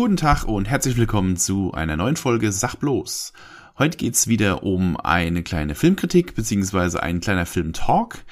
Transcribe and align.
Guten 0.00 0.16
Tag 0.16 0.44
und 0.44 0.68
herzlich 0.68 0.96
willkommen 0.96 1.36
zu 1.36 1.72
einer 1.72 1.96
neuen 1.96 2.14
Folge 2.14 2.52
Sach 2.52 2.76
bloß. 2.76 3.32
Heute 3.80 3.96
geht's 3.96 4.28
wieder 4.28 4.62
um 4.62 4.96
eine 4.96 5.42
kleine 5.42 5.74
Filmkritik 5.74 6.36
beziehungsweise 6.36 7.02
ein 7.02 7.18
kleiner 7.18 7.46
Filmtalk. 7.46 8.24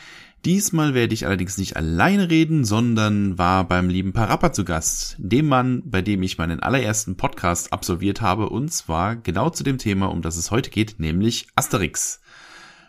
Diesmal 0.45 0.95
werde 0.95 1.15
ich 1.15 1.27
allerdings 1.27 1.59
nicht 1.59 1.77
alleine 1.77 2.31
reden, 2.31 2.65
sondern 2.65 3.37
war 3.37 3.67
beim 3.67 3.89
lieben 3.89 4.13
Parappa 4.13 4.53
zu 4.53 4.65
Gast, 4.65 5.17
dem 5.19 5.49
Mann, 5.49 5.83
bei 5.85 6.03
dem 6.03 6.23
ich 6.23 6.39
meinen 6.39 6.61
allerersten 6.61 7.17
Podcast 7.17 7.73
absolviert 7.73 8.21
habe, 8.21 8.49
und 8.49 8.73
zwar 8.73 9.17
genau 9.17 9.51
zu 9.51 9.65
dem 9.65 9.79
Thema, 9.79 10.07
um 10.13 10.23
das 10.23 10.37
es 10.37 10.53
heute 10.53 10.71
geht, 10.71 11.01
nämlich 11.01 11.49
Asterix. 11.57 12.21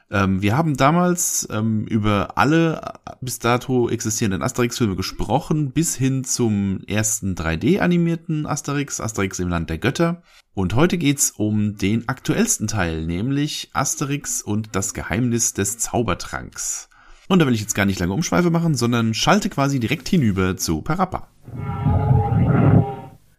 Ähm, 0.09 0.41
wir 0.41 0.55
haben 0.55 0.77
damals 0.77 1.47
ähm, 1.51 1.85
über 1.85 2.38
alle 2.38 2.93
bis 3.20 3.39
dato 3.39 3.89
existierenden 3.89 4.41
Asterix-Filme 4.41 4.95
gesprochen, 4.95 5.71
bis 5.71 5.95
hin 5.95 6.23
zum 6.23 6.79
ersten 6.88 7.35
3D-animierten 7.35 8.45
Asterix, 8.45 9.01
Asterix 9.01 9.39
im 9.39 9.49
Land 9.49 9.70
der 9.70 9.79
Götter. 9.79 10.21
Und 10.53 10.75
heute 10.75 10.98
geht's 10.98 11.31
um 11.31 11.77
den 11.77 12.07
aktuellsten 12.07 12.67
Teil, 12.67 13.05
nämlich 13.05 13.70
Asterix 13.73 14.41
und 14.41 14.75
das 14.75 14.93
Geheimnis 14.93 15.53
des 15.53 15.77
Zaubertranks. 15.77 16.89
Und 17.27 17.39
da 17.39 17.45
will 17.45 17.53
ich 17.53 17.62
jetzt 17.62 17.76
gar 17.76 17.85
nicht 17.85 17.99
lange 17.99 18.13
Umschweife 18.13 18.49
machen, 18.49 18.76
sondern 18.76 19.13
schalte 19.13 19.49
quasi 19.49 19.81
direkt 19.81 20.07
hinüber 20.07 20.55
zu 20.55 20.81
Parappa. 20.81 21.27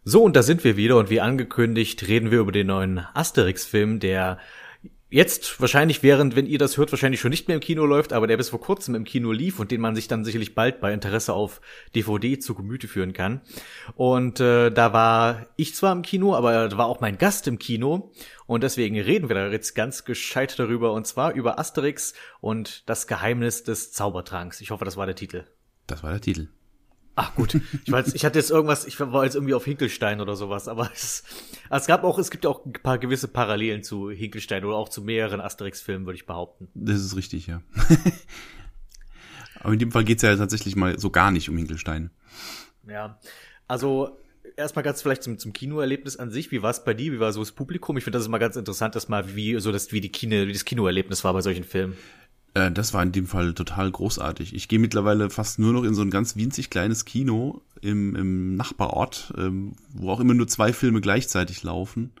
So, 0.03 0.23
und 0.23 0.35
da 0.35 0.43
sind 0.43 0.63
wir 0.63 0.77
wieder 0.77 0.97
und 0.97 1.09
wie 1.09 1.21
angekündigt 1.21 2.07
reden 2.07 2.31
wir 2.31 2.39
über 2.39 2.51
den 2.51 2.67
neuen 2.67 2.99
Asterix-Film, 3.13 3.99
der 3.99 4.37
jetzt 5.09 5.59
wahrscheinlich 5.59 6.03
während, 6.03 6.35
wenn 6.35 6.45
ihr 6.45 6.59
das 6.59 6.77
hört, 6.77 6.91
wahrscheinlich 6.91 7.19
schon 7.19 7.31
nicht 7.31 7.47
mehr 7.47 7.55
im 7.55 7.61
Kino 7.61 7.85
läuft, 7.85 8.13
aber 8.13 8.27
der 8.27 8.37
bis 8.37 8.49
vor 8.49 8.61
kurzem 8.61 8.95
im 8.95 9.03
Kino 9.03 9.31
lief 9.31 9.59
und 9.59 9.71
den 9.71 9.81
man 9.81 9.95
sich 9.95 10.07
dann 10.07 10.23
sicherlich 10.23 10.55
bald 10.55 10.79
bei 10.79 10.93
Interesse 10.93 11.33
auf 11.33 11.61
DVD 11.95 12.39
zu 12.39 12.55
Gemüte 12.55 12.87
führen 12.87 13.13
kann. 13.13 13.41
Und 13.95 14.39
äh, 14.39 14.69
da 14.69 14.93
war 14.93 15.47
ich 15.55 15.75
zwar 15.75 15.93
im 15.93 16.01
Kino, 16.01 16.35
aber 16.35 16.69
da 16.69 16.77
war 16.77 16.85
auch 16.85 17.01
mein 17.01 17.17
Gast 17.17 17.47
im 17.47 17.59
Kino 17.59 18.11
und 18.45 18.63
deswegen 18.63 18.99
reden 18.99 19.29
wir 19.29 19.35
da 19.35 19.47
jetzt 19.47 19.73
ganz 19.73 20.05
gescheit 20.05 20.57
darüber 20.59 20.93
und 20.93 21.07
zwar 21.07 21.33
über 21.33 21.59
Asterix 21.59 22.13
und 22.41 22.87
das 22.87 23.07
Geheimnis 23.07 23.63
des 23.63 23.91
Zaubertranks. 23.91 24.61
Ich 24.61 24.71
hoffe, 24.71 24.85
das 24.85 24.97
war 24.97 25.05
der 25.05 25.15
Titel. 25.15 25.45
Das 25.87 26.03
war 26.03 26.11
der 26.11 26.21
Titel. 26.21 26.49
Ach 27.21 27.35
gut, 27.35 27.59
ich 27.83 27.91
weiß, 27.91 28.13
ich 28.13 28.23
hatte 28.23 28.39
jetzt 28.39 28.49
irgendwas, 28.49 28.87
ich 28.87 28.97
war 28.97 29.25
jetzt 29.25 29.35
irgendwie 29.35 29.53
auf 29.53 29.65
Hinkelstein 29.65 30.21
oder 30.21 30.37
sowas, 30.37 30.69
aber 30.69 30.89
es, 30.93 31.25
es 31.69 31.85
gab 31.85 32.05
auch, 32.05 32.17
es 32.17 32.31
gibt 32.31 32.45
auch 32.45 32.65
ein 32.65 32.71
paar 32.71 32.97
gewisse 32.97 33.27
Parallelen 33.27 33.83
zu 33.83 34.09
Hinkelstein 34.09 34.63
oder 34.63 34.77
auch 34.77 34.87
zu 34.87 35.01
mehreren 35.01 35.41
Asterix-Filmen, 35.41 36.05
würde 36.05 36.15
ich 36.15 36.25
behaupten. 36.25 36.69
Das 36.75 37.01
ist 37.01 37.17
richtig, 37.17 37.47
ja. 37.47 37.61
aber 39.59 39.73
in 39.73 39.79
dem 39.79 39.91
Fall 39.91 40.05
geht's 40.05 40.21
ja 40.21 40.33
tatsächlich 40.37 40.77
mal 40.77 40.97
so 40.97 41.09
gar 41.09 41.31
nicht 41.31 41.49
um 41.49 41.57
Hinkelstein. 41.57 42.09
Ja, 42.87 43.19
also 43.67 44.17
erstmal 44.55 44.83
ganz 44.83 45.01
vielleicht 45.01 45.23
zum, 45.23 45.37
zum 45.37 45.51
Kinoerlebnis 45.51 46.15
an 46.15 46.31
sich. 46.31 46.51
Wie 46.51 46.61
war 46.61 46.71
es 46.71 46.85
bei 46.85 46.93
dir? 46.93 47.11
Wie 47.11 47.19
war 47.19 47.33
so 47.33 47.41
das 47.41 47.51
Publikum? 47.51 47.97
Ich 47.97 48.05
finde, 48.05 48.17
das 48.17 48.23
ist 48.23 48.29
mal 48.29 48.37
ganz 48.37 48.55
interessant, 48.55 48.95
dass 48.95 49.09
mal 49.09 49.35
wie 49.35 49.59
so 49.59 49.73
das 49.73 49.91
wie 49.91 49.99
die 49.99 50.09
Kino, 50.09 50.47
wie 50.47 50.53
das 50.53 50.63
Kinoerlebnis 50.63 51.25
war 51.25 51.33
bei 51.33 51.41
solchen 51.41 51.65
Filmen. 51.65 51.97
Äh, 52.53 52.71
das 52.71 52.93
war 52.93 53.03
in 53.03 53.11
dem 53.11 53.27
Fall 53.27 53.53
total 53.53 53.91
großartig. 53.91 54.53
Ich 54.55 54.67
gehe 54.67 54.79
mittlerweile 54.79 55.29
fast 55.29 55.59
nur 55.59 55.73
noch 55.73 55.83
in 55.83 55.93
so 55.93 56.01
ein 56.01 56.11
ganz 56.11 56.35
winzig 56.35 56.69
kleines 56.69 57.05
Kino 57.05 57.61
im, 57.81 58.15
im 58.15 58.55
Nachbarort, 58.55 59.33
ähm, 59.37 59.73
wo 59.93 60.11
auch 60.11 60.19
immer 60.19 60.33
nur 60.33 60.47
zwei 60.47 60.73
Filme 60.73 61.01
gleichzeitig 61.01 61.63
laufen. 61.63 62.11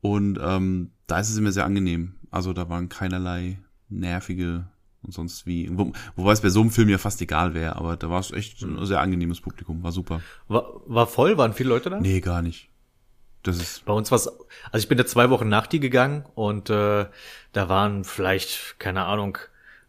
Und 0.00 0.38
ähm, 0.42 0.90
da 1.06 1.20
ist 1.20 1.30
es 1.30 1.36
immer 1.36 1.52
sehr 1.52 1.64
angenehm. 1.64 2.14
Also 2.30 2.52
da 2.52 2.68
waren 2.68 2.88
keinerlei 2.88 3.58
nervige 3.88 4.66
und 5.02 5.12
sonst 5.12 5.46
wie. 5.46 5.70
Wo, 5.72 5.92
wobei 6.16 6.32
es 6.32 6.40
bei 6.40 6.48
so 6.48 6.60
einem 6.60 6.70
Film 6.70 6.88
ja 6.88 6.98
fast 6.98 7.20
egal 7.22 7.54
wäre, 7.54 7.76
aber 7.76 7.96
da 7.96 8.10
war 8.10 8.20
es 8.20 8.32
echt 8.32 8.62
ein 8.62 8.84
sehr 8.84 9.00
angenehmes 9.00 9.40
Publikum, 9.40 9.82
war 9.82 9.92
super. 9.92 10.20
War, 10.48 10.80
war 10.86 11.06
voll? 11.06 11.38
Waren 11.38 11.52
viele 11.52 11.68
Leute 11.68 11.90
da? 11.90 12.00
Nee, 12.00 12.20
gar 12.20 12.42
nicht. 12.42 12.70
Das 13.44 13.58
ist 13.58 13.84
Bei 13.84 13.92
uns 13.92 14.10
war's, 14.10 14.26
also 14.26 14.82
ich 14.82 14.88
bin 14.88 14.96
da 14.96 15.04
zwei 15.04 15.28
Wochen 15.28 15.48
nach 15.48 15.66
dir 15.66 15.78
gegangen 15.78 16.24
und 16.34 16.70
äh, 16.70 17.06
da 17.52 17.68
waren 17.68 18.04
vielleicht, 18.04 18.76
keine 18.78 19.04
Ahnung, 19.04 19.36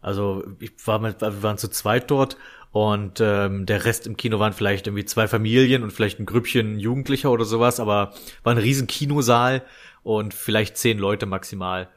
also 0.00 0.44
ich 0.60 0.72
war 0.86 0.98
mit, 0.98 1.20
wir 1.20 1.42
waren 1.42 1.58
zu 1.58 1.68
zweit 1.68 2.10
dort 2.10 2.36
und 2.72 3.20
ähm, 3.20 3.64
der 3.66 3.84
Rest 3.84 4.06
im 4.06 4.16
Kino 4.16 4.38
waren 4.38 4.52
vielleicht 4.52 4.86
irgendwie 4.86 5.04
zwei 5.04 5.28
Familien 5.28 5.82
und 5.82 5.92
vielleicht 5.92 6.20
ein 6.20 6.26
Grüppchen 6.26 6.78
Jugendlicher 6.78 7.30
oder 7.30 7.44
sowas, 7.44 7.80
aber 7.80 8.12
war 8.42 8.54
ein 8.54 8.58
riesen 8.58 8.86
Kinosaal 8.86 9.62
und 10.02 10.34
vielleicht 10.34 10.76
zehn 10.76 10.98
Leute 10.98 11.26
maximal. 11.26 11.88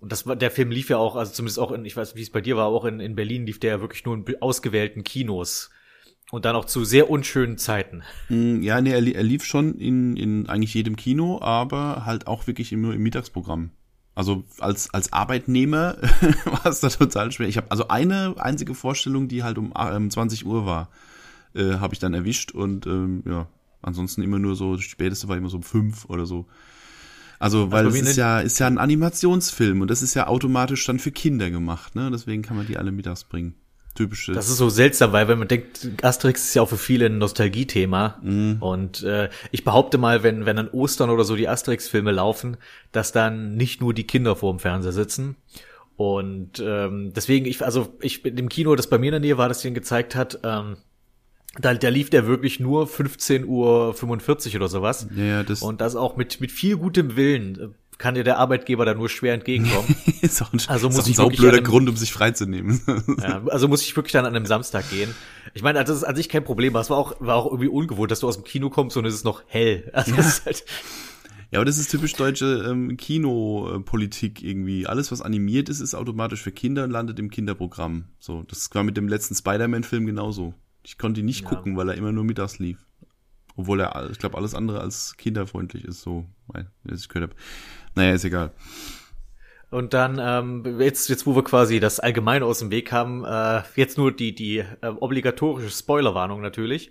Und 0.00 0.12
das 0.12 0.26
war, 0.26 0.36
der 0.36 0.50
Film 0.50 0.70
lief 0.70 0.88
ja 0.90 0.98
auch, 0.98 1.16
also 1.16 1.32
zumindest 1.32 1.58
auch 1.58 1.72
in, 1.72 1.84
ich 1.84 1.96
weiß, 1.96 2.16
wie 2.16 2.22
es 2.22 2.30
bei 2.30 2.40
dir 2.40 2.56
war, 2.56 2.66
auch 2.66 2.84
in, 2.84 3.00
in 3.00 3.14
Berlin 3.14 3.46
lief 3.46 3.60
der 3.60 3.70
ja 3.70 3.80
wirklich 3.80 4.04
nur 4.04 4.14
in 4.14 4.42
ausgewählten 4.42 5.04
Kinos. 5.04 5.70
Und 6.30 6.44
dann 6.44 6.56
auch 6.56 6.66
zu 6.66 6.84
sehr 6.84 7.08
unschönen 7.08 7.56
Zeiten. 7.56 8.02
Mm, 8.28 8.60
ja, 8.60 8.80
nee, 8.82 8.92
er, 8.92 9.00
lief 9.00 9.44
schon 9.44 9.78
in, 9.78 10.16
in 10.16 10.46
eigentlich 10.46 10.74
jedem 10.74 10.94
Kino, 10.96 11.40
aber 11.40 12.04
halt 12.04 12.26
auch 12.26 12.46
wirklich 12.46 12.70
nur 12.72 12.92
im 12.92 13.02
Mittagsprogramm. 13.02 13.70
Also 14.18 14.42
als, 14.58 14.92
als 14.92 15.12
Arbeitnehmer 15.12 15.96
war 16.44 16.66
es 16.66 16.80
da 16.80 16.88
total 16.88 17.30
schwer. 17.30 17.46
Ich 17.46 17.56
habe 17.56 17.70
also 17.70 17.86
eine 17.86 18.34
einzige 18.36 18.74
Vorstellung, 18.74 19.28
die 19.28 19.44
halt 19.44 19.58
um 19.58 19.72
ähm, 19.78 20.10
20 20.10 20.44
Uhr 20.44 20.66
war, 20.66 20.88
äh, 21.54 21.74
habe 21.74 21.94
ich 21.94 22.00
dann 22.00 22.14
erwischt 22.14 22.50
und 22.50 22.84
ähm, 22.88 23.22
ja, 23.28 23.46
ansonsten 23.80 24.22
immer 24.22 24.40
nur 24.40 24.56
so, 24.56 24.74
das 24.74 24.82
späteste 24.86 25.28
war 25.28 25.36
immer 25.36 25.50
so 25.50 25.58
um 25.58 25.62
fünf 25.62 26.06
oder 26.06 26.26
so. 26.26 26.46
Also, 27.38 27.70
weil 27.70 27.86
also 27.86 27.96
es 27.96 28.08
ist 28.08 28.16
ja, 28.16 28.40
ist 28.40 28.58
ja 28.58 28.66
ein 28.66 28.78
Animationsfilm 28.78 29.82
und 29.82 29.88
das 29.88 30.02
ist 30.02 30.14
ja 30.14 30.26
automatisch 30.26 30.84
dann 30.84 30.98
für 30.98 31.12
Kinder 31.12 31.48
gemacht, 31.52 31.94
ne? 31.94 32.10
Deswegen 32.10 32.42
kann 32.42 32.56
man 32.56 32.66
die 32.66 32.76
alle 32.76 32.90
mittags 32.90 33.22
bringen 33.22 33.54
typisches. 33.98 34.34
Das 34.34 34.48
ist 34.48 34.56
so 34.56 34.68
seltsam, 34.68 35.12
weil 35.12 35.28
wenn 35.28 35.38
man 35.38 35.48
denkt, 35.48 35.88
Asterix 36.02 36.44
ist 36.44 36.54
ja 36.54 36.62
auch 36.62 36.68
für 36.68 36.78
viele 36.78 37.06
ein 37.06 37.18
Nostalgiethema. 37.18 38.18
Mm. 38.22 38.56
Und 38.60 39.02
äh, 39.02 39.28
ich 39.50 39.64
behaupte 39.64 39.98
mal, 39.98 40.22
wenn, 40.22 40.46
wenn 40.46 40.58
an 40.58 40.68
Ostern 40.68 41.10
oder 41.10 41.24
so 41.24 41.36
die 41.36 41.48
Asterix-Filme 41.48 42.12
laufen, 42.12 42.56
dass 42.92 43.12
dann 43.12 43.56
nicht 43.56 43.80
nur 43.80 43.92
die 43.92 44.04
Kinder 44.06 44.36
vor 44.36 44.52
dem 44.52 44.60
Fernseher 44.60 44.92
sitzen. 44.92 45.36
Und 45.96 46.62
ähm, 46.64 47.12
deswegen, 47.14 47.46
ich, 47.46 47.64
also 47.64 47.92
ich 48.00 48.22
bin 48.22 48.38
im 48.38 48.48
Kino, 48.48 48.76
das 48.76 48.88
bei 48.88 48.98
mir 48.98 49.08
in 49.08 49.12
der 49.12 49.20
Nähe 49.20 49.38
war, 49.38 49.48
das 49.48 49.62
den 49.62 49.74
gezeigt 49.74 50.14
hat, 50.14 50.38
ähm, 50.44 50.76
da, 51.58 51.74
da 51.74 51.88
lief 51.88 52.08
der 52.08 52.26
wirklich 52.26 52.60
nur 52.60 52.86
15 52.86 53.44
Uhr 53.44 53.94
45 53.94 54.54
oder 54.54 54.68
sowas. 54.68 55.08
Ja, 55.16 55.42
das 55.42 55.62
und 55.62 55.80
das 55.80 55.96
auch 55.96 56.16
mit, 56.16 56.40
mit 56.40 56.52
viel 56.52 56.76
gutem 56.76 57.16
Willen 57.16 57.74
kann 57.98 58.14
dir 58.14 58.24
der 58.24 58.38
Arbeitgeber 58.38 58.84
da 58.84 58.94
nur 58.94 59.08
schwer 59.08 59.34
entgegenkommen. 59.34 59.94
ist 60.20 60.40
auch 60.40 60.52
ein, 60.52 60.60
also 60.68 60.88
muss 60.88 61.08
ist 61.08 61.20
auch 61.20 61.26
ein 61.26 61.32
ich 61.32 61.40
blöder 61.40 61.60
Grund, 61.60 61.88
um 61.88 61.96
sich 61.96 62.12
freizunehmen. 62.12 62.80
ja, 63.20 63.42
also 63.46 63.68
muss 63.68 63.82
ich 63.82 63.94
wirklich 63.96 64.12
dann 64.12 64.24
an 64.24 64.34
einem 64.34 64.46
Samstag 64.46 64.88
gehen. 64.88 65.14
Ich 65.54 65.62
meine, 65.62 65.78
also 65.78 65.92
das 65.92 66.02
ist 66.02 66.08
an 66.08 66.16
sich 66.16 66.28
kein 66.28 66.44
Problem, 66.44 66.74
aber 66.74 66.80
es 66.80 66.90
war 66.90 66.96
auch, 66.96 67.20
war 67.20 67.36
auch 67.36 67.46
irgendwie 67.46 67.68
ungewohnt, 67.68 68.10
dass 68.10 68.20
du 68.20 68.28
aus 68.28 68.36
dem 68.36 68.44
Kino 68.44 68.70
kommst 68.70 68.96
und 68.96 69.04
es 69.04 69.14
ist 69.14 69.24
noch 69.24 69.42
hell. 69.46 69.90
Also 69.98 70.12
ja. 70.12 70.20
ist 70.20 70.46
halt 70.46 70.64
ja, 71.50 71.60
aber 71.60 71.64
das 71.64 71.78
ist 71.78 71.90
typisch 71.90 72.12
deutsche 72.12 72.66
ähm, 72.68 72.98
Kinopolitik 72.98 74.42
irgendwie. 74.42 74.86
Alles, 74.86 75.10
was 75.10 75.22
animiert 75.22 75.70
ist, 75.70 75.80
ist 75.80 75.94
automatisch 75.94 76.42
für 76.42 76.52
Kinder 76.52 76.84
und 76.84 76.90
landet 76.90 77.18
im 77.18 77.30
Kinderprogramm. 77.30 78.04
So, 78.18 78.42
das 78.42 78.68
war 78.74 78.84
mit 78.84 78.98
dem 78.98 79.08
letzten 79.08 79.34
Spider-Man-Film 79.34 80.04
genauso. 80.04 80.52
Ich 80.84 80.98
konnte 80.98 81.20
ihn 81.20 81.26
nicht 81.26 81.44
ja. 81.44 81.48
gucken, 81.48 81.76
weil 81.76 81.88
er 81.88 81.94
immer 81.94 82.12
nur 82.12 82.24
mittags 82.24 82.58
lief. 82.58 82.78
Obwohl 83.56 83.80
er, 83.80 84.10
ich 84.10 84.18
glaube, 84.18 84.36
alles 84.36 84.54
andere 84.54 84.80
als 84.80 85.16
kinderfreundlich 85.16 85.84
ist, 85.84 86.02
so, 86.02 86.26
weil 86.46 86.70
ich 86.84 87.08
gehört 87.08 87.30
habe. 87.30 87.40
Naja, 87.94 88.14
ist 88.14 88.24
egal. 88.24 88.52
Und 89.70 89.92
dann, 89.92 90.18
ähm, 90.20 90.80
jetzt, 90.80 91.08
jetzt 91.10 91.26
wo 91.26 91.34
wir 91.34 91.44
quasi 91.44 91.78
das 91.78 92.00
Allgemeine 92.00 92.46
aus 92.46 92.60
dem 92.60 92.70
Weg 92.70 92.90
haben, 92.90 93.24
äh, 93.24 93.62
jetzt 93.76 93.98
nur 93.98 94.12
die, 94.12 94.34
die 94.34 94.58
äh, 94.58 94.86
obligatorische 94.86 95.70
Spoilerwarnung 95.70 96.40
natürlich. 96.40 96.90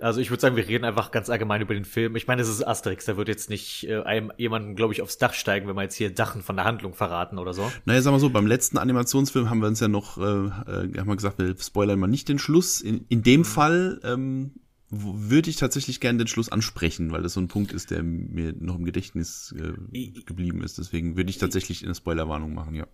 Also 0.00 0.20
ich 0.20 0.30
würde 0.30 0.40
sagen, 0.40 0.54
wir 0.54 0.68
reden 0.68 0.84
einfach 0.84 1.10
ganz 1.10 1.28
allgemein 1.30 1.60
über 1.60 1.74
den 1.74 1.84
Film. 1.84 2.14
Ich 2.16 2.26
meine, 2.26 2.42
es 2.42 2.48
ist 2.48 2.62
Asterix, 2.62 3.06
da 3.06 3.16
wird 3.16 3.28
jetzt 3.28 3.50
nicht 3.50 3.88
äh, 3.88 4.02
einem 4.02 4.30
jemanden, 4.36 4.76
glaube 4.76 4.92
ich, 4.92 5.02
aufs 5.02 5.18
Dach 5.18 5.34
steigen, 5.34 5.66
wenn 5.66 5.74
wir 5.74 5.82
jetzt 5.82 5.96
hier 5.96 6.14
Sachen 6.14 6.42
von 6.42 6.56
der 6.56 6.64
Handlung 6.66 6.94
verraten 6.94 7.38
oder 7.38 7.54
so. 7.54 7.70
Naja, 7.84 8.02
sagen 8.02 8.14
wir 8.14 8.20
so, 8.20 8.30
beim 8.30 8.46
letzten 8.46 8.78
Animationsfilm 8.78 9.50
haben 9.50 9.60
wir 9.60 9.66
uns 9.66 9.80
ja 9.80 9.88
noch, 9.88 10.18
äh, 10.18 10.20
äh, 10.20 10.98
haben 10.98 11.08
wir 11.08 11.16
gesagt, 11.16 11.38
wir 11.38 11.54
spoilern 11.58 11.98
mal 11.98 12.06
nicht 12.06 12.28
den 12.28 12.38
Schluss. 12.38 12.80
In, 12.80 13.06
in 13.08 13.22
dem 13.22 13.40
mhm. 13.40 13.44
Fall 13.44 14.00
ähm, 14.04 14.52
würde 14.90 15.50
ich 15.50 15.56
tatsächlich 15.56 16.00
gerne 16.00 16.18
den 16.18 16.28
Schluss 16.28 16.50
ansprechen, 16.50 17.12
weil 17.12 17.22
das 17.22 17.34
so 17.34 17.40
ein 17.40 17.48
Punkt 17.48 17.72
ist, 17.72 17.90
der 17.90 18.02
mir 18.02 18.54
noch 18.58 18.76
im 18.76 18.84
Gedächtnis 18.84 19.54
äh, 19.58 20.10
geblieben 20.22 20.62
ist. 20.62 20.78
Deswegen 20.78 21.16
würde 21.16 21.30
ich 21.30 21.38
tatsächlich 21.38 21.84
eine 21.84 21.94
Spoilerwarnung 21.94 22.54
machen, 22.54 22.74
ja. 22.74 22.86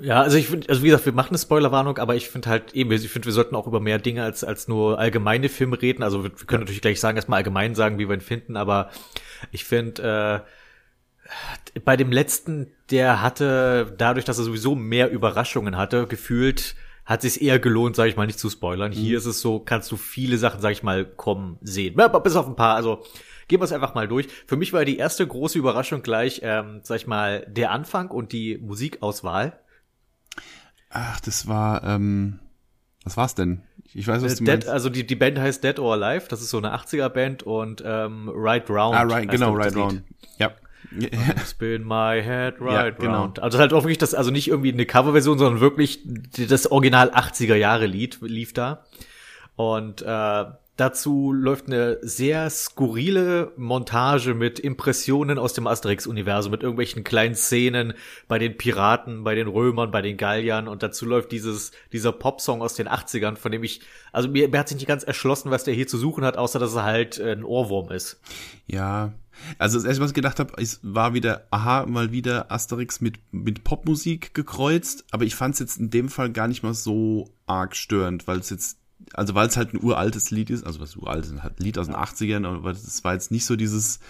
Ja, 0.00 0.22
also 0.22 0.36
ich 0.36 0.46
finde, 0.46 0.68
also 0.68 0.82
wie 0.82 0.86
gesagt, 0.86 1.06
wir 1.06 1.12
machen 1.12 1.30
eine 1.30 1.38
Spoilerwarnung, 1.38 1.98
aber 1.98 2.14
ich 2.14 2.28
finde 2.28 2.48
halt 2.48 2.74
eben, 2.74 2.92
ich 2.92 3.08
finde, 3.08 3.26
wir 3.26 3.32
sollten 3.32 3.56
auch 3.56 3.66
über 3.66 3.80
mehr 3.80 3.98
Dinge 3.98 4.22
als 4.22 4.44
als 4.44 4.68
nur 4.68 4.98
allgemeine 5.00 5.48
Filme 5.48 5.80
reden. 5.80 6.02
Also 6.04 6.22
wir, 6.22 6.30
wir 6.38 6.46
können 6.46 6.62
natürlich 6.62 6.82
gleich 6.82 7.00
sagen, 7.00 7.16
erstmal 7.16 7.38
allgemein 7.38 7.74
sagen, 7.74 7.98
wie 7.98 8.08
wir 8.08 8.14
ihn 8.14 8.20
finden, 8.20 8.56
aber 8.56 8.90
ich 9.50 9.64
finde, 9.64 10.44
äh, 10.44 11.80
bei 11.80 11.96
dem 11.96 12.12
letzten, 12.12 12.68
der 12.90 13.22
hatte, 13.22 13.94
dadurch, 13.98 14.24
dass 14.24 14.38
er 14.38 14.44
sowieso 14.44 14.74
mehr 14.74 15.10
Überraschungen 15.10 15.76
hatte, 15.76 16.06
gefühlt 16.06 16.76
hat 17.04 17.22
sich 17.22 17.42
eher 17.42 17.58
gelohnt, 17.58 17.96
sage 17.96 18.08
ich 18.10 18.16
mal, 18.16 18.26
nicht 18.26 18.38
zu 18.38 18.48
spoilern. 18.50 18.90
Mhm. 18.90 18.94
Hier 18.96 19.18
ist 19.18 19.26
es 19.26 19.40
so, 19.40 19.58
kannst 19.60 19.90
du 19.92 19.96
viele 19.96 20.38
Sachen, 20.38 20.60
sage 20.60 20.72
ich 20.72 20.82
mal, 20.82 21.04
kommen 21.04 21.58
sehen. 21.60 21.94
Ja, 21.98 22.08
bis 22.08 22.34
auf 22.36 22.46
ein 22.46 22.56
paar. 22.56 22.76
Also 22.76 23.02
gehen 23.48 23.60
wir 23.60 23.64
es 23.64 23.72
einfach 23.72 23.94
mal 23.94 24.08
durch. 24.08 24.28
Für 24.46 24.56
mich 24.56 24.72
war 24.72 24.84
die 24.86 24.96
erste 24.96 25.26
große 25.26 25.58
Überraschung 25.58 26.02
gleich, 26.02 26.40
ähm, 26.42 26.80
sag 26.82 26.96
ich 26.96 27.06
mal, 27.06 27.44
der 27.48 27.72
Anfang 27.72 28.08
und 28.10 28.32
die 28.32 28.56
Musikauswahl. 28.58 29.58
Ach, 30.90 31.20
das 31.20 31.46
war, 31.48 31.82
ähm, 31.84 32.38
Was 33.04 33.16
war's 33.18 33.34
denn? 33.34 33.62
Ich 33.92 34.08
weiß, 34.08 34.22
was 34.22 34.34
Äh, 34.34 34.36
du 34.38 34.44
Dead, 34.44 34.54
meinst. 34.54 34.68
also 34.68 34.88
die, 34.88 35.06
die 35.06 35.14
Band 35.14 35.38
heißt 35.38 35.62
Dead 35.62 35.78
or 35.78 35.92
Alive, 35.94 36.26
das 36.28 36.40
ist 36.40 36.48
so 36.50 36.56
eine 36.58 36.74
80er-Band 36.74 37.42
und 37.42 37.82
ähm, 37.84 38.30
Right 38.32 38.68
Round. 38.70 38.96
ah, 38.96 39.02
right, 39.02 39.28
genau, 39.30 39.52
right 39.52 39.76
round. 39.76 40.02
Ja. 40.38 40.52
Lied. 40.90 41.16
Spin 41.46 41.84
my 41.84 42.22
head 42.22 42.54
Ja, 42.60 42.82
right 42.82 42.98
genau. 42.98 43.22
round. 43.22 43.40
Also 43.40 43.58
halt 43.58 43.72
auch 43.72 43.82
wirklich 43.82 43.98
das, 43.98 44.14
also 44.14 44.30
nicht 44.30 44.48
irgendwie 44.48 44.72
eine 44.72 44.86
Coverversion, 44.86 45.38
sondern 45.38 45.60
wirklich 45.60 46.00
das 46.48 46.70
Original 46.70 47.10
80er 47.10 47.56
Jahre 47.56 47.86
Lied 47.86 48.18
lief 48.22 48.52
da. 48.52 48.84
Und 49.56 50.02
äh, 50.02 50.44
dazu 50.76 51.32
läuft 51.32 51.68
eine 51.68 51.98
sehr 52.02 52.50
skurrile 52.50 53.52
Montage 53.56 54.34
mit 54.34 54.58
Impressionen 54.58 55.38
aus 55.38 55.52
dem 55.52 55.66
Asterix-Universum, 55.66 56.50
mit 56.50 56.62
irgendwelchen 56.62 57.04
kleinen 57.04 57.36
Szenen 57.36 57.94
bei 58.26 58.38
den 58.38 58.56
Piraten, 58.56 59.22
bei 59.22 59.34
den 59.34 59.46
Römern, 59.46 59.90
bei 59.90 60.02
den 60.02 60.16
Galliern 60.16 60.66
und 60.66 60.82
dazu 60.82 61.06
läuft 61.06 61.30
dieses, 61.30 61.70
dieser 61.92 62.12
Popsong 62.12 62.60
aus 62.62 62.74
den 62.74 62.88
80ern, 62.88 63.36
von 63.36 63.52
dem 63.52 63.62
ich, 63.62 63.82
also 64.12 64.28
mir, 64.28 64.48
mir 64.48 64.58
hat 64.58 64.68
sich 64.68 64.78
nicht 64.78 64.88
ganz 64.88 65.04
erschlossen, 65.04 65.50
was 65.50 65.64
der 65.64 65.74
hier 65.74 65.86
zu 65.86 65.98
suchen 65.98 66.24
hat, 66.24 66.36
außer 66.36 66.58
dass 66.58 66.74
er 66.74 66.84
halt 66.84 67.18
äh, 67.18 67.32
ein 67.32 67.44
Ohrwurm 67.44 67.92
ist. 67.92 68.20
Ja. 68.66 69.12
Also 69.58 69.78
das 69.78 69.86
erste, 69.86 70.02
was 70.02 70.10
ich 70.10 70.14
gedacht 70.14 70.38
habe, 70.40 70.52
es 70.56 70.80
war 70.82 71.14
wieder, 71.14 71.46
aha, 71.50 71.86
mal 71.86 72.12
wieder 72.12 72.50
Asterix 72.50 73.00
mit, 73.00 73.18
mit 73.32 73.64
Popmusik 73.64 74.34
gekreuzt, 74.34 75.04
aber 75.10 75.24
ich 75.24 75.34
fand 75.34 75.54
es 75.54 75.60
jetzt 75.60 75.78
in 75.78 75.90
dem 75.90 76.08
Fall 76.08 76.30
gar 76.30 76.48
nicht 76.48 76.62
mal 76.62 76.74
so 76.74 77.30
arg 77.46 77.76
störend, 77.76 78.26
weil 78.26 78.38
es 78.38 78.50
jetzt, 78.50 78.78
also 79.12 79.34
weil 79.34 79.48
es 79.48 79.56
halt 79.56 79.74
ein 79.74 79.82
uraltes 79.82 80.30
Lied 80.30 80.50
ist, 80.50 80.64
also 80.64 80.80
was 80.80 80.96
uralt 80.96 81.24
ist, 81.24 81.42
halt 81.42 81.60
ein 81.60 81.64
Lied 81.64 81.78
aus 81.78 81.86
den 81.86 81.96
80ern, 81.96 82.46
aber 82.46 82.70
es 82.70 83.04
war 83.04 83.14
jetzt 83.14 83.30
nicht 83.30 83.44
so 83.44 83.56
dieses, 83.56 84.00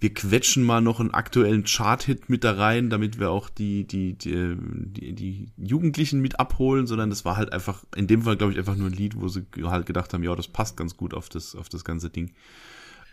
wir 0.00 0.14
quetschen 0.14 0.62
mal 0.62 0.80
noch 0.80 1.00
einen 1.00 1.12
aktuellen 1.12 1.64
Chart-Hit 1.64 2.30
mit 2.30 2.44
da 2.44 2.52
rein, 2.52 2.88
damit 2.88 3.18
wir 3.18 3.30
auch 3.30 3.48
die, 3.48 3.84
die, 3.84 4.14
die, 4.14 4.56
die, 4.56 5.12
die 5.12 5.48
Jugendlichen 5.56 6.20
mit 6.20 6.38
abholen, 6.38 6.86
sondern 6.86 7.10
das 7.10 7.24
war 7.24 7.36
halt 7.36 7.52
einfach, 7.52 7.82
in 7.96 8.06
dem 8.06 8.22
Fall 8.22 8.36
glaube 8.36 8.52
ich 8.52 8.58
einfach 8.58 8.76
nur 8.76 8.88
ein 8.88 8.92
Lied, 8.92 9.20
wo 9.20 9.26
sie 9.28 9.44
halt 9.64 9.86
gedacht 9.86 10.14
haben, 10.14 10.22
ja, 10.22 10.36
das 10.36 10.48
passt 10.48 10.76
ganz 10.76 10.96
gut 10.96 11.14
auf 11.14 11.28
das, 11.28 11.56
auf 11.56 11.68
das 11.68 11.84
ganze 11.84 12.10
Ding. 12.10 12.32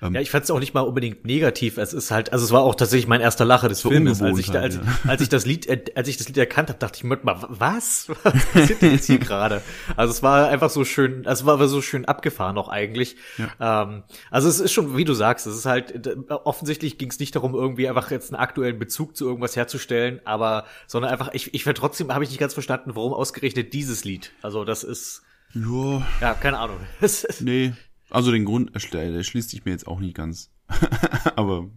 Ja, 0.02 0.20
ich 0.20 0.30
fand 0.30 0.44
es 0.44 0.52
auch 0.52 0.60
nicht 0.60 0.74
mal 0.74 0.82
unbedingt 0.82 1.26
negativ. 1.26 1.78
Es 1.78 1.94
ist 1.94 2.12
halt, 2.12 2.34
also 2.34 2.44
es 2.44 2.52
war 2.52 2.62
auch 2.62 2.76
tatsächlich 2.76 3.08
mein 3.08 3.22
erster 3.22 3.46
Lacher 3.46 3.70
des 3.70 3.80
So 3.80 3.90
Filmes, 3.90 4.22
als 4.22 4.38
ich, 4.40 4.52
da, 4.52 4.60
als, 4.60 4.76
ich, 4.76 5.10
als 5.10 5.22
ich 5.22 5.30
das 5.30 5.46
Lied, 5.46 5.68
äh, 5.68 5.86
als 5.96 6.08
ich 6.10 6.18
das 6.18 6.28
Lied 6.28 6.38
erkannt 6.38 6.70
habe, 6.70 6.80
dachte 6.80 6.98
ich 6.98 7.04
mir 7.06 7.18
mal, 7.24 7.46
was? 7.48 8.08
Was 8.24 8.46
passiert 8.48 8.82
denn 8.82 8.92
jetzt 8.92 9.06
hier 9.06 9.20
gerade? 9.20 9.62
Also 9.96 10.12
es 10.12 10.22
war 10.22 10.50
einfach 10.50 10.70
so 10.70 10.84
schön, 10.84 11.26
also 11.26 11.44
es 11.44 11.46
war 11.46 11.54
aber 11.56 11.68
so 11.68 11.82
schön 11.82 12.06
abgefahren 12.06 12.58
auch 12.58 12.68
eigentlich. 12.70 13.16
Ähm, 13.60 14.04
also 14.32 14.50
es 14.50 14.60
ist 14.60 14.74
schon, 14.74 14.98
wie 14.98 15.06
du 15.06 15.14
sagst, 15.14 15.48
es 15.48 15.56
ist 15.56 15.66
halt 15.66 15.94
offensichtlich 16.30 16.98
ging 16.98 17.10
es 17.10 17.20
nicht 17.20 17.36
darum, 17.36 17.54
irgendwie 17.54 17.88
einfach 17.88 18.12
jetzt 18.12 18.34
einen 18.34 18.42
aktuellen 18.42 18.78
Bezug 18.80 19.16
zu 19.16 19.26
irgendwas 19.26 19.56
herzustellen, 19.56 20.20
aber 20.26 20.66
sondern 20.88 21.12
einfach, 21.12 21.30
ich, 21.34 21.54
ich 21.54 21.64
trotzdem 21.64 22.14
habe 22.14 22.24
ich 22.24 22.30
nicht 22.30 22.40
ganz 22.40 22.54
verstanden, 22.54 22.96
warum 22.96 23.14
ausgerechnet 23.14 23.74
dieses 23.74 24.04
Lied. 24.04 24.32
Also 24.42 24.66
das 24.66 24.84
ist, 24.84 25.24
Ja, 25.54 26.06
ja, 26.22 26.34
keine 26.34 26.60
Ahnung. 26.60 26.78
Nee, 27.40 27.74
also 28.10 28.32
den 28.32 28.46
Grund 28.46 28.72
erschl- 28.76 29.12
der 29.12 29.24
schließt 29.24 29.50
sich 29.50 29.66
mir 29.66 29.72
jetzt 29.72 29.88
auch 29.88 30.00
nicht 30.00 30.16
ganz. 30.16 30.52
Aber 31.36 31.70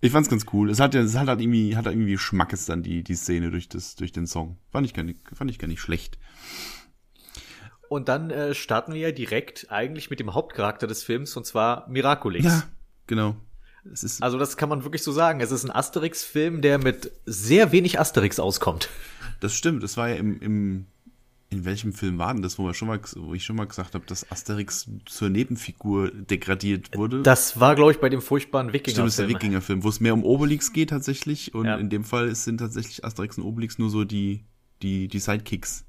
ich 0.00 0.12
fand's 0.12 0.28
ganz 0.28 0.46
cool. 0.52 0.70
Es 0.70 0.80
hat 0.80 0.94
ja, 0.94 1.00
es 1.00 1.16
hat 1.16 1.28
halt 1.28 1.40
irgendwie, 1.40 1.76
hat 1.76 1.86
halt 1.86 1.96
irgendwie 1.96 2.18
Schmackes 2.18 2.66
dann 2.66 2.82
die, 2.82 3.02
die 3.02 3.14
Szene 3.14 3.50
durch 3.50 3.68
das, 3.68 3.96
durch 3.96 4.12
den 4.12 4.26
Song. 4.26 4.58
Fand 4.70 4.86
ich 4.86 4.94
gar 4.94 5.02
nicht, 5.02 5.20
fand 5.34 5.50
ich 5.50 5.58
gar 5.58 5.68
nicht 5.68 5.80
schlecht. 5.80 6.18
Und 7.88 8.08
dann 8.08 8.30
äh, 8.30 8.54
starten 8.54 8.92
wir 8.92 9.00
ja 9.00 9.12
direkt 9.12 9.66
eigentlich 9.70 10.10
mit 10.10 10.20
dem 10.20 10.34
Hauptcharakter 10.34 10.86
des 10.86 11.02
Films, 11.02 11.36
und 11.36 11.46
zwar 11.46 11.88
Miraculix. 11.88 12.44
Ja, 12.44 12.62
genau. 13.06 13.36
Also 14.20 14.38
das 14.38 14.58
kann 14.58 14.68
man 14.68 14.84
wirklich 14.84 15.02
so 15.02 15.12
sagen. 15.12 15.40
Es 15.40 15.50
ist 15.50 15.64
ein 15.64 15.70
Asterix-Film, 15.70 16.60
der 16.60 16.78
mit 16.78 17.10
sehr 17.24 17.72
wenig 17.72 17.98
Asterix 17.98 18.38
auskommt. 18.38 18.90
das 19.40 19.54
stimmt. 19.54 19.82
Das 19.82 19.96
war 19.96 20.10
ja 20.10 20.16
im, 20.16 20.38
im, 20.40 20.86
in 21.50 21.64
welchem 21.64 21.92
Film 21.94 22.18
war 22.18 22.32
denn 22.32 22.42
das, 22.42 22.58
wo 22.58 22.64
wir 22.64 22.74
schon 22.74 22.88
mal, 22.88 23.00
wo 23.16 23.32
ich 23.32 23.44
schon 23.44 23.56
mal 23.56 23.66
gesagt 23.66 23.94
habe, 23.94 24.04
dass 24.06 24.30
Asterix 24.30 24.90
zur 25.06 25.30
Nebenfigur 25.30 26.10
degradiert 26.10 26.94
wurde? 26.94 27.22
Das 27.22 27.58
war, 27.58 27.74
glaube 27.74 27.92
ich, 27.92 27.98
bei 27.98 28.10
dem 28.10 28.20
furchtbaren 28.20 28.68
Stimmt, 28.68 28.86
das 28.98 29.06
ist 29.06 29.18
der 29.18 29.28
Wikinger-Film. 29.28 29.34
Wikinger-Film, 29.34 29.84
wo 29.84 29.88
es 29.88 30.00
mehr 30.00 30.12
um 30.12 30.24
Obelix 30.24 30.72
geht 30.72 30.90
tatsächlich. 30.90 31.54
Und 31.54 31.64
Ja. 31.66 31.76
in 31.76 31.88
dem 31.88 32.04
Fall 32.04 32.34
sind 32.34 32.58
tatsächlich 32.58 33.04
Asterix 33.04 33.38
und 33.38 33.44
Obelix 33.44 33.78
nur 33.78 33.88
so 33.88 34.04
die, 34.04 34.44
die, 34.82 35.08
die 35.08 35.18
Sidekicks. 35.18 35.84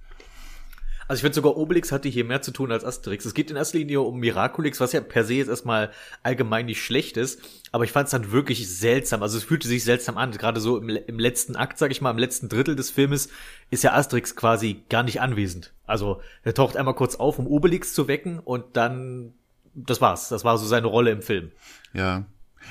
Also 1.10 1.22
ich 1.22 1.22
finde 1.24 1.34
sogar 1.34 1.58
Obelix 1.58 1.92
hatte 1.92 2.08
hier 2.08 2.24
mehr 2.24 2.44
zu 2.44 2.52
tun 2.52 2.72
als 2.72 2.86
Asterix. 2.86 3.26
Es 3.26 3.34
geht 3.34 3.50
in 3.50 3.58
erster 3.58 3.80
Linie 3.80 4.02
um 4.02 4.20
Miraculix, 4.20 4.80
was 4.80 4.92
ja 4.92 5.02
per 5.02 5.24
se 5.24 5.34
jetzt 5.34 5.48
erstmal 5.48 5.90
allgemein 6.22 6.68
nicht 6.68 6.84
schlecht 6.84 7.18
ist. 7.18 7.42
Aber 7.72 7.84
ich 7.84 7.92
fand 7.92 8.06
es 8.06 8.12
dann 8.12 8.32
wirklich 8.32 8.70
seltsam. 8.70 9.24
Also 9.24 9.40
es 9.40 9.44
fühlte 9.44 9.68
sich 9.68 9.84
seltsam 9.84 10.20
an. 10.20 10.30
Gerade 10.30 10.60
so 10.60 10.78
im, 10.78 10.88
im 10.88 11.18
letzten 11.18 11.56
Akt, 11.56 11.80
sag 11.80 11.90
ich 11.90 12.02
mal, 12.02 12.12
im 12.12 12.20
letzten 12.20 12.48
Drittel 12.48 12.76
des 12.76 12.92
Filmes 12.92 13.30
ist 13.72 13.84
ja 13.84 13.94
Asterix 13.94 14.36
quasi 14.36 14.84
gar 14.88 15.02
nicht 15.02 15.20
anwesend. 15.20 15.74
Also 15.88 16.22
er 16.44 16.54
taucht 16.54 16.78
einmal 16.78 16.94
kurz 16.94 17.16
auf, 17.16 17.40
um 17.40 17.48
Obelix 17.48 17.96
zu 17.96 18.08
wecken 18.08 18.38
und 18.38 18.78
dann, 18.78 19.34
das 19.74 20.02
war's. 20.02 20.30
Das 20.30 20.44
war 20.44 20.60
so 20.60 20.68
seine 20.68 20.86
Rolle 20.86 21.10
im 21.10 21.24
Film. 21.24 21.52
Ja. 21.92 22.26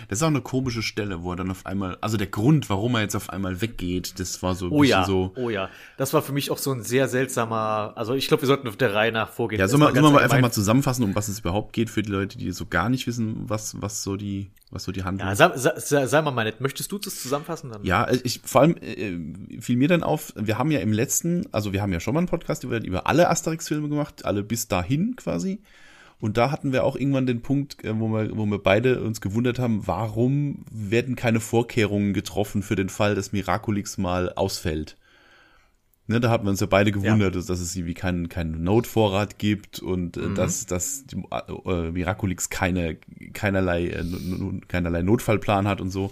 Das 0.09 0.19
ist 0.19 0.23
auch 0.23 0.29
eine 0.29 0.41
komische 0.41 0.83
Stelle, 0.83 1.23
wo 1.23 1.33
er 1.33 1.37
dann 1.37 1.51
auf 1.51 1.67
einmal, 1.67 1.99
also 2.01 2.17
der 2.17 2.27
Grund, 2.27 2.69
warum 2.71 2.95
er 2.95 3.03
jetzt 3.03 3.17
auf 3.17 3.31
einmal 3.31 3.61
weggeht, 3.61 4.19
das 4.21 4.43
war 4.43 4.55
so 4.55 4.67
ein 4.67 4.73
Oh 4.73 4.81
bisschen 4.81 4.91
ja, 5.01 5.05
so. 5.05 5.33
oh 5.37 5.51
ja. 5.51 5.69
Das 5.97 6.13
war 6.15 6.23
für 6.23 6.33
mich 6.33 6.51
auch 6.51 6.59
so 6.59 6.73
ein 6.73 6.83
sehr 6.83 7.09
seltsamer, 7.09 7.93
also 7.97 8.15
ich 8.15 8.29
glaube, 8.29 8.43
wir 8.43 8.47
sollten 8.47 8.69
auf 8.69 8.77
der 8.77 8.95
Reihe 8.95 9.13
nach 9.13 9.31
vorgehen. 9.31 9.59
Ja, 9.61 9.69
sollen 9.69 9.83
wir, 9.83 10.01
sollen 10.01 10.15
wir 10.15 10.21
einfach 10.21 10.41
mal 10.41 10.53
zusammenfassen, 10.53 11.05
um 11.05 11.15
was 11.15 11.29
es 11.29 11.41
überhaupt 11.41 11.73
geht 11.73 11.91
für 11.91 12.03
die 12.03 12.11
Leute, 12.11 12.39
die 12.39 12.51
so 12.53 12.67
gar 12.67 12.89
nicht 12.89 13.07
wissen, 13.07 13.49
was, 13.49 13.81
was 13.81 14.03
so 14.03 14.17
die, 14.17 14.51
was 14.71 14.85
so 14.85 14.93
die 14.93 15.05
Handlung 15.05 15.27
Ja, 15.27 15.33
ist. 15.33 15.39
sei, 15.39 15.57
sei, 15.57 15.73
sei, 15.81 16.07
sei 16.07 16.23
mal 16.23 16.31
mal 16.31 16.45
nett. 16.45 16.61
Möchtest 16.61 16.93
du 16.93 16.99
das 16.99 17.21
zusammenfassen 17.23 17.71
dann? 17.71 17.85
Ja, 17.85 18.09
ich, 18.11 18.41
vor 18.45 18.61
allem 18.63 18.77
äh, 18.77 19.61
fiel 19.61 19.77
mir 19.77 19.89
dann 19.89 20.03
auf, 20.03 20.33
wir 20.37 20.59
haben 20.59 20.71
ja 20.71 20.81
im 20.81 20.93
letzten, 20.93 21.47
also 21.53 21.73
wir 21.73 21.83
haben 21.83 21.93
ja 21.93 22.01
schon 22.01 22.15
mal 22.15 22.21
einen 22.21 22.29
Podcast 22.29 22.65
über, 22.65 22.83
über 22.85 23.07
alle 23.07 23.29
Asterix-Filme 23.31 23.89
gemacht, 23.89 24.25
alle 24.25 24.43
bis 24.43 24.69
dahin 24.69 25.17
quasi. 25.17 25.61
Und 26.21 26.37
da 26.37 26.51
hatten 26.51 26.73
wir 26.73 26.85
auch 26.85 26.97
irgendwann 26.97 27.27
den 27.27 27.43
Punkt, 27.43 27.85
äh, 27.85 27.99
wo 27.99 28.09
wir, 28.09 28.37
wo 28.37 28.45
wir 28.47 28.59
beide 28.59 29.03
uns 29.03 29.21
gewundert 29.21 29.59
haben, 29.59 29.87
warum 29.87 30.65
werden 30.71 31.15
keine 31.15 31.41
Vorkehrungen 31.41 32.13
getroffen 32.13 32.63
für 32.63 32.77
den 32.77 32.89
Fall, 32.89 33.15
dass 33.15 33.33
Miraculix 33.33 33.99
mal 33.99 34.33
ausfällt. 34.33 34.97
Ne, 36.11 36.21
da 36.21 36.31
hatten 36.31 36.47
wir 36.47 36.51
uns 36.51 36.61
ja 36.61 36.67
beide 36.67 36.91
gewundert, 36.91 37.35
dass, 37.35 37.47
dass 37.47 37.61
es 37.61 37.77
irgendwie 37.77 37.93
keinen 37.93 38.31
keinen 38.31 38.65
Notvorrat 38.65 39.39
gibt 39.39 39.81
und 39.81 40.17
äh, 40.17 40.33
dass, 40.33 40.65
dass 40.65 41.05
die, 41.05 41.23
äh, 41.31 41.91
Miraculix 41.91 42.49
keine, 42.49 42.97
keinerlei, 43.35 43.89
äh, 43.89 44.05
keinerlei 44.69 45.03
Notfallplan 45.03 45.69
hat 45.69 45.83
und 45.83 45.91
so. 45.91 46.11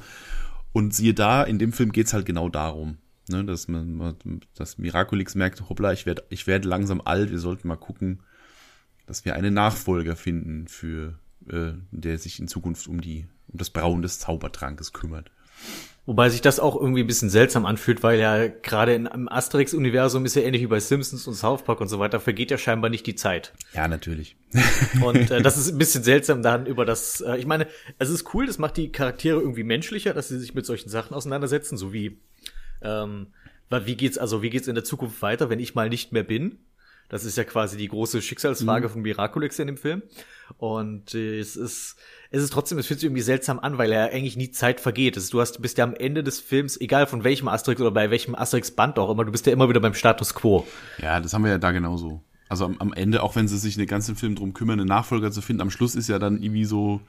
Und 0.75 0.95
siehe 0.95 1.15
da, 1.15 1.43
in 1.43 1.59
dem 1.59 1.73
Film 1.73 1.93
geht's 1.93 2.13
halt 2.13 2.27
genau 2.27 2.51
darum. 2.51 2.99
Ne, 3.29 3.43
dass 3.45 3.69
man, 3.69 4.15
dass 4.55 4.77
Miraculix 4.79 5.35
merkt, 5.35 5.69
hoppla, 5.69 5.93
ich 5.93 6.07
werde 6.07 6.25
ich 6.29 6.47
werd 6.47 6.65
langsam 6.65 7.01
alt, 7.03 7.31
wir 7.31 7.41
sollten 7.41 7.67
mal 7.67 7.77
gucken, 7.77 8.21
dass 9.07 9.25
wir 9.25 9.35
einen 9.35 9.55
Nachfolger 9.55 10.17
finden, 10.17 10.69
für 10.69 11.19
äh, 11.51 11.73
der 11.91 12.19
sich 12.19 12.39
in 12.41 12.49
Zukunft 12.49 12.87
um 12.89 13.01
die 13.01 13.27
um 13.49 13.59
das 13.59 13.71
Brauen 13.71 14.03
des 14.03 14.19
Zaubertrankes 14.19 14.93
kümmert. 14.93 15.31
Wobei 16.05 16.29
sich 16.31 16.41
das 16.41 16.61
auch 16.61 16.77
irgendwie 16.81 17.01
ein 17.03 17.07
bisschen 17.07 17.31
seltsam 17.31 17.67
anfühlt, 17.67 18.03
weil 18.03 18.19
ja 18.21 18.47
gerade 18.49 18.95
in- 18.95 19.07
im 19.07 19.29
Asterix-Universum 19.29 20.25
ist 20.25 20.37
ja 20.37 20.43
ähnlich 20.43 20.63
wie 20.63 20.67
bei 20.69 20.79
Simpsons 20.79 21.27
und 21.27 21.35
South 21.35 21.65
Park 21.65 21.81
und 21.81 21.89
so 21.89 21.99
weiter, 21.99 22.21
vergeht 22.21 22.51
ja 22.53 22.59
scheinbar 22.59 22.91
nicht 22.91 23.07
die 23.07 23.15
Zeit. 23.17 23.53
Ja, 23.75 23.89
natürlich. 23.89 24.37
Und 25.03 25.31
äh, 25.33 25.43
das 25.43 25.57
ist 25.59 25.69
ein 25.73 25.79
bisschen 25.79 26.05
seltsam 26.05 26.43
dann 26.43 26.67
über 26.67 26.85
das, 26.85 27.21
äh, 27.23 27.37
ich 27.37 27.47
meine, 27.47 27.67
es 27.99 28.09
ist 28.11 28.33
cool, 28.35 28.47
das 28.47 28.59
macht 28.59 28.77
die 28.77 28.93
Charaktere 28.93 29.41
irgendwie 29.41 29.65
menschlicher, 29.65 30.15
dass 30.15 30.29
sie 30.29 30.39
sich 30.39 30.55
mit 30.55 30.65
solchen 30.67 30.89
Sachen 30.91 31.15
auseinandersetzen, 31.15 31.77
so 31.77 31.93
wie, 31.93 32.19
ähm, 32.83 33.29
wie 33.71 33.97
geht's, 33.97 34.19
also 34.19 34.43
wie 34.43 34.51
geht's 34.51 34.69
in 34.69 34.77
der 34.77 34.85
Zukunft 34.85 35.23
weiter, 35.23 35.51
wenn 35.51 35.59
ich 35.61 35.75
mal 35.75 35.89
nicht 35.89 36.13
mehr 36.13 36.23
bin? 36.25 36.59
Das 37.09 37.25
ist 37.25 37.37
ja 37.37 37.45
quasi 37.45 37.77
die 37.77 37.89
große 37.89 38.21
Schicksalsfrage 38.21 38.89
von 38.89 39.03
Miraculix 39.03 39.59
in 39.59 39.69
dem 39.69 39.77
Film. 39.77 40.03
Und 40.59 41.15
äh, 41.15 41.39
es 41.39 41.57
ist, 41.57 41.97
es 42.31 42.43
ist 42.43 42.53
trotzdem, 42.53 42.79
es 42.79 42.87
fühlt 42.87 43.01
sich 43.01 43.07
irgendwie 43.07 43.23
seltsam 43.23 43.59
an, 43.59 43.79
weil 43.79 43.93
er 43.93 44.13
eigentlich 44.13 44.37
nie 44.37 44.51
Zeit 44.51 44.81
vergeht. 44.81 45.17
Also, 45.17 45.31
du 45.31 45.41
hast, 45.41 45.61
bist 45.63 45.79
ja 45.79 45.85
am 45.85 45.95
Ende 45.95 46.23
des 46.23 46.41
Films, 46.41 46.81
egal 46.81 47.07
von 47.07 47.25
welchem 47.25 47.49
Asterix 47.49 47.81
oder 47.81 47.91
bei 47.91 48.11
welchem 48.11 48.35
Asterix-Band 48.35 48.99
auch 48.99 49.11
immer, 49.11 49.25
du 49.25 49.33
bist 49.33 49.47
ja 49.47 49.53
immer 49.53 49.69
wieder 49.69 49.81
beim 49.81 49.95
Status 49.95 50.35
quo. 50.35 50.67
Ja, 51.01 51.21
das 51.21 51.35
haben 51.35 51.45
wir 51.45 51.51
ja 51.51 51.59
da 51.59 51.73
genauso. 51.73 52.23
Also 52.49 52.65
am, 52.65 52.77
am 52.79 52.93
Ende, 52.93 53.23
auch 53.23 53.37
wenn 53.37 53.49
sie 53.49 53.59
sich 53.59 53.77
den 53.77 53.87
ganzen 53.87 54.17
Film 54.17 54.35
drum 54.35 54.55
kümmern, 54.55 54.81
einen 54.81 54.89
Nachfolger 54.89 55.31
zu 55.33 55.43
finden, 55.43 55.63
am 55.63 55.71
Schluss 55.71 55.95
ist 55.95 56.09
ja 56.09 56.19
dann 56.19 56.43
irgendwie 56.43 56.65
so, 56.65 57.01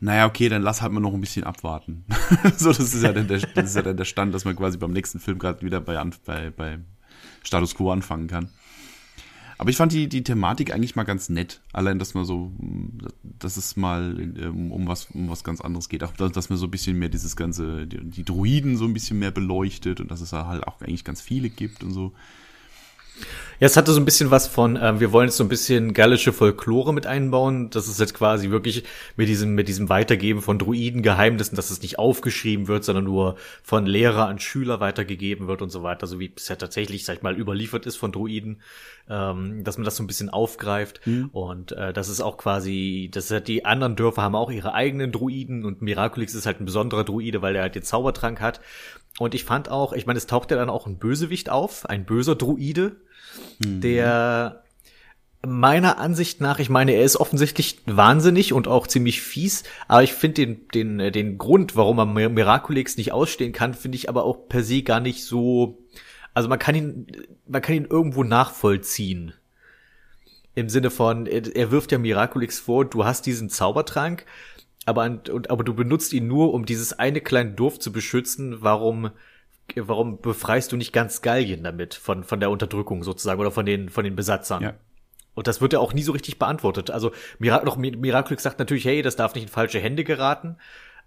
naja, 0.00 0.26
okay, 0.26 0.48
dann 0.48 0.62
lass 0.62 0.82
halt 0.82 0.92
mal 0.92 1.00
noch 1.00 1.14
ein 1.14 1.20
bisschen 1.20 1.44
abwarten. 1.44 2.04
so, 2.56 2.68
das 2.68 2.78
ist 2.78 3.02
ja 3.02 3.12
dann 3.12 3.28
der, 3.28 3.40
das 3.40 3.70
ist 3.70 3.76
ja 3.76 3.82
dann 3.82 3.96
der 3.96 4.04
Stand, 4.04 4.34
dass 4.34 4.44
man 4.44 4.56
quasi 4.56 4.78
beim 4.78 4.92
nächsten 4.92 5.20
Film 5.20 5.38
gerade 5.38 5.62
wieder 5.62 5.80
bei, 5.80 6.02
bei, 6.24 6.50
bei 6.50 6.78
Status 7.42 7.74
Quo 7.74 7.90
anfangen 7.90 8.28
kann. 8.28 8.50
Aber 9.58 9.70
ich 9.70 9.76
fand 9.76 9.92
die, 9.92 10.08
die 10.08 10.22
Thematik 10.22 10.72
eigentlich 10.72 10.94
mal 10.94 11.02
ganz 11.02 11.28
nett. 11.28 11.60
Allein, 11.72 11.98
dass 11.98 12.14
man 12.14 12.24
so, 12.24 12.52
dass 13.22 13.56
es 13.56 13.76
mal 13.76 14.16
ähm, 14.18 14.70
um 14.70 14.86
was, 14.86 15.06
um 15.12 15.28
was 15.28 15.42
ganz 15.42 15.60
anderes 15.60 15.88
geht. 15.88 16.04
Auch, 16.04 16.12
dass, 16.12 16.48
man 16.48 16.58
so 16.58 16.66
ein 16.66 16.70
bisschen 16.70 16.96
mehr 16.96 17.08
dieses 17.08 17.34
ganze, 17.34 17.88
die, 17.88 17.98
die 17.98 18.24
Druiden 18.24 18.76
so 18.76 18.84
ein 18.84 18.94
bisschen 18.94 19.18
mehr 19.18 19.32
beleuchtet 19.32 20.00
und 20.00 20.12
dass 20.12 20.20
es 20.20 20.30
da 20.30 20.46
halt 20.46 20.64
auch 20.66 20.80
eigentlich 20.80 21.04
ganz 21.04 21.20
viele 21.20 21.50
gibt 21.50 21.82
und 21.82 21.90
so. 21.90 22.12
Ja, 23.60 23.66
es 23.66 23.76
hatte 23.76 23.90
so 23.90 24.00
ein 24.00 24.04
bisschen 24.04 24.30
was 24.30 24.46
von, 24.46 24.76
äh, 24.76 25.00
wir 25.00 25.10
wollen 25.10 25.28
jetzt 25.28 25.36
so 25.36 25.44
ein 25.44 25.48
bisschen 25.48 25.92
gallische 25.92 26.32
Folklore 26.32 26.94
mit 26.94 27.06
einbauen. 27.06 27.70
Das 27.70 27.88
ist 27.88 27.98
jetzt 27.98 28.14
quasi 28.14 28.50
wirklich 28.50 28.84
mit 29.16 29.28
diesem, 29.28 29.56
mit 29.56 29.66
diesem 29.66 29.88
Weitergeben 29.88 30.42
von 30.42 30.60
Druidengeheimnissen, 30.60 31.56
dass 31.56 31.70
es 31.70 31.82
nicht 31.82 31.98
aufgeschrieben 31.98 32.68
wird, 32.68 32.84
sondern 32.84 33.04
nur 33.04 33.34
von 33.64 33.84
Lehrer 33.84 34.28
an 34.28 34.38
Schüler 34.38 34.78
weitergegeben 34.78 35.48
wird 35.48 35.60
und 35.60 35.70
so 35.70 35.82
weiter, 35.82 36.06
so 36.06 36.20
wie 36.20 36.32
es 36.36 36.48
ja 36.48 36.54
tatsächlich, 36.54 37.04
sag 37.04 37.16
ich 37.16 37.22
mal, 37.22 37.36
überliefert 37.36 37.84
ist 37.84 37.96
von 37.96 38.12
Druiden, 38.12 38.62
ähm, 39.10 39.64
dass 39.64 39.76
man 39.76 39.84
das 39.84 39.96
so 39.96 40.04
ein 40.04 40.06
bisschen 40.06 40.30
aufgreift. 40.30 41.04
Mhm. 41.04 41.30
Und 41.32 41.72
äh, 41.72 41.92
das 41.92 42.08
ist 42.08 42.20
auch 42.20 42.36
quasi, 42.36 43.10
das 43.12 43.28
hat 43.32 43.48
die 43.48 43.64
anderen 43.64 43.96
Dörfer 43.96 44.22
haben 44.22 44.36
auch 44.36 44.52
ihre 44.52 44.72
eigenen 44.72 45.10
Druiden 45.10 45.64
und 45.64 45.82
Miraculix 45.82 46.32
ist 46.34 46.46
halt 46.46 46.60
ein 46.60 46.66
besonderer 46.66 47.02
Druide, 47.02 47.42
weil 47.42 47.56
er 47.56 47.62
halt 47.62 47.74
den 47.74 47.82
Zaubertrank 47.82 48.40
hat. 48.40 48.60
Und 49.18 49.34
ich 49.34 49.44
fand 49.44 49.68
auch, 49.68 49.92
ich 49.92 50.06
meine, 50.06 50.16
es 50.16 50.26
taucht 50.26 50.50
ja 50.50 50.56
dann 50.56 50.70
auch 50.70 50.86
ein 50.86 50.98
Bösewicht 50.98 51.50
auf, 51.50 51.86
ein 51.86 52.04
böser 52.04 52.36
Druide, 52.36 52.96
mhm. 53.58 53.80
der 53.80 54.62
meiner 55.46 55.98
Ansicht 55.98 56.40
nach, 56.40 56.58
ich 56.58 56.68
meine, 56.68 56.92
er 56.92 57.04
ist 57.04 57.16
offensichtlich 57.16 57.78
wahnsinnig 57.86 58.52
und 58.52 58.66
auch 58.66 58.86
ziemlich 58.86 59.20
fies, 59.22 59.62
aber 59.86 60.02
ich 60.02 60.12
finde 60.12 60.34
den, 60.34 60.68
den, 60.68 61.00
äh, 61.00 61.12
den 61.12 61.38
Grund, 61.38 61.76
warum 61.76 61.98
er 61.98 62.28
Miraculix 62.28 62.96
nicht 62.96 63.12
ausstehen 63.12 63.52
kann, 63.52 63.74
finde 63.74 63.96
ich 63.96 64.08
aber 64.08 64.24
auch 64.24 64.48
per 64.48 64.64
se 64.64 64.82
gar 64.82 65.00
nicht 65.00 65.24
so, 65.24 65.78
also 66.34 66.48
man 66.48 66.58
kann 66.58 66.74
ihn, 66.74 67.06
man 67.46 67.62
kann 67.62 67.76
ihn 67.76 67.84
irgendwo 67.84 68.24
nachvollziehen. 68.24 69.32
Im 70.56 70.68
Sinne 70.68 70.90
von, 70.90 71.26
er 71.26 71.70
wirft 71.70 71.92
ja 71.92 71.98
Miraculix 71.98 72.58
vor, 72.58 72.84
du 72.84 73.04
hast 73.04 73.26
diesen 73.26 73.48
Zaubertrank, 73.48 74.26
aber, 74.86 75.20
und, 75.30 75.50
aber 75.50 75.64
du 75.64 75.74
benutzt 75.74 76.12
ihn 76.12 76.26
nur, 76.26 76.54
um 76.54 76.64
dieses 76.64 76.98
eine 76.98 77.20
kleine 77.20 77.52
Dorf 77.52 77.78
zu 77.78 77.92
beschützen. 77.92 78.58
Warum, 78.60 79.10
warum 79.76 80.20
befreist 80.20 80.72
du 80.72 80.76
nicht 80.76 80.92
ganz 80.92 81.22
Gallien 81.22 81.62
damit 81.62 81.94
von, 81.94 82.24
von 82.24 82.40
der 82.40 82.50
Unterdrückung 82.50 83.02
sozusagen 83.02 83.40
oder 83.40 83.50
von 83.50 83.66
den, 83.66 83.88
von 83.88 84.04
den 84.04 84.16
Besatzern? 84.16 84.62
Ja. 84.62 84.74
Und 85.34 85.46
das 85.46 85.60
wird 85.60 85.72
ja 85.72 85.78
auch 85.78 85.92
nie 85.92 86.02
so 86.02 86.12
richtig 86.12 86.38
beantwortet. 86.38 86.90
Also 86.90 87.12
Mirac 87.38 87.64
noch 87.64 87.76
Miraculix 87.76 88.42
sagt 88.42 88.58
natürlich, 88.58 88.84
hey, 88.84 89.02
das 89.02 89.14
darf 89.14 89.34
nicht 89.34 89.44
in 89.44 89.48
falsche 89.48 89.78
Hände 89.78 90.02
geraten. 90.02 90.56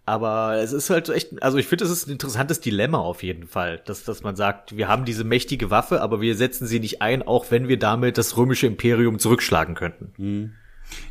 Aber 0.06 0.56
es 0.56 0.72
ist 0.74 0.90
halt 0.90 1.10
echt, 1.10 1.44
also 1.44 1.58
ich 1.58 1.68
finde, 1.68 1.86
es 1.86 1.92
ist 1.92 2.08
ein 2.08 2.12
interessantes 2.12 2.60
Dilemma 2.60 2.98
auf 2.98 3.24
jeden 3.24 3.46
Fall, 3.46 3.82
dass, 3.86 4.04
dass 4.04 4.24
man 4.24 4.36
sagt, 4.36 4.76
wir 4.76 4.88
haben 4.88 5.06
diese 5.06 5.24
mächtige 5.24 5.70
Waffe, 5.70 6.02
aber 6.02 6.22
wir 6.22 6.36
setzen 6.36 6.66
sie 6.66 6.80
nicht 6.80 7.02
ein, 7.02 7.22
auch 7.22 7.52
wenn 7.52 7.68
wir 7.68 7.78
damit 7.78 8.18
das 8.18 8.36
römische 8.36 8.68
Imperium 8.68 9.20
zurückschlagen 9.20 9.76
könnten. 9.76 10.14
Mhm. 10.18 10.54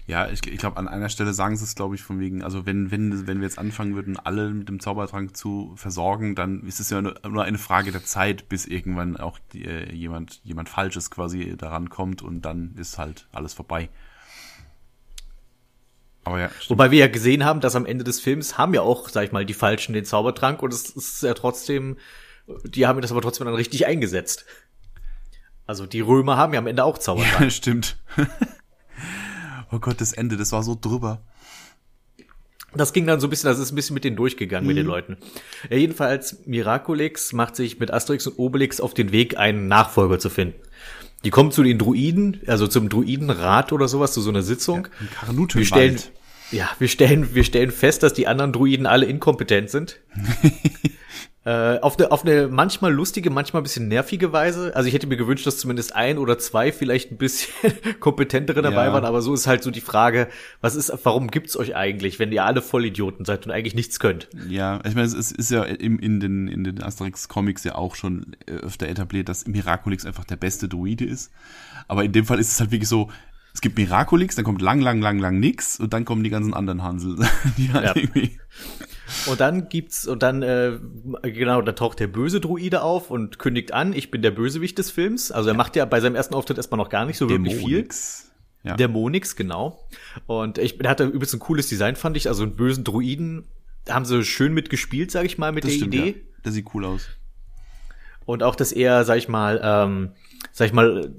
Ja, 0.07 0.29
ich, 0.29 0.47
ich 0.47 0.59
glaube, 0.59 0.77
an 0.77 0.89
einer 0.89 1.09
Stelle 1.09 1.33
sagen 1.33 1.57
sie 1.57 1.65
es, 1.65 1.75
glaube 1.75 1.95
ich, 1.95 2.03
von 2.03 2.21
wegen, 2.21 2.43
also 2.43 2.67
wenn, 2.67 2.91
wenn, 2.91 3.27
wenn 3.27 3.39
wir 3.39 3.47
jetzt 3.47 3.59
anfangen 3.59 3.95
würden, 3.95 4.19
alle 4.19 4.51
mit 4.51 4.69
dem 4.69 4.81
Zaubertrank 4.81 5.37
zu 5.37 5.73
versorgen, 5.77 6.35
dann 6.35 6.65
ist 6.67 6.81
es 6.81 6.91
ja 6.91 7.01
nur, 7.01 7.15
nur 7.29 7.45
eine 7.45 7.59
Frage 7.59 7.93
der 7.93 8.05
Zeit, 8.05 8.49
bis 8.49 8.67
irgendwann 8.67 9.17
auch 9.17 9.39
die, 9.53 9.65
äh, 9.65 9.93
jemand, 9.93 10.41
jemand 10.45 10.69
Falsches 10.69 11.11
quasi 11.11 11.57
daran 11.57 11.91
kommt 11.91 12.23
und 12.23 12.43
dann 12.43 12.75
ist 12.77 12.99
halt 12.99 13.29
alles 13.33 13.55
vorbei. 13.55 13.89
Aber 16.25 16.41
ja. 16.41 16.51
Wobei 16.69 16.91
wir 16.91 16.99
ja 16.99 17.09
gesehen 17.09 17.45
haben, 17.45 17.61
dass 17.61 17.77
am 17.77 17.87
Ende 17.87 18.05
des 18.05 18.21
Films 18.21 18.59
haben 18.59 18.75
ja 18.75 18.83
auch, 18.83 19.09
sag 19.09 19.25
ich 19.25 19.33
mal, 19.33 19.47
die 19.47 19.55
Falschen 19.55 19.95
den 19.95 20.05
Zaubertrank 20.05 20.63
und 20.63 20.73
es 20.73 20.91
ist 20.91 21.23
ja 21.23 21.35
trotzdem, 21.35 21.97
die 22.65 22.87
haben 22.87 23.01
das 23.01 23.11
aber 23.11 23.23
trotzdem 23.23 23.47
dann 23.47 23.55
richtig 23.55 23.87
eingesetzt. 23.87 24.45
Also 25.67 25.87
die 25.87 26.01
Römer 26.01 26.37
haben 26.37 26.53
ja 26.53 26.59
am 26.59 26.67
Ende 26.67 26.85
auch 26.85 26.99
Zaubertrank. 26.99 27.41
Ja, 27.41 27.51
stimmt. 27.51 27.97
Oh 29.73 29.79
Gott, 29.79 30.01
das 30.01 30.13
Ende, 30.13 30.37
das 30.37 30.53
war 30.53 30.63
so 30.63 30.77
drüber. 30.81 31.21
Das 32.75 32.93
ging 32.93 33.07
dann 33.07 33.19
so 33.19 33.27
ein 33.27 33.31
bisschen, 33.31 33.49
das 33.49 33.59
ist 33.59 33.73
ein 33.73 33.75
bisschen 33.75 33.95
mit 33.95 34.05
denen 34.05 34.17
durchgegangen, 34.17 34.65
mhm. 34.65 34.69
mit 34.69 34.77
den 34.77 34.87
mhm. 34.87 34.91
Leuten. 34.91 35.17
Ja, 35.69 35.77
jedenfalls, 35.77 36.47
Miraculix 36.47 37.33
macht 37.33 37.57
sich 37.57 37.81
mit 37.81 37.93
Asterix 37.93 38.27
und 38.27 38.39
Obelix 38.39 38.81
auf 38.81 38.95
den 38.95 39.13
Weg, 39.13 39.37
einen 39.39 39.67
Nachfolger 39.67 40.19
zu 40.19 40.31
finden. 40.31 40.61
Die 41.25 41.31
kommen 41.31 41.51
zu 41.51 41.63
den 41.63 41.79
Druiden, 41.79 42.41
also 42.47 42.67
zum 42.67 42.89
Druidenrat 42.89 43.73
oder 43.73 43.89
sowas, 43.89 44.13
zu 44.13 44.21
so 44.21 44.31
einer 44.31 44.43
Sitzung. 44.43 44.89
Ja, 45.29 45.35
wir 45.55 45.67
stellen, 45.67 46.01
ja, 46.51 46.71
wir 46.79 46.89
stellen, 46.89 47.35
wir 47.35 47.45
stellen 47.45 47.71
fest, 47.71 48.03
dass 48.03 48.15
die 48.15 48.27
anderen 48.27 48.53
Druiden 48.53 48.87
alle 48.87 49.07
inkompetent 49.07 49.69
sind. 49.69 50.01
Äh, 51.43 51.79
auf 51.79 51.99
eine 51.99 52.13
auf 52.13 52.27
eine 52.27 52.49
manchmal 52.49 52.93
lustige, 52.93 53.31
manchmal 53.31 53.61
ein 53.61 53.63
bisschen 53.63 53.89
nervige 53.89 54.31
Weise. 54.31 54.77
Also 54.77 54.89
ich 54.89 54.95
hätte 54.95 55.07
mir 55.07 55.17
gewünscht, 55.17 55.47
dass 55.47 55.57
zumindest 55.57 55.97
ein 55.97 56.19
oder 56.19 56.39
zwei 56.39 56.71
vielleicht 56.71 57.13
ein 57.13 57.17
bisschen 57.17 57.73
kompetentere 58.01 58.61
dabei 58.61 58.85
ja. 58.85 58.93
waren, 58.93 59.07
aber 59.07 59.23
so 59.23 59.33
ist 59.33 59.47
halt 59.47 59.63
so 59.63 59.71
die 59.71 59.81
Frage, 59.81 60.29
was 60.61 60.75
ist, 60.75 60.93
warum 61.03 61.31
gibt's 61.31 61.57
euch 61.57 61.75
eigentlich, 61.75 62.19
wenn 62.19 62.31
ihr 62.31 62.45
alle 62.45 62.61
Vollidioten 62.61 63.25
seid 63.25 63.47
und 63.47 63.53
eigentlich 63.53 63.75
nichts 63.75 63.99
könnt? 64.01 64.29
Ja, 64.51 64.81
ich 64.85 64.95
meine, 64.95 65.07
es 65.07 65.15
ist 65.33 65.51
ja 65.51 65.63
im, 65.63 65.99
in 65.99 66.21
den, 66.21 66.47
in 66.47 66.63
den 66.63 66.83
Asterix-Comics 66.83 67.65
ja 67.65 67.75
auch 67.75 67.95
schon 67.95 68.37
öfter 68.47 68.87
etabliert, 68.87 69.31
dass 69.31 69.47
Miraculix 69.47 70.05
einfach 70.05 70.25
der 70.25 70.37
beste 70.37 70.69
Druide 70.69 71.07
ist. 71.07 71.33
Aber 71.89 72.05
in 72.05 72.13
dem 72.13 72.27
Fall 72.27 72.39
ist 72.39 72.53
es 72.53 72.61
halt 72.61 72.71
wirklich 72.71 72.89
so, 72.91 73.09
es 73.55 73.63
gibt 73.63 73.79
Miraculix, 73.79 74.37
dann 74.37 74.45
kommt 74.45 74.61
lang, 74.61 74.83
lang, 74.83 75.01
lang, 75.01 75.19
lang 75.19 75.41
nix 75.41 75.81
und 75.81 75.95
dann 75.95 76.05
kommen 76.05 76.23
die 76.23 76.31
ganzen 76.31 76.53
anderen 76.53 76.83
Hansel. 76.83 77.17
die 77.57 77.73
halt 77.73 77.87
ja. 77.87 77.97
irgendwie 77.97 78.39
und 79.27 79.41
dann 79.41 79.69
gibt's, 79.69 80.07
und 80.07 80.23
dann, 80.23 80.43
äh, 80.43 80.79
genau, 81.23 81.63
da 81.63 81.73
taucht 81.73 82.01
der 82.01 82.07
böse 82.07 82.41
Druide 82.41 82.83
auf 82.83 83.11
und 83.11 83.39
kündigt 83.39 83.73
an, 83.73 83.93
ich 83.93 84.11
bin 84.11 84.23
der 84.23 84.31
Bösewicht 84.31 84.79
des 84.79 84.91
Films. 84.91 85.33
Also 85.33 85.51
er 85.51 85.55
macht 85.55 85.77
ja 85.77 85.85
bei 85.85 86.01
seinem 86.01 86.15
ersten 86.15 86.35
Auftritt 86.35 86.57
erstmal 86.57 86.79
noch 86.79 86.89
gar 86.89 87.07
nicht 87.07 87.19
so 87.19 87.27
Dämonix. 87.27 87.61
wirklich 87.61 87.95
viel. 87.95 88.31
Ja. 88.63 88.77
Dämonix, 88.77 89.37
genau. 89.37 89.87
Und 90.27 90.59
ich, 90.59 90.81
er 90.81 90.91
hatte 90.91 91.05
übrigens 91.05 91.33
ein 91.33 91.41
cooles 91.41 91.69
Design, 91.69 91.97
fand 91.97 92.17
ich. 92.17 92.29
Also 92.29 92.43
einen 92.43 92.57
bösen 92.57 92.85
Druiden 92.85 93.45
haben 93.89 94.05
sie 94.05 94.25
schön 94.25 94.53
mitgespielt, 94.53 95.11
sag 95.11 95.25
ich 95.25 95.39
mal, 95.39 95.53
mit 95.53 95.65
das 95.65 95.73
der 95.73 95.77
stimmt, 95.79 95.95
Idee. 95.95 96.09
Ja. 96.09 96.43
Der 96.45 96.53
sieht 96.53 96.67
cool 96.75 96.85
aus. 96.85 97.09
Und 98.27 98.43
auch, 98.43 98.55
dass 98.55 98.73
er, 98.73 99.05
sag 99.05 99.17
ich 99.17 99.29
mal, 99.29 99.61
ähm, 99.63 100.13
sag 100.53 100.67
ich 100.67 100.73
mal, 100.73 101.13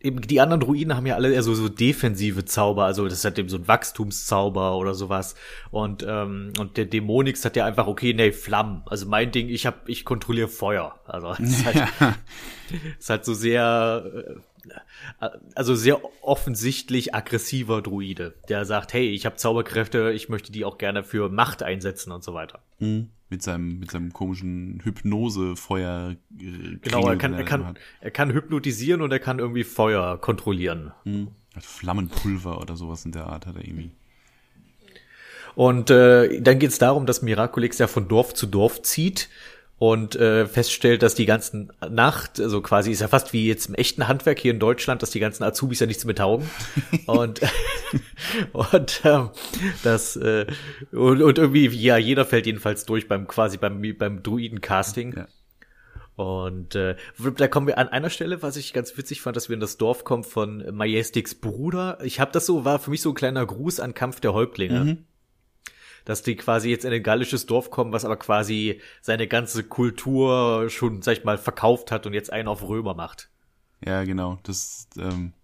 eben 0.00 0.20
die 0.20 0.40
anderen 0.40 0.60
Druiden 0.60 0.96
haben 0.96 1.06
ja 1.06 1.16
alle 1.16 1.32
eher 1.32 1.42
so, 1.42 1.54
so 1.54 1.68
defensive 1.68 2.44
Zauber, 2.44 2.84
also 2.84 3.08
das 3.08 3.24
hat 3.24 3.38
eben 3.38 3.48
so 3.48 3.56
ein 3.56 3.66
Wachstumszauber 3.66 4.76
oder 4.76 4.94
sowas. 4.94 5.34
Und, 5.70 6.04
ähm, 6.06 6.52
und 6.58 6.76
der 6.76 6.84
Dämonix 6.84 7.44
hat 7.44 7.56
ja 7.56 7.64
einfach, 7.64 7.86
okay, 7.86 8.14
nee, 8.14 8.32
Flammen. 8.32 8.82
Also 8.86 9.06
mein 9.06 9.32
Ding, 9.32 9.48
ich 9.48 9.66
hab, 9.66 9.88
ich 9.88 10.04
kontrolliere 10.04 10.48
Feuer. 10.48 10.98
Also 11.04 11.32
es 11.42 11.50
ist, 11.50 11.64
halt, 11.64 11.76
ja. 11.76 12.14
ist 12.98 13.10
halt 13.10 13.24
so 13.24 13.34
sehr, 13.34 14.04
äh, 14.14 14.34
also 15.54 15.74
sehr 15.74 16.00
offensichtlich 16.22 17.14
aggressiver 17.14 17.82
Druide, 17.82 18.34
der 18.48 18.64
sagt, 18.64 18.92
hey, 18.92 19.08
ich 19.10 19.26
habe 19.26 19.36
Zauberkräfte, 19.36 20.12
ich 20.12 20.28
möchte 20.28 20.52
die 20.52 20.64
auch 20.64 20.78
gerne 20.78 21.04
für 21.04 21.28
Macht 21.28 21.62
einsetzen 21.62 22.12
und 22.12 22.22
so 22.24 22.34
weiter. 22.34 22.60
Mhm 22.78 23.10
mit 23.30 23.42
seinem 23.42 23.78
mit 23.78 23.90
seinem 23.90 24.12
komischen 24.12 24.80
Hypnose-Feuer. 24.82 26.16
Genau, 26.30 27.08
er 27.08 27.16
kann 27.16 27.34
er 27.34 27.44
kann 27.44 27.76
er 28.00 28.10
kann 28.10 28.32
hypnotisieren 28.32 29.02
und 29.02 29.12
er 29.12 29.18
kann 29.18 29.38
irgendwie 29.38 29.64
Feuer 29.64 30.18
kontrollieren. 30.18 30.92
Hm. 31.04 31.28
Flammenpulver 31.60 32.60
oder 32.60 32.76
sowas 32.76 33.04
in 33.04 33.12
der 33.12 33.26
Art 33.26 33.46
hat 33.46 33.56
er 33.56 33.64
irgendwie. 33.64 33.90
Und 35.54 35.90
äh, 35.90 36.40
dann 36.40 36.58
geht 36.58 36.70
es 36.70 36.78
darum, 36.78 37.04
dass 37.04 37.20
Miraculix 37.20 37.78
ja 37.78 37.88
von 37.88 38.06
Dorf 38.06 38.32
zu 38.32 38.46
Dorf 38.46 38.82
zieht 38.82 39.28
und 39.78 40.16
äh, 40.16 40.46
feststellt, 40.46 41.02
dass 41.02 41.14
die 41.14 41.26
ganzen 41.26 41.72
Nacht, 41.88 42.40
also 42.40 42.60
quasi 42.60 42.90
ist 42.90 43.00
ja 43.00 43.08
fast 43.08 43.32
wie 43.32 43.46
jetzt 43.46 43.68
im 43.68 43.74
echten 43.76 44.08
Handwerk 44.08 44.40
hier 44.40 44.50
in 44.50 44.58
Deutschland, 44.58 45.02
dass 45.02 45.10
die 45.10 45.20
ganzen 45.20 45.44
Azubis 45.44 45.78
ja 45.78 45.86
nichts 45.86 46.04
mehr 46.04 46.16
taugen. 46.16 46.50
und 47.06 47.40
und 48.52 49.00
ähm, 49.04 49.30
das 49.84 50.16
äh, 50.16 50.46
und, 50.90 51.22
und 51.22 51.38
irgendwie, 51.38 51.68
ja, 51.68 51.96
jeder 51.96 52.24
fällt 52.24 52.46
jedenfalls 52.46 52.86
durch 52.86 53.06
beim 53.06 53.28
quasi 53.28 53.56
beim 53.56 53.80
beim 53.96 54.22
Druiden-Casting. 54.22 55.14
Ja. 55.16 55.28
Und 56.16 56.74
äh, 56.74 56.96
da 57.36 57.46
kommen 57.46 57.68
wir 57.68 57.78
an 57.78 57.88
einer 57.88 58.10
Stelle, 58.10 58.42
was 58.42 58.56
ich 58.56 58.72
ganz 58.72 58.96
witzig 58.98 59.20
fand, 59.20 59.36
dass 59.36 59.48
wir 59.48 59.54
in 59.54 59.60
das 59.60 59.76
Dorf 59.76 60.02
kommen 60.02 60.24
von 60.24 60.64
Majestics 60.74 61.36
Bruder. 61.36 61.98
Ich 62.02 62.18
habe 62.18 62.32
das 62.32 62.44
so, 62.44 62.64
war 62.64 62.80
für 62.80 62.90
mich 62.90 63.02
so 63.02 63.10
ein 63.10 63.14
kleiner 63.14 63.46
Gruß 63.46 63.78
an 63.78 63.94
Kampf 63.94 64.18
der 64.18 64.34
Häuptlinge. 64.34 64.80
Mhm 64.80 65.04
dass 66.08 66.22
die 66.22 66.36
quasi 66.36 66.70
jetzt 66.70 66.86
in 66.86 66.92
ein 66.92 67.02
gallisches 67.02 67.44
Dorf 67.44 67.70
kommen, 67.70 67.92
was 67.92 68.06
aber 68.06 68.16
quasi 68.16 68.80
seine 69.02 69.28
ganze 69.28 69.62
Kultur 69.62 70.70
schon, 70.70 71.02
sag 71.02 71.18
ich 71.18 71.24
mal, 71.24 71.36
verkauft 71.36 71.92
hat 71.92 72.06
und 72.06 72.14
jetzt 72.14 72.32
einen 72.32 72.48
auf 72.48 72.66
Römer 72.66 72.94
macht. 72.94 73.28
Ja, 73.84 74.04
genau. 74.04 74.38
Das, 74.42 74.88
ähm, 74.96 75.34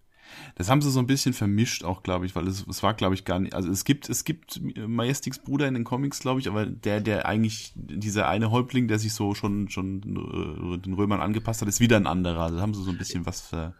das 0.55 0.67
haben 0.67 0.81
sie 0.81 0.89
so 0.89 0.97
ein 0.97 1.05
bisschen 1.05 1.33
vermischt 1.33 1.83
auch, 1.83 2.01
glaube 2.01 2.25
ich, 2.25 2.35
weil 2.35 2.47
es, 2.47 2.65
es 2.67 2.81
war, 2.81 2.95
glaube 2.95 3.13
ich, 3.13 3.25
gar 3.25 3.39
nicht. 3.39 3.53
Also 3.53 3.69
es 3.69 3.83
gibt, 3.83 4.09
es 4.09 4.23
gibt 4.23 4.59
Majestics 4.75 5.37
Bruder 5.37 5.67
in 5.67 5.75
den 5.75 5.83
Comics, 5.83 6.19
glaube 6.19 6.39
ich, 6.39 6.47
aber 6.47 6.65
der, 6.65 6.99
der 6.99 7.27
eigentlich, 7.27 7.73
dieser 7.75 8.27
eine 8.27 8.49
Häuptling, 8.49 8.87
der 8.87 8.97
sich 8.97 9.13
so 9.13 9.35
schon, 9.35 9.69
schon 9.69 9.99
äh, 9.99 10.79
den 10.79 10.93
Römern 10.93 11.21
angepasst 11.21 11.61
hat, 11.61 11.69
ist 11.69 11.79
wieder 11.79 11.97
ein 11.97 12.07
anderer. 12.07 12.41
Also 12.41 12.59
haben 12.59 12.73
sie 12.73 12.83
so 12.83 12.89
ein 12.89 12.97
bisschen 12.97 13.27
was 13.27 13.39
ver, 13.39 13.75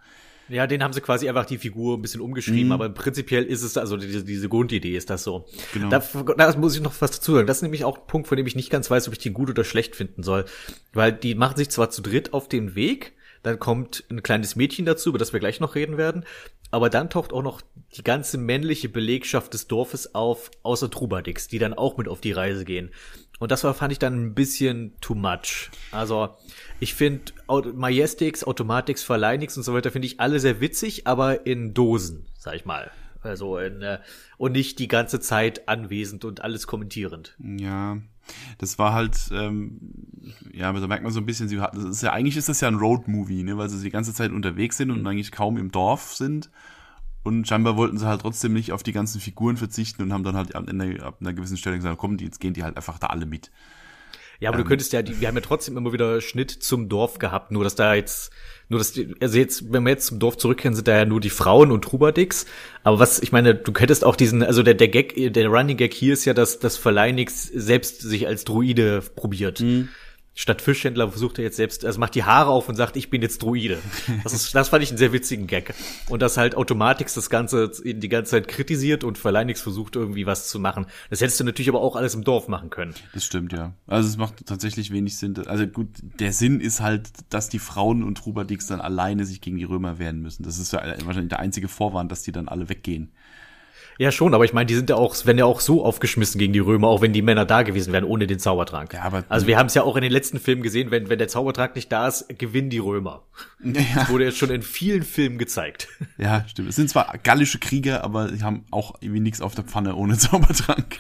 ja, 0.50 0.68
den 0.68 0.84
haben 0.84 0.94
sie 0.94 1.02
quasi 1.02 1.28
einfach 1.28 1.46
die 1.46 1.58
Figur 1.58 1.98
ein 1.98 2.02
bisschen 2.02 2.22
umgeschrieben, 2.22 2.68
mhm. 2.68 2.72
aber 2.72 2.90
prinzipiell 2.90 3.44
ist 3.44 3.64
es, 3.64 3.78
also 3.78 3.98
diese, 3.98 4.24
diese 4.24 4.50
Grundidee 4.50 4.96
ist 4.96 5.10
das 5.10 5.24
so. 5.24 5.46
Genau. 5.74 5.90
Da, 5.90 6.00
da 6.38 6.58
muss 6.58 6.76
ich 6.76 6.82
noch 6.82 6.94
was 7.00 7.12
dazu 7.12 7.34
sagen. 7.34 7.48
Das 7.48 7.58
ist 7.58 7.64
nämlich 7.64 7.84
auch 7.84 7.98
ein 7.98 8.08
Punkt, 8.08 8.28
von 8.28 8.38
dem 8.38 8.46
ich 8.46 8.56
nicht 8.56 8.70
ganz 8.70 8.90
weiß, 8.90 9.08
ob 9.08 9.14
ich 9.14 9.20
den 9.20 9.34
gut 9.34 9.50
oder 9.50 9.64
schlecht 9.64 9.96
finden 9.96 10.24
soll. 10.24 10.46
Weil 10.94 11.14
die 11.14 11.36
machen 11.36 11.58
sich 11.58 11.70
zwar 11.70 11.90
zu 11.90 12.02
dritt 12.02 12.34
auf 12.34 12.48
den 12.48 12.76
Weg, 12.76 13.14
dann 13.44 13.60
kommt 13.60 14.04
ein 14.10 14.24
kleines 14.24 14.56
Mädchen 14.56 14.86
dazu, 14.86 15.10
über 15.10 15.20
das 15.20 15.32
wir 15.32 15.40
gleich 15.40 15.60
noch 15.60 15.76
reden 15.76 15.98
werden. 15.98 16.26
Aber 16.76 16.90
dann 16.90 17.10
taucht 17.10 17.32
auch 17.32 17.42
noch 17.42 17.62
die 17.96 18.04
ganze 18.04 18.38
männliche 18.38 18.90
Belegschaft 18.90 19.54
des 19.54 19.68
Dorfes 19.68 20.14
auf, 20.14 20.52
außer 20.62 20.92
Trubadix, 20.92 21.48
die 21.48 21.58
dann 21.58 21.74
auch 21.74 21.96
mit 21.96 22.10
auf 22.10 22.20
die 22.20 22.34
Reise 22.34 22.66
gehen. 22.66 22.92
Und 23.40 23.54
das 23.54 23.64
war, 23.64 23.74
fand 23.74 23.94
ich 23.94 24.00
dann 24.00 24.22
ein 24.22 24.36
bisschen 24.36 24.94
too 25.00 25.16
much. 25.16 25.70
Also, 25.94 26.36
ich 26.82 26.94
finde 26.94 27.32
Majestix, 27.74 28.44
Automatics, 28.44 29.04
Verleinix 29.04 29.56
und 29.56 29.64
so 29.64 29.74
weiter 29.74 29.90
finde 29.90 30.08
ich 30.08 30.20
alle 30.20 30.42
sehr 30.42 30.60
witzig, 30.60 31.08
aber 31.08 31.46
in 31.46 31.74
Dosen, 31.74 32.26
sag 32.38 32.56
ich 32.56 32.66
mal. 32.66 32.92
Also 33.26 33.58
in, 33.58 33.82
äh, 33.82 34.00
und 34.38 34.54
nicht 34.54 34.80
die 34.80 34.88
ganze 34.88 35.20
Zeit 35.20 35.68
anwesend 35.68 36.26
und 36.26 36.42
alles 36.42 36.68
kommentierend. 36.68 37.36
Ja, 37.40 37.98
das 38.58 38.80
war 38.80 38.94
halt, 38.94 39.18
ähm, 39.32 39.80
ja, 40.52 40.72
da 40.72 40.88
merkt 40.88 41.04
man 41.04 41.12
so 41.12 41.20
ein 41.20 41.26
bisschen, 41.26 41.48
sie 41.48 41.60
hat, 41.60 41.76
das 41.76 41.84
ist 41.84 42.04
ja, 42.04 42.12
eigentlich 42.14 42.38
ist 42.38 42.50
das 42.50 42.62
ja 42.62 42.68
ein 42.68 42.76
Road-Movie, 42.76 43.44
ne, 43.44 43.58
weil 43.58 43.70
sie 43.70 43.82
die 43.82 43.92
ganze 43.92 44.14
Zeit 44.14 44.32
unterwegs 44.32 44.78
sind 44.78 44.92
und 44.92 45.02
mhm. 45.02 45.08
eigentlich 45.08 45.32
kaum 45.32 45.58
im 45.58 45.72
Dorf 45.72 46.14
sind. 46.14 46.50
Und 47.24 47.48
scheinbar 47.48 47.76
wollten 47.76 47.98
sie 47.98 48.06
halt 48.06 48.22
trotzdem 48.22 48.54
nicht 48.54 48.72
auf 48.72 48.84
die 48.84 48.92
ganzen 48.92 49.20
Figuren 49.20 49.58
verzichten 49.58 50.04
und 50.04 50.14
haben 50.14 50.24
dann 50.24 50.36
halt 50.36 50.54
ab 50.56 50.68
einer, 50.70 51.04
ab 51.04 51.18
einer 51.22 51.34
gewissen 51.34 51.58
Stelle 51.58 51.76
gesagt, 51.76 51.98
komm, 51.98 52.18
jetzt 52.18 52.40
gehen 52.40 52.54
die 52.54 52.64
halt 52.64 52.78
einfach 52.78 53.00
da 53.00 53.08
alle 53.08 53.26
mit. 53.26 53.52
Ja, 54.46 54.52
aber 54.52 54.60
ähm, 54.60 54.64
du 54.64 54.70
könntest 54.70 54.94
ja, 54.94 55.02
die, 55.02 55.20
wir 55.20 55.28
haben 55.28 55.36
ja 55.36 55.42
trotzdem 55.42 55.76
immer 55.76 55.92
wieder 55.92 56.22
Schnitt 56.22 56.52
zum 56.52 56.88
Dorf 56.88 57.18
gehabt, 57.18 57.52
nur 57.52 57.64
dass 57.64 57.74
da 57.74 57.96
jetzt, 57.96 58.32
nur 58.70 58.78
dass 58.78 58.94
die, 58.94 59.16
also 59.20 59.40
jetzt, 59.40 59.74
wenn 59.74 59.84
wir 59.84 59.90
jetzt 59.90 60.06
zum 60.06 60.20
Dorf 60.20 60.38
zurückkehren, 60.38 60.76
sind 60.76 60.88
da 60.88 60.96
ja 60.96 61.06
nur 61.06 61.20
die 61.20 61.32
Frauen 61.32 61.72
und 61.72 61.84
Trubadix. 61.84 62.46
Aber 62.84 63.00
was, 63.00 63.20
ich 63.20 63.32
meine, 63.32 63.56
du 63.56 63.74
hättest 63.76 64.06
auch 64.06 64.16
diesen, 64.16 64.44
also 64.44 64.62
der, 64.62 64.76
der 64.76 64.88
Gag, 64.88 65.34
der 65.34 65.48
Running 65.48 65.78
Gag 65.78 65.94
hier 65.96 66.14
ist 66.14 66.26
ja, 66.26 66.36
dass 66.36 66.60
das 66.60 66.78
Verleinix 66.78 67.48
selbst 67.48 68.02
sich 68.02 68.28
als 68.28 68.46
Druide 68.46 69.02
probiert. 69.16 69.62
Mhm 69.62 69.90
statt 70.36 70.62
Fischhändler 70.62 71.10
versucht 71.10 71.40
er 71.40 71.46
jetzt 71.46 71.56
selbst, 71.56 71.86
also 71.86 72.00
macht 72.00 72.14
die 72.14 72.26
Haare 72.26 72.52
auf 72.52 72.68
und 72.70 72.76
sagt, 72.76 72.98
ich 72.98 73.10
bin 73.10 73.22
jetzt 73.22 73.42
Druide. 73.42 73.80
Das, 74.24 74.34
ist, 74.34 74.54
das 74.54 74.70
fand 74.70 74.84
ich 74.84 74.90
einen 74.90 74.98
sehr 74.98 75.14
witzigen 75.14 75.48
Gag. 75.48 75.74
Und 76.10 76.22
dass 76.22 76.38
halt 76.38 76.56
Automatix 76.56 77.14
das 77.14 77.30
Ganze 77.30 77.72
die 77.84 78.10
ganze 78.10 78.32
Zeit 78.32 78.48
kritisiert 78.48 79.04
und 79.04 79.18
Verleinix 79.18 79.62
versucht 79.62 79.96
irgendwie 79.96 80.26
was 80.26 80.50
zu 80.50 80.60
machen. 80.60 80.88
Das 81.10 81.22
hättest 81.22 81.40
du 81.40 81.44
natürlich 81.46 81.70
aber 81.70 81.82
auch 81.82 81.96
alles 81.96 82.14
im 82.16 82.24
Dorf 82.24 82.48
machen 82.48 82.70
können. 82.70 82.94
Das 83.14 83.26
stimmt, 83.26 83.54
ja. 83.54 83.74
Also 83.88 84.10
es 84.10 84.18
macht 84.18 84.46
tatsächlich 84.46 84.92
wenig 84.92 85.18
Sinn. 85.18 85.36
Also 85.48 85.66
gut, 85.68 85.88
der 86.02 86.34
Sinn 86.34 86.60
ist 86.60 86.82
halt, 86.82 87.10
dass 87.30 87.48
die 87.48 87.60
Frauen 87.60 88.04
und 88.04 88.18
Trubadix 88.18 88.68
dann 88.68 88.82
alleine 88.82 89.26
sich 89.26 89.40
gegen 89.40 89.58
die 89.58 89.64
Römer 89.64 90.00
wehren 90.00 90.22
müssen. 90.22 90.44
Das 90.44 90.60
ist 90.60 90.74
ja 90.74 90.82
wahrscheinlich 91.06 91.30
der 91.30 91.40
einzige 91.40 91.70
Vorwand, 91.70 92.12
dass 92.12 92.24
die 92.24 92.34
dann 92.34 92.50
alle 92.50 92.68
weggehen. 92.68 93.12
Ja, 93.98 94.12
schon, 94.12 94.34
aber 94.34 94.44
ich 94.44 94.52
meine, 94.52 94.66
die 94.66 94.76
sind 94.76 94.90
ja 94.90 94.98
auch, 94.98 95.16
werden 95.26 95.38
ja 95.38 95.46
auch 95.46 95.62
so 95.62 95.86
aufgeschmissen 95.86 96.38
gegen 96.38 96.52
die 96.52 96.60
Römer, 96.60 96.88
auch 96.88 97.02
wenn 97.02 97.14
die 97.14 97.22
Männer 97.22 97.46
da 97.46 97.64
gewesen 97.64 97.94
wären, 97.94 98.04
ohne 98.04 98.28
den 98.28 98.40
Zaubertrank. 98.40 98.94
Ja, 98.94 99.04
aber 99.04 99.24
also 99.30 99.48
wir 99.48 99.58
haben 99.58 99.68
es 99.68 99.74
ja 99.74 99.84
auch 99.84 99.96
in 99.96 100.02
den 100.02 100.12
letzten 100.12 100.40
Filmen 100.40 100.64
gesehen, 100.64 100.92
wenn, 100.92 101.10
wenn 101.10 101.18
der 101.18 101.30
Zaubertrank 101.30 101.76
nicht 101.76 101.92
da 101.92 102.08
ist, 102.08 102.28
gewinnen 102.38 102.70
die 102.70 102.80
Römer. 102.80 103.24
Ja. 103.64 103.82
Das 103.96 104.10
wurde 104.10 104.26
jetzt 104.26 104.38
schon 104.38 104.50
in 104.50 104.62
vielen 104.62 105.04
Filmen 105.04 105.38
gezeigt. 105.38 105.88
Ja, 106.18 106.46
stimmt. 106.48 106.70
Es 106.70 106.76
sind 106.76 106.90
zwar 106.90 107.18
gallische 107.24 107.60
Krieger, 107.60 108.04
aber 108.04 108.30
sie 108.30 108.44
haben 108.44 108.66
auch 108.72 108.96
irgendwie 109.00 109.22
nichts 109.22 109.42
auf 109.42 109.56
der 109.56 109.64
Pfanne 109.64 109.96
ohne 109.96 110.18
Zaubertrank. 110.18 111.00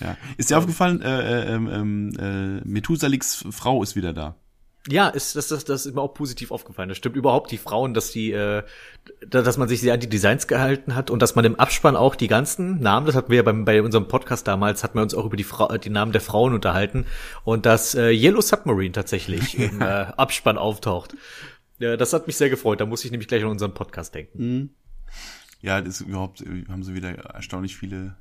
ja. 0.00 0.16
Ist 0.36 0.50
dir 0.50 0.58
aufgefallen, 0.58 1.02
äh, 1.02 1.44
äh, 1.44 1.54
ähm, 1.54 2.12
äh, 2.18 2.66
Methusalix 2.68 3.44
Frau 3.50 3.82
ist 3.82 3.96
wieder 3.96 4.12
da. 4.12 4.36
Ja, 4.88 5.08
ist 5.08 5.36
das, 5.36 5.46
das, 5.46 5.64
das 5.64 5.86
ist 5.86 5.94
mir 5.94 6.00
auch 6.00 6.12
positiv 6.12 6.50
aufgefallen. 6.50 6.88
Das 6.88 6.98
stimmt 6.98 7.14
überhaupt 7.14 7.52
die 7.52 7.58
Frauen, 7.58 7.94
dass 7.94 8.10
die, 8.10 8.32
äh, 8.32 8.64
dass 9.28 9.56
man 9.56 9.68
sich 9.68 9.80
sehr 9.80 9.94
an 9.94 10.00
die 10.00 10.08
Designs 10.08 10.48
gehalten 10.48 10.96
hat 10.96 11.08
und 11.08 11.22
dass 11.22 11.36
man 11.36 11.44
im 11.44 11.54
Abspann 11.54 11.94
auch 11.94 12.16
die 12.16 12.26
ganzen 12.26 12.80
Namen, 12.80 13.06
das 13.06 13.14
hatten 13.14 13.30
wir 13.30 13.36
ja 13.36 13.42
beim, 13.42 13.64
bei 13.64 13.80
unserem 13.80 14.08
Podcast 14.08 14.48
damals, 14.48 14.82
hatten 14.82 14.98
wir 14.98 15.02
uns 15.02 15.14
auch 15.14 15.24
über 15.24 15.36
die, 15.36 15.44
Fra 15.44 15.78
die 15.78 15.90
Namen 15.90 16.10
der 16.10 16.20
Frauen 16.20 16.52
unterhalten 16.52 17.06
und 17.44 17.64
dass 17.64 17.94
äh, 17.94 18.10
Yellow 18.10 18.40
Submarine 18.40 18.90
tatsächlich 18.90 19.56
im 19.58 19.80
äh, 19.80 19.84
Abspann 19.84 20.58
auftaucht. 20.58 21.14
Ja, 21.78 21.96
das 21.96 22.12
hat 22.12 22.26
mich 22.26 22.36
sehr 22.36 22.50
gefreut. 22.50 22.80
Da 22.80 22.86
muss 22.86 23.04
ich 23.04 23.12
nämlich 23.12 23.28
gleich 23.28 23.44
an 23.44 23.50
unseren 23.50 23.74
Podcast 23.74 24.14
denken. 24.16 24.38
Mhm. 24.38 24.70
Ja, 25.60 25.80
das 25.80 26.00
ist 26.00 26.08
überhaupt 26.08 26.44
haben 26.68 26.82
sie 26.82 26.94
wieder 26.94 27.10
erstaunlich 27.10 27.76
viele 27.76 28.16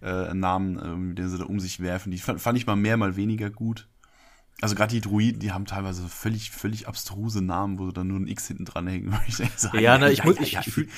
äh, 0.00 0.32
Namen, 0.32 0.78
äh, 0.78 0.96
mit 0.96 1.18
denen 1.18 1.28
sie 1.28 1.38
da 1.38 1.44
um 1.44 1.60
sich 1.60 1.80
werfen. 1.80 2.10
Die 2.10 2.18
fand, 2.18 2.40
fand 2.40 2.56
ich 2.56 2.66
mal 2.66 2.76
mehr, 2.76 2.96
mal 2.96 3.16
weniger 3.16 3.50
gut. 3.50 3.86
Also 4.60 4.74
gerade 4.74 4.92
die 4.92 5.00
Druiden, 5.00 5.40
die 5.40 5.52
haben 5.52 5.64
teilweise 5.64 6.06
völlig, 6.08 6.50
völlig 6.50 6.86
abstruse 6.86 7.42
Namen, 7.42 7.78
wo 7.78 7.90
dann 7.90 8.08
nur 8.08 8.20
ein 8.20 8.26
X 8.26 8.48
hinten 8.48 8.66
dran 8.66 8.86
hängen. 8.86 9.18
ja, 9.72 9.96
na, 9.96 10.10
ich, 10.10 10.18
ja, 10.18 10.24
muss, 10.24 10.36
ja, 10.36 10.42
ich, 10.42 10.52
ja. 10.52 10.60
Ich, 10.60 10.72
fühl, 10.72 10.88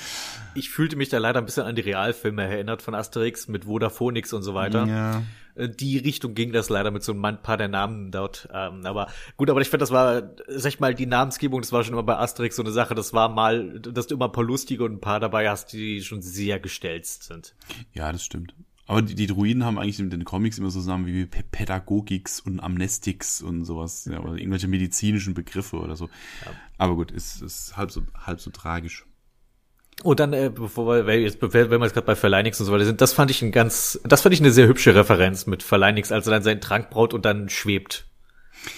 ich, 0.53 0.69
fühlte 0.69 0.95
mich 0.95 1.09
da 1.09 1.17
leider 1.17 1.39
ein 1.39 1.45
bisschen 1.45 1.63
an 1.63 1.75
die 1.75 1.81
Realfilme 1.81 2.43
erinnert 2.43 2.81
von 2.81 2.93
Asterix 2.93 3.47
mit 3.47 3.65
Vodafonix 3.65 4.33
und 4.33 4.43
so 4.43 4.53
weiter. 4.53 4.85
Ja. 4.85 5.23
Äh, 5.55 5.69
die 5.69 5.97
Richtung 5.97 6.33
ging 6.33 6.51
das 6.51 6.69
leider 6.69 6.91
mit 6.91 7.03
so 7.03 7.13
ein 7.13 7.41
paar 7.41 7.57
der 7.57 7.67
Namen 7.67 8.11
dort. 8.11 8.49
Ähm, 8.53 8.85
aber 8.85 9.07
gut, 9.37 9.49
aber 9.49 9.61
ich 9.61 9.69
finde, 9.69 9.83
das 9.83 9.91
war, 9.91 10.23
sag 10.47 10.69
ich 10.69 10.79
mal, 10.79 10.93
die 10.93 11.05
Namensgebung, 11.05 11.61
das 11.61 11.71
war 11.71 11.83
schon 11.83 11.93
immer 11.93 12.03
bei 12.03 12.17
Asterix 12.17 12.55
so 12.55 12.63
eine 12.63 12.71
Sache. 12.71 12.95
Das 12.95 13.13
war 13.13 13.29
mal, 13.29 13.79
dass 13.79 14.07
du 14.07 14.15
immer 14.15 14.25
ein 14.25 14.31
paar 14.33 14.43
lustige 14.43 14.83
und 14.83 14.93
ein 14.93 15.01
paar 15.01 15.19
dabei 15.19 15.49
hast, 15.49 15.73
die 15.73 16.01
schon 16.01 16.21
sehr 16.21 16.59
gestelzt 16.59 17.23
sind. 17.23 17.55
Ja, 17.93 18.11
das 18.11 18.25
stimmt. 18.25 18.53
Aber 18.85 19.01
die, 19.01 19.15
die 19.15 19.27
Druiden 19.27 19.63
haben 19.63 19.79
eigentlich 19.79 19.99
in 19.99 20.09
den 20.09 20.25
Comics 20.25 20.57
immer 20.57 20.69
so 20.69 20.79
Namen 20.81 21.05
wie 21.05 21.25
Pädagogix 21.25 22.39
und 22.41 22.59
Amnestix 22.59 23.41
und 23.41 23.63
sowas, 23.63 24.09
ja, 24.11 24.19
oder 24.19 24.35
irgendwelche 24.35 24.67
medizinischen 24.67 25.33
Begriffe 25.33 25.77
oder 25.77 25.95
so. 25.95 26.05
Ja. 26.45 26.51
Aber 26.77 26.95
gut, 26.95 27.11
ist, 27.11 27.41
ist 27.41 27.77
halb 27.77 27.91
so, 27.91 28.03
halb 28.25 28.41
so 28.41 28.51
tragisch. 28.51 29.05
Und 30.01 30.19
dann, 30.19 30.33
äh, 30.33 30.51
bevor 30.53 31.05
wir 31.07 31.21
jetzt, 31.21 31.37
wenn 31.41 31.69
wir 31.69 31.79
jetzt 31.79 31.93
gerade 31.93 32.07
bei 32.07 32.15
Verleinix 32.15 32.59
und 32.59 32.65
so 32.65 32.73
weiter 32.73 32.85
sind, 32.85 32.99
das 32.99 33.13
fand 33.13 33.31
ich 33.31 33.41
ein 33.41 33.51
ganz, 33.51 33.99
das 34.03 34.21
fand 34.21 34.33
ich 34.33 34.41
eine 34.41 34.51
sehr 34.51 34.67
hübsche 34.67 34.95
Referenz 34.95 35.45
mit 35.45 35.63
Verleinix, 35.63 36.11
als 36.11 36.27
er 36.27 36.31
dann 36.31 36.43
seinen 36.43 36.61
Trank 36.61 36.89
braut 36.89 37.13
und 37.13 37.25
dann 37.25 37.49
schwebt. 37.49 38.07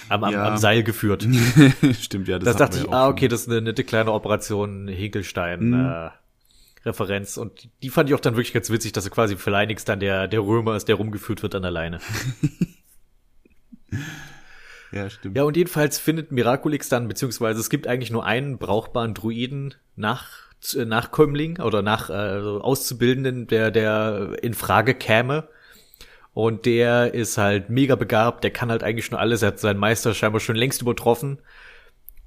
Am, 0.08 0.24
am, 0.24 0.32
ja. 0.32 0.46
am 0.46 0.56
Seil 0.56 0.82
geführt. 0.82 1.26
Stimmt, 2.00 2.28
ja. 2.28 2.38
Das, 2.38 2.44
das 2.44 2.56
dachte 2.56 2.78
ich, 2.78 2.92
ah, 2.92 3.08
okay, 3.08 3.28
das 3.28 3.42
ist 3.42 3.48
eine 3.48 3.62
nette 3.62 3.84
kleine 3.84 4.12
Operation 4.12 4.88
Hinkelstein. 4.88 5.70
Mhm. 5.70 5.86
Äh, 5.86 6.10
Referenz. 6.86 7.36
Und 7.36 7.68
die 7.82 7.90
fand 7.90 8.08
ich 8.08 8.14
auch 8.14 8.20
dann 8.20 8.36
wirklich 8.36 8.54
ganz 8.54 8.70
witzig, 8.70 8.92
dass 8.92 9.04
er 9.04 9.10
quasi 9.10 9.36
für 9.36 9.50
Leinix 9.50 9.84
dann 9.84 10.00
der, 10.00 10.28
der 10.28 10.40
Römer 10.40 10.76
ist, 10.76 10.88
der 10.88 10.94
rumgeführt 10.94 11.42
wird 11.42 11.54
an 11.54 11.62
der 11.62 11.70
Leine. 11.70 12.00
ja, 14.92 15.10
stimmt. 15.10 15.36
Ja, 15.36 15.42
und 15.42 15.56
jedenfalls 15.56 15.98
findet 15.98 16.32
Miraculix 16.32 16.88
dann, 16.88 17.08
beziehungsweise 17.08 17.60
es 17.60 17.68
gibt 17.68 17.86
eigentlich 17.86 18.10
nur 18.10 18.24
einen 18.24 18.58
brauchbaren 18.58 19.12
Druiden 19.12 19.74
nach 19.96 20.46
äh, 20.74 20.84
Nachkömmling 20.84 21.60
oder 21.60 21.82
nach 21.82 22.10
äh, 22.10 22.14
also 22.14 22.60
Auszubildenden, 22.60 23.46
der, 23.46 23.70
der 23.70 24.38
in 24.42 24.54
Frage 24.54 24.94
käme. 24.94 25.48
Und 26.32 26.66
der 26.66 27.14
ist 27.14 27.38
halt 27.38 27.70
mega 27.70 27.94
begabt, 27.94 28.44
der 28.44 28.50
kann 28.50 28.70
halt 28.70 28.82
eigentlich 28.82 29.06
schon 29.06 29.18
alles, 29.18 29.40
er 29.40 29.48
hat 29.48 29.58
seinen 29.58 29.78
Meister 29.78 30.12
scheinbar 30.12 30.40
schon 30.40 30.56
längst 30.56 30.82
übertroffen. 30.82 31.38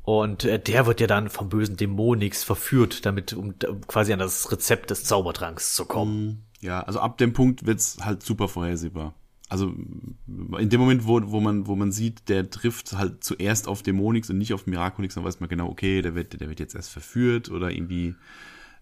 Und 0.09 0.43
äh, 0.43 0.57
der 0.57 0.87
wird 0.87 1.01
ja 1.01 1.05
dann 1.05 1.29
vom 1.29 1.49
bösen 1.49 1.77
Dämonix 1.77 2.43
verführt, 2.43 3.05
damit 3.05 3.33
um, 3.33 3.53
um 3.67 3.81
quasi 3.85 4.11
an 4.11 4.17
das 4.17 4.51
Rezept 4.51 4.89
des 4.89 5.03
Zaubertranks 5.03 5.75
zu 5.75 5.85
kommen. 5.85 6.25
Mhm. 6.25 6.37
Ja, 6.61 6.81
also 6.81 6.99
ab 6.99 7.19
dem 7.19 7.31
Punkt 7.31 7.67
wird's 7.67 7.97
halt 8.01 8.23
super 8.23 8.47
vorhersehbar. 8.47 9.13
Also 9.49 9.67
in 9.67 10.69
dem 10.71 10.79
Moment, 10.79 11.05
wo, 11.05 11.21
wo 11.31 11.39
man 11.39 11.67
wo 11.67 11.75
man 11.75 11.91
sieht, 11.91 12.27
der 12.27 12.49
trifft 12.49 12.93
halt 12.93 13.23
zuerst 13.23 13.67
auf 13.67 13.83
Dämonix 13.83 14.31
und 14.31 14.39
nicht 14.39 14.51
auf 14.51 14.65
Miraculix, 14.65 15.13
dann 15.13 15.23
weiß 15.23 15.41
man 15.41 15.49
genau, 15.49 15.69
okay, 15.69 16.01
der 16.01 16.15
wird 16.15 16.41
der 16.41 16.49
wird 16.49 16.59
jetzt 16.59 16.73
erst 16.73 16.89
verführt 16.89 17.51
oder 17.51 17.69
irgendwie 17.69 18.15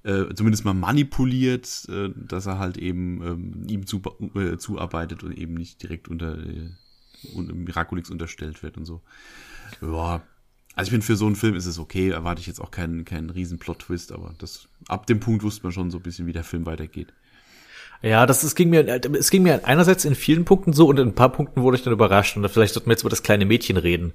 äh, 0.04 0.34
zumindest 0.34 0.64
mal 0.64 0.74
manipuliert, 0.74 1.90
äh, 1.90 2.10
dass 2.16 2.46
er 2.46 2.58
halt 2.58 2.78
eben 2.78 3.22
ähm, 3.22 3.66
ihm 3.68 3.86
zu, 3.86 4.02
äh, 4.34 4.56
zuarbeitet 4.56 5.24
und 5.24 5.38
eben 5.38 5.56
nicht 5.56 5.84
direkt 5.84 6.08
unter, 6.08 6.38
äh, 6.38 6.70
Miraculix 7.36 8.10
unterstellt 8.10 8.64
wird 8.64 8.78
und 8.78 8.86
so. 8.86 9.02
Ja, 9.82 10.24
also 10.78 10.90
ich 10.90 10.92
finde, 10.92 11.06
für 11.08 11.16
so 11.16 11.26
einen 11.26 11.36
Film 11.36 11.56
ist 11.56 11.66
es 11.66 11.80
okay, 11.80 12.10
erwarte 12.10 12.40
ich 12.40 12.46
jetzt 12.46 12.62
auch 12.62 12.70
keinen, 12.70 13.04
keinen 13.04 13.32
riesen 13.32 13.58
Plot-Twist, 13.58 14.12
aber 14.12 14.36
das, 14.38 14.68
ab 14.88 15.08
dem 15.08 15.20
Punkt 15.20 15.42
wusste 15.42 15.64
man 15.64 15.72
schon 15.72 15.90
so 15.90 15.98
ein 15.98 16.04
bisschen, 16.04 16.28
wie 16.28 16.34
der 16.34 16.44
Film 16.44 16.68
weitergeht. 16.68 17.14
Ja, 18.04 18.28
das, 18.28 18.44
es 18.44 18.54
ging 18.54 18.70
mir, 18.70 18.88
es 18.88 19.32
ging 19.32 19.42
mir 19.42 19.66
einerseits 19.66 20.06
in 20.06 20.14
vielen 20.14 20.46
Punkten 20.46 20.72
so 20.72 20.88
und 20.88 21.00
in 21.00 21.08
ein 21.08 21.16
paar 21.16 21.32
Punkten 21.32 21.64
wurde 21.64 21.78
ich 21.78 21.84
dann 21.84 21.94
überrascht 21.94 22.38
und 22.38 22.48
vielleicht 22.48 22.76
sollten 22.76 22.90
wir 22.90 22.94
jetzt 22.94 23.02
über 23.02 23.10
das 23.10 23.24
kleine 23.24 23.46
Mädchen 23.46 23.76
reden. 23.76 24.14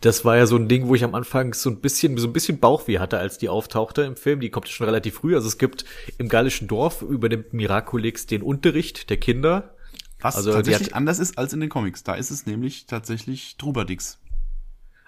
Das 0.00 0.24
war 0.24 0.36
ja 0.36 0.46
so 0.46 0.56
ein 0.56 0.66
Ding, 0.66 0.88
wo 0.88 0.96
ich 0.96 1.04
am 1.04 1.14
Anfang 1.14 1.54
so 1.54 1.70
ein 1.70 1.76
bisschen, 1.76 2.18
so 2.18 2.26
ein 2.26 2.32
bisschen 2.32 2.58
Bauchweh 2.58 2.98
hatte, 2.98 3.18
als 3.18 3.38
die 3.38 3.48
auftauchte 3.48 4.02
im 4.02 4.16
Film. 4.16 4.40
Die 4.40 4.50
kommt 4.50 4.68
schon 4.68 4.86
relativ 4.86 5.14
früh. 5.14 5.36
Also 5.36 5.46
es 5.46 5.58
gibt 5.58 5.84
im 6.18 6.28
gallischen 6.28 6.66
Dorf 6.66 7.02
übernimmt 7.02 7.52
Miraculix 7.52 8.26
den 8.26 8.42
Unterricht 8.42 9.10
der 9.10 9.18
Kinder. 9.18 9.74
Was 10.20 10.34
also 10.34 10.52
tatsächlich 10.52 10.88
hat, 10.88 10.96
anders 10.96 11.20
ist 11.20 11.38
als 11.38 11.52
in 11.52 11.60
den 11.60 11.68
Comics. 11.68 12.02
Da 12.02 12.14
ist 12.14 12.30
es 12.30 12.46
nämlich 12.46 12.86
tatsächlich 12.86 13.56
Trubadix. 13.58 14.18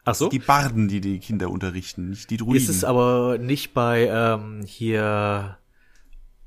Ach 0.05 0.15
so? 0.15 0.29
Die 0.29 0.39
Barden, 0.39 0.89
die 0.89 1.01
die 1.01 1.19
Kinder 1.21 1.51
unterrichten, 1.51 2.11
nicht 2.11 2.31
die 2.31 2.37
Druiden. 2.37 2.57
Ist 2.57 2.69
es 2.69 2.85
aber 2.85 3.39
nicht 3.39 3.73
bei 3.73 4.09
ähm, 4.09 4.63
hier. 4.67 5.59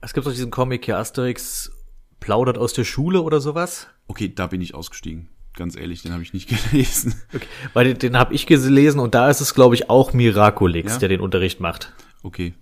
Es 0.01 0.13
gibt 0.13 0.27
doch 0.27 0.31
diesen 0.31 0.51
Comic 0.51 0.85
hier, 0.85 0.97
Asterix 0.97 1.71
plaudert 2.19 2.57
aus 2.57 2.73
der 2.73 2.83
Schule 2.83 3.21
oder 3.21 3.39
sowas. 3.39 3.87
Okay, 4.07 4.31
da 4.33 4.47
bin 4.47 4.61
ich 4.61 4.75
ausgestiegen. 4.75 5.29
Ganz 5.53 5.77
ehrlich, 5.77 6.01
den 6.01 6.11
habe 6.11 6.21
ich 6.21 6.33
nicht 6.33 6.49
gelesen. 6.71 7.15
Okay, 7.33 7.47
weil 7.73 7.85
den, 7.85 7.99
den 7.99 8.17
habe 8.17 8.33
ich 8.33 8.45
gelesen 8.45 8.99
und 8.99 9.15
da 9.15 9.29
ist 9.29 9.39
es, 9.39 9.53
glaube 9.53 9.75
ich, 9.75 9.89
auch 9.89 10.11
Miraculix, 10.11 10.93
ja? 10.93 10.99
der 10.99 11.09
den 11.09 11.21
Unterricht 11.21 11.59
macht. 11.59 11.93
Okay. 12.23 12.53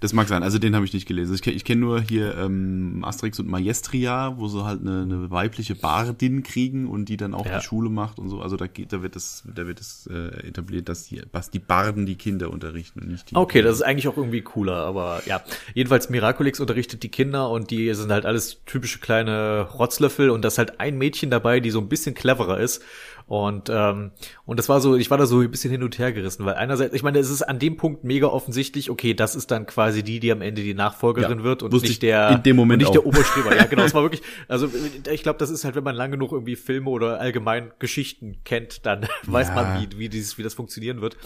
Das 0.00 0.12
mag 0.12 0.28
sein, 0.28 0.42
also 0.42 0.58
den 0.58 0.74
habe 0.74 0.84
ich 0.84 0.92
nicht 0.92 1.06
gelesen. 1.06 1.34
Ich 1.34 1.42
kenne 1.42 1.58
kenn 1.58 1.80
nur 1.80 2.00
hier 2.00 2.36
ähm, 2.36 3.02
Asterix 3.04 3.38
und 3.38 3.48
Maestria, 3.48 4.34
wo 4.36 4.48
sie 4.48 4.64
halt 4.64 4.80
eine, 4.80 5.02
eine 5.02 5.30
weibliche 5.30 5.74
Bardin 5.74 6.42
kriegen 6.42 6.88
und 6.88 7.08
die 7.08 7.16
dann 7.16 7.34
auch 7.34 7.46
ja. 7.46 7.58
die 7.58 7.64
Schule 7.64 7.90
macht 7.90 8.18
und 8.18 8.28
so. 8.28 8.40
Also 8.40 8.56
da 8.56 8.66
geht, 8.66 8.92
da 8.92 9.02
wird 9.02 9.16
es, 9.16 9.44
da 9.54 9.66
wird 9.66 9.80
es 9.80 10.06
äh, 10.06 10.48
etabliert, 10.48 10.88
dass 10.88 11.04
die, 11.04 11.22
was 11.32 11.50
die 11.50 11.58
Barden 11.58 12.06
die 12.06 12.16
Kinder 12.16 12.50
unterrichten 12.50 13.00
und 13.00 13.08
nicht 13.08 13.30
die. 13.30 13.36
Okay, 13.36 13.58
Kinder. 13.58 13.68
das 13.68 13.78
ist 13.78 13.82
eigentlich 13.82 14.08
auch 14.08 14.16
irgendwie 14.16 14.42
cooler, 14.42 14.84
aber 14.84 15.22
ja. 15.26 15.42
Jedenfalls 15.74 16.10
Miraculix 16.10 16.60
unterrichtet 16.60 17.02
die 17.02 17.10
Kinder 17.10 17.50
und 17.50 17.70
die 17.70 17.92
sind 17.94 18.10
halt 18.10 18.26
alles 18.26 18.60
typische 18.66 18.98
kleine 18.98 19.68
Rotzlöffel 19.74 20.30
und 20.30 20.42
da 20.42 20.48
ist 20.48 20.58
halt 20.58 20.80
ein 20.80 20.98
Mädchen 20.98 21.30
dabei, 21.30 21.60
die 21.60 21.70
so 21.70 21.80
ein 21.80 21.88
bisschen 21.88 22.14
cleverer 22.14 22.58
ist 22.58 22.82
und, 23.26 23.70
ähm, 23.70 24.10
und 24.44 24.58
das 24.58 24.68
war 24.68 24.80
so, 24.80 24.96
ich 24.96 25.10
war 25.10 25.16
da 25.16 25.24
so 25.24 25.40
ein 25.40 25.50
bisschen 25.50 25.70
hin 25.70 25.82
und 25.82 25.98
her 25.98 26.12
gerissen, 26.12 26.44
weil 26.44 26.54
einerseits, 26.54 26.94
ich 26.94 27.02
meine, 27.02 27.18
es 27.18 27.30
ist 27.30 27.42
an 27.42 27.58
dem 27.58 27.78
Punkt 27.78 28.04
mega 28.04 28.26
offensichtlich, 28.26 28.90
okay, 28.90 29.14
das 29.14 29.34
ist 29.34 29.50
dann 29.50 29.66
quasi 29.66 30.02
die, 30.02 30.20
die 30.20 30.30
am 30.30 30.42
Ende 30.42 30.62
die 30.62 30.74
Nachfolgerin 30.74 31.38
ja, 31.38 31.44
wird 31.44 31.62
und 31.62 31.72
nicht 31.72 32.02
der, 32.02 32.30
in 32.30 32.42
dem 32.42 32.56
Moment 32.56 32.80
nicht 32.80 32.88
auch. 32.88 32.92
der 32.92 33.06
Oberstreber. 33.06 33.56
Ja, 33.56 33.64
genau, 33.64 33.84
es 33.84 33.94
war 33.94 34.02
wirklich, 34.04 34.22
also 34.46 34.68
ich 35.10 35.22
glaube, 35.22 35.38
das 35.38 35.48
ist 35.48 35.64
halt, 35.64 35.74
wenn 35.74 35.84
man 35.84 35.94
lange 35.94 36.12
genug 36.12 36.32
irgendwie 36.32 36.56
Filme 36.56 36.90
oder 36.90 37.18
allgemein 37.18 37.72
Geschichten 37.78 38.40
kennt, 38.44 38.84
dann 38.84 39.06
weiß 39.22 39.48
ja. 39.48 39.54
man, 39.54 39.80
wie, 39.80 39.98
wie 39.98 40.08
dieses, 40.10 40.36
wie 40.36 40.42
das 40.42 40.52
funktionieren 40.52 41.00
wird. 41.00 41.16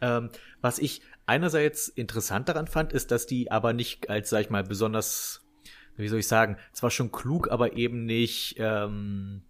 Ähm, 0.00 0.30
was 0.60 0.78
ich 0.78 1.02
einerseits 1.26 1.88
interessant 1.88 2.48
daran 2.48 2.68
fand, 2.68 2.92
ist, 2.92 3.10
dass 3.10 3.26
die 3.26 3.50
aber 3.50 3.72
nicht 3.72 4.08
als, 4.08 4.30
sag 4.30 4.42
ich 4.42 4.50
mal, 4.50 4.62
besonders, 4.62 5.42
wie 5.96 6.06
soll 6.06 6.20
ich 6.20 6.28
sagen, 6.28 6.58
zwar 6.72 6.90
schon 6.90 7.10
klug, 7.10 7.50
aber 7.50 7.76
eben 7.76 8.04
nicht, 8.04 8.54
ähm, 8.58 9.42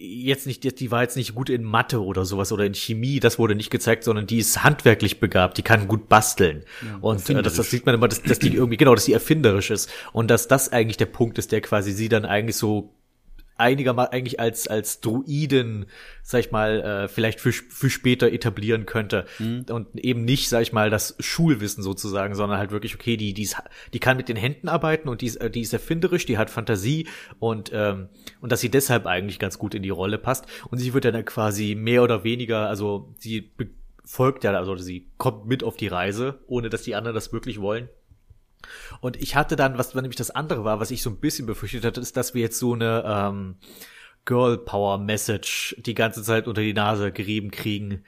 jetzt 0.00 0.46
nicht, 0.46 0.80
die 0.80 0.90
war 0.90 1.02
jetzt 1.02 1.16
nicht 1.16 1.34
gut 1.34 1.50
in 1.50 1.62
Mathe 1.62 2.02
oder 2.02 2.24
sowas 2.24 2.52
oder 2.52 2.64
in 2.64 2.74
Chemie, 2.74 3.20
das 3.20 3.38
wurde 3.38 3.54
nicht 3.54 3.70
gezeigt, 3.70 4.04
sondern 4.04 4.26
die 4.26 4.38
ist 4.38 4.64
handwerklich 4.64 5.20
begabt, 5.20 5.58
die 5.58 5.62
kann 5.62 5.88
gut 5.88 6.08
basteln. 6.08 6.64
Ja, 6.82 6.98
und 7.02 7.28
äh, 7.28 7.42
das, 7.42 7.54
das 7.54 7.70
sieht 7.70 7.84
man 7.84 7.94
immer, 7.94 8.08
dass, 8.08 8.22
dass 8.22 8.38
die 8.38 8.54
irgendwie, 8.54 8.78
genau, 8.78 8.94
dass 8.94 9.04
die 9.04 9.12
erfinderisch 9.12 9.70
ist. 9.70 9.90
Und 10.12 10.30
dass 10.30 10.48
das 10.48 10.72
eigentlich 10.72 10.96
der 10.96 11.06
Punkt 11.06 11.38
ist, 11.38 11.52
der 11.52 11.60
quasi 11.60 11.92
sie 11.92 12.08
dann 12.08 12.24
eigentlich 12.24 12.56
so 12.56 12.94
einigermaßen 13.60 14.12
eigentlich 14.12 14.40
als 14.40 14.66
als 14.66 15.00
Druiden, 15.00 15.86
sag 16.22 16.40
ich 16.40 16.50
mal, 16.50 16.80
äh, 16.80 17.08
vielleicht 17.08 17.40
für 17.40 17.52
für 17.52 17.90
später 17.90 18.32
etablieren 18.32 18.86
könnte. 18.86 19.26
Mhm. 19.38 19.66
und 19.70 19.98
eben 19.98 20.24
nicht, 20.24 20.48
sag 20.48 20.62
ich 20.62 20.72
mal, 20.72 20.90
das 20.90 21.16
Schulwissen 21.20 21.82
sozusagen, 21.82 22.34
sondern 22.34 22.58
halt 22.58 22.70
wirklich 22.70 22.94
okay, 22.94 23.16
die 23.16 23.34
die, 23.34 23.42
ist, 23.42 23.56
die 23.92 24.00
kann 24.00 24.16
mit 24.16 24.28
den 24.28 24.36
Händen 24.36 24.68
arbeiten 24.68 25.08
und 25.08 25.20
die 25.20 25.26
ist, 25.26 25.38
die 25.54 25.60
ist 25.60 25.72
erfinderisch, 25.72 26.26
die 26.26 26.38
hat 26.38 26.50
Fantasie 26.50 27.06
und 27.38 27.70
ähm, 27.72 28.08
und 28.40 28.50
dass 28.52 28.60
sie 28.60 28.70
deshalb 28.70 29.06
eigentlich 29.06 29.38
ganz 29.38 29.58
gut 29.58 29.74
in 29.74 29.82
die 29.82 29.90
Rolle 29.90 30.18
passt. 30.18 30.46
Und 30.70 30.78
sie 30.78 30.94
wird 30.94 31.04
dann 31.04 31.24
quasi 31.24 31.74
mehr 31.74 32.02
oder 32.02 32.24
weniger, 32.24 32.68
also 32.68 33.14
sie 33.18 33.50
folgt 34.04 34.44
ja, 34.44 34.52
also 34.52 34.76
sie 34.76 35.08
kommt 35.18 35.46
mit 35.46 35.62
auf 35.62 35.76
die 35.76 35.88
Reise, 35.88 36.40
ohne 36.46 36.70
dass 36.70 36.82
die 36.82 36.94
anderen 36.94 37.14
das 37.14 37.32
wirklich 37.32 37.60
wollen 37.60 37.88
und 39.00 39.16
ich 39.16 39.36
hatte 39.36 39.56
dann, 39.56 39.78
was 39.78 39.94
nämlich 39.94 40.16
das 40.16 40.30
andere 40.30 40.64
war, 40.64 40.80
was 40.80 40.90
ich 40.90 41.02
so 41.02 41.10
ein 41.10 41.20
bisschen 41.20 41.46
befürchtet 41.46 41.84
hatte, 41.84 42.00
ist, 42.00 42.16
dass 42.16 42.34
wir 42.34 42.42
jetzt 42.42 42.58
so 42.58 42.74
eine 42.74 43.04
ähm, 43.06 43.56
Girl 44.24 44.58
Power 44.58 44.98
Message 44.98 45.76
die 45.78 45.94
ganze 45.94 46.22
Zeit 46.22 46.46
unter 46.46 46.62
die 46.62 46.74
Nase 46.74 47.12
gerieben 47.12 47.50
kriegen. 47.50 48.04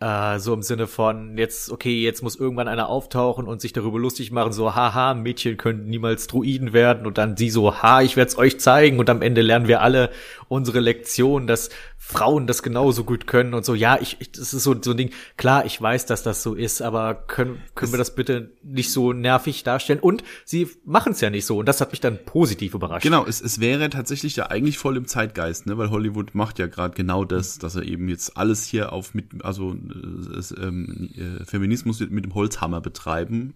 Äh, 0.00 0.38
so 0.38 0.54
im 0.54 0.62
Sinne 0.62 0.86
von, 0.86 1.36
jetzt, 1.36 1.70
okay, 1.70 2.02
jetzt 2.02 2.22
muss 2.22 2.36
irgendwann 2.36 2.68
einer 2.68 2.88
auftauchen 2.88 3.46
und 3.46 3.60
sich 3.60 3.74
darüber 3.74 3.98
lustig 3.98 4.30
machen, 4.30 4.50
so, 4.50 4.74
haha, 4.74 5.12
Mädchen 5.12 5.58
können 5.58 5.84
niemals 5.90 6.26
Druiden 6.26 6.72
werden 6.72 7.06
und 7.06 7.18
dann 7.18 7.36
sie 7.36 7.50
so, 7.50 7.82
ha, 7.82 8.00
ich 8.00 8.16
werde 8.16 8.30
es 8.30 8.38
euch 8.38 8.58
zeigen 8.58 8.98
und 8.98 9.10
am 9.10 9.20
Ende 9.20 9.42
lernen 9.42 9.68
wir 9.68 9.82
alle 9.82 10.08
unsere 10.48 10.80
Lektion, 10.80 11.46
dass 11.46 11.68
Frauen 11.98 12.46
das 12.46 12.62
genauso 12.62 13.04
gut 13.04 13.26
können 13.26 13.52
und 13.54 13.64
so. 13.64 13.74
Ja, 13.74 13.98
ich, 14.00 14.16
ich 14.20 14.32
das 14.32 14.54
ist 14.54 14.64
so, 14.64 14.74
so 14.82 14.92
ein 14.92 14.96
Ding. 14.96 15.10
Klar, 15.36 15.66
ich 15.66 15.80
weiß, 15.80 16.06
dass 16.06 16.22
das 16.22 16.42
so 16.42 16.54
ist, 16.54 16.80
aber 16.80 17.14
können, 17.14 17.62
können 17.74 17.92
wir 17.92 17.98
das 17.98 18.14
bitte 18.14 18.50
nicht 18.62 18.90
so 18.90 19.12
nervig 19.12 19.62
darstellen? 19.62 20.00
Und 20.00 20.24
sie 20.44 20.68
machen 20.84 21.12
es 21.12 21.20
ja 21.20 21.30
nicht 21.30 21.44
so 21.44 21.58
und 21.58 21.66
das 21.66 21.80
hat 21.80 21.92
mich 21.92 22.00
dann 22.00 22.24
positiv 22.24 22.74
überrascht. 22.74 23.04
Genau, 23.04 23.26
es, 23.26 23.40
es 23.40 23.60
wäre 23.60 23.90
tatsächlich 23.90 24.34
ja 24.34 24.46
eigentlich 24.46 24.78
voll 24.78 24.96
im 24.96 25.06
Zeitgeist, 25.06 25.66
ne, 25.66 25.78
weil 25.78 25.90
Hollywood 25.90 26.34
macht 26.34 26.58
ja 26.58 26.66
gerade 26.66 26.94
genau 26.94 27.24
das, 27.24 27.58
dass 27.58 27.76
er 27.76 27.82
eben 27.82 28.08
jetzt 28.08 28.36
alles 28.36 28.64
hier 28.64 28.92
auf 28.92 29.14
mit, 29.14 29.44
also 29.44 29.76
äh, 29.90 30.62
ähm, 30.62 31.10
äh, 31.14 31.44
Feminismus 31.44 32.00
mit 32.00 32.24
dem 32.24 32.34
Holzhammer 32.34 32.80
betreiben, 32.80 33.54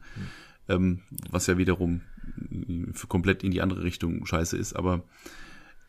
ähm, 0.68 1.00
was 1.30 1.46
ja 1.46 1.58
wiederum 1.58 2.02
für 2.92 3.06
komplett 3.06 3.44
in 3.44 3.50
die 3.50 3.60
andere 3.60 3.82
Richtung 3.82 4.24
scheiße 4.24 4.56
ist, 4.56 4.74
aber 4.74 5.02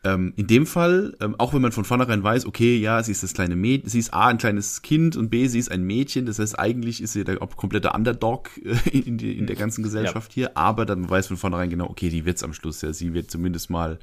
ähm, 0.06 0.34
in 0.36 0.46
dem 0.46 0.66
Fall, 0.66 1.16
ähm, 1.20 1.34
auch 1.38 1.52
wenn 1.52 1.62
man 1.62 1.72
von 1.72 1.84
vornherein 1.84 2.22
weiß, 2.22 2.46
okay, 2.46 2.76
ja, 2.76 3.02
sie 3.02 3.10
ist 3.10 3.24
das 3.24 3.34
kleine 3.34 3.56
Mädchen, 3.56 3.88
sie 3.88 3.98
ist 3.98 4.14
A, 4.14 4.28
ein 4.28 4.38
kleines 4.38 4.82
Kind 4.82 5.16
und 5.16 5.30
B, 5.30 5.48
sie 5.48 5.58
ist 5.58 5.70
ein 5.70 5.82
Mädchen, 5.82 6.26
das 6.26 6.38
heißt, 6.38 6.58
eigentlich 6.58 7.02
ist 7.02 7.14
sie 7.14 7.24
der 7.24 7.38
komplette 7.38 7.90
Underdog 7.90 8.50
äh, 8.64 8.90
in, 8.90 9.18
die, 9.18 9.36
in 9.36 9.46
der 9.46 9.56
ganzen 9.56 9.82
Gesellschaft 9.82 10.32
ja. 10.32 10.34
hier, 10.34 10.56
aber 10.56 10.86
dann 10.86 11.10
weiß 11.10 11.26
von 11.26 11.36
vornherein 11.36 11.70
genau, 11.70 11.88
okay, 11.88 12.08
die 12.08 12.24
wird's 12.24 12.44
am 12.44 12.52
Schluss, 12.52 12.82
ja, 12.82 12.92
sie 12.92 13.14
wird 13.14 13.30
zumindest 13.30 13.68
mal, 13.68 13.98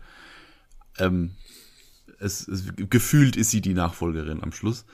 ähm, 1.00 1.32
es, 2.20 2.48
es, 2.48 2.66
gefühlt 2.76 3.38
ist 3.38 3.52
sie 3.52 3.62
die 3.62 3.74
Nachfolgerin 3.74 4.44
am 4.44 4.52
Schluss. 4.52 4.86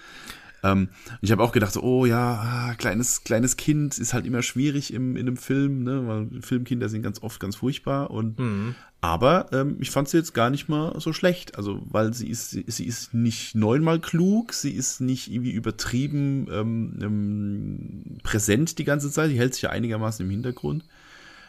Ähm, 0.64 0.90
ich 1.22 1.32
habe 1.32 1.44
auch 1.44 1.52
gedacht, 1.52 1.74
so, 1.74 1.82
oh 1.82 2.06
ja, 2.06 2.18
ah, 2.20 2.74
kleines, 2.76 3.24
kleines 3.24 3.58
Kind 3.58 3.98
ist 3.98 4.14
halt 4.14 4.26
immer 4.26 4.42
schwierig 4.42 4.94
im, 4.94 5.16
in 5.16 5.28
einem 5.28 5.38
Film, 5.38 5.84
ne? 5.84 6.08
weil 6.08 6.42
Filmkinder 6.42 6.90
sind 6.90 7.02
ganz 7.02 7.22
oft 7.22 7.40
ganz 7.40 7.58
furchtbar. 7.58 8.12
Und 8.12 8.40
mhm. 8.40 8.76
aber 9.02 9.48
ähm, 9.52 9.78
ich 9.80 9.92
fand 9.92 10.10
sie 10.10 10.18
jetzt 10.18 10.34
gar 10.34 10.50
nicht 10.50 10.68
mal 10.68 11.00
so 11.00 11.14
schlecht. 11.14 11.56
Also, 11.58 11.82
weil 11.90 12.14
sie 12.14 12.30
ist, 12.30 12.52
sie, 12.52 12.66
sie 12.68 12.86
ist 12.86 13.14
nicht 13.14 13.56
neunmal 13.56 14.00
klug, 14.00 14.54
sie 14.54 14.72
ist 14.72 15.02
nicht 15.02 15.32
irgendwie 15.32 15.52
übertrieben 15.52 16.48
ähm, 16.52 17.00
ähm, 17.02 18.18
präsent 18.24 18.80
die 18.80 18.86
ganze 18.86 19.12
Zeit, 19.12 19.32
die 19.32 19.40
hält 19.40 19.54
sich 19.54 19.64
ja 19.64 19.70
einigermaßen 19.70 20.26
im 20.26 20.32
Hintergrund. 20.32 20.84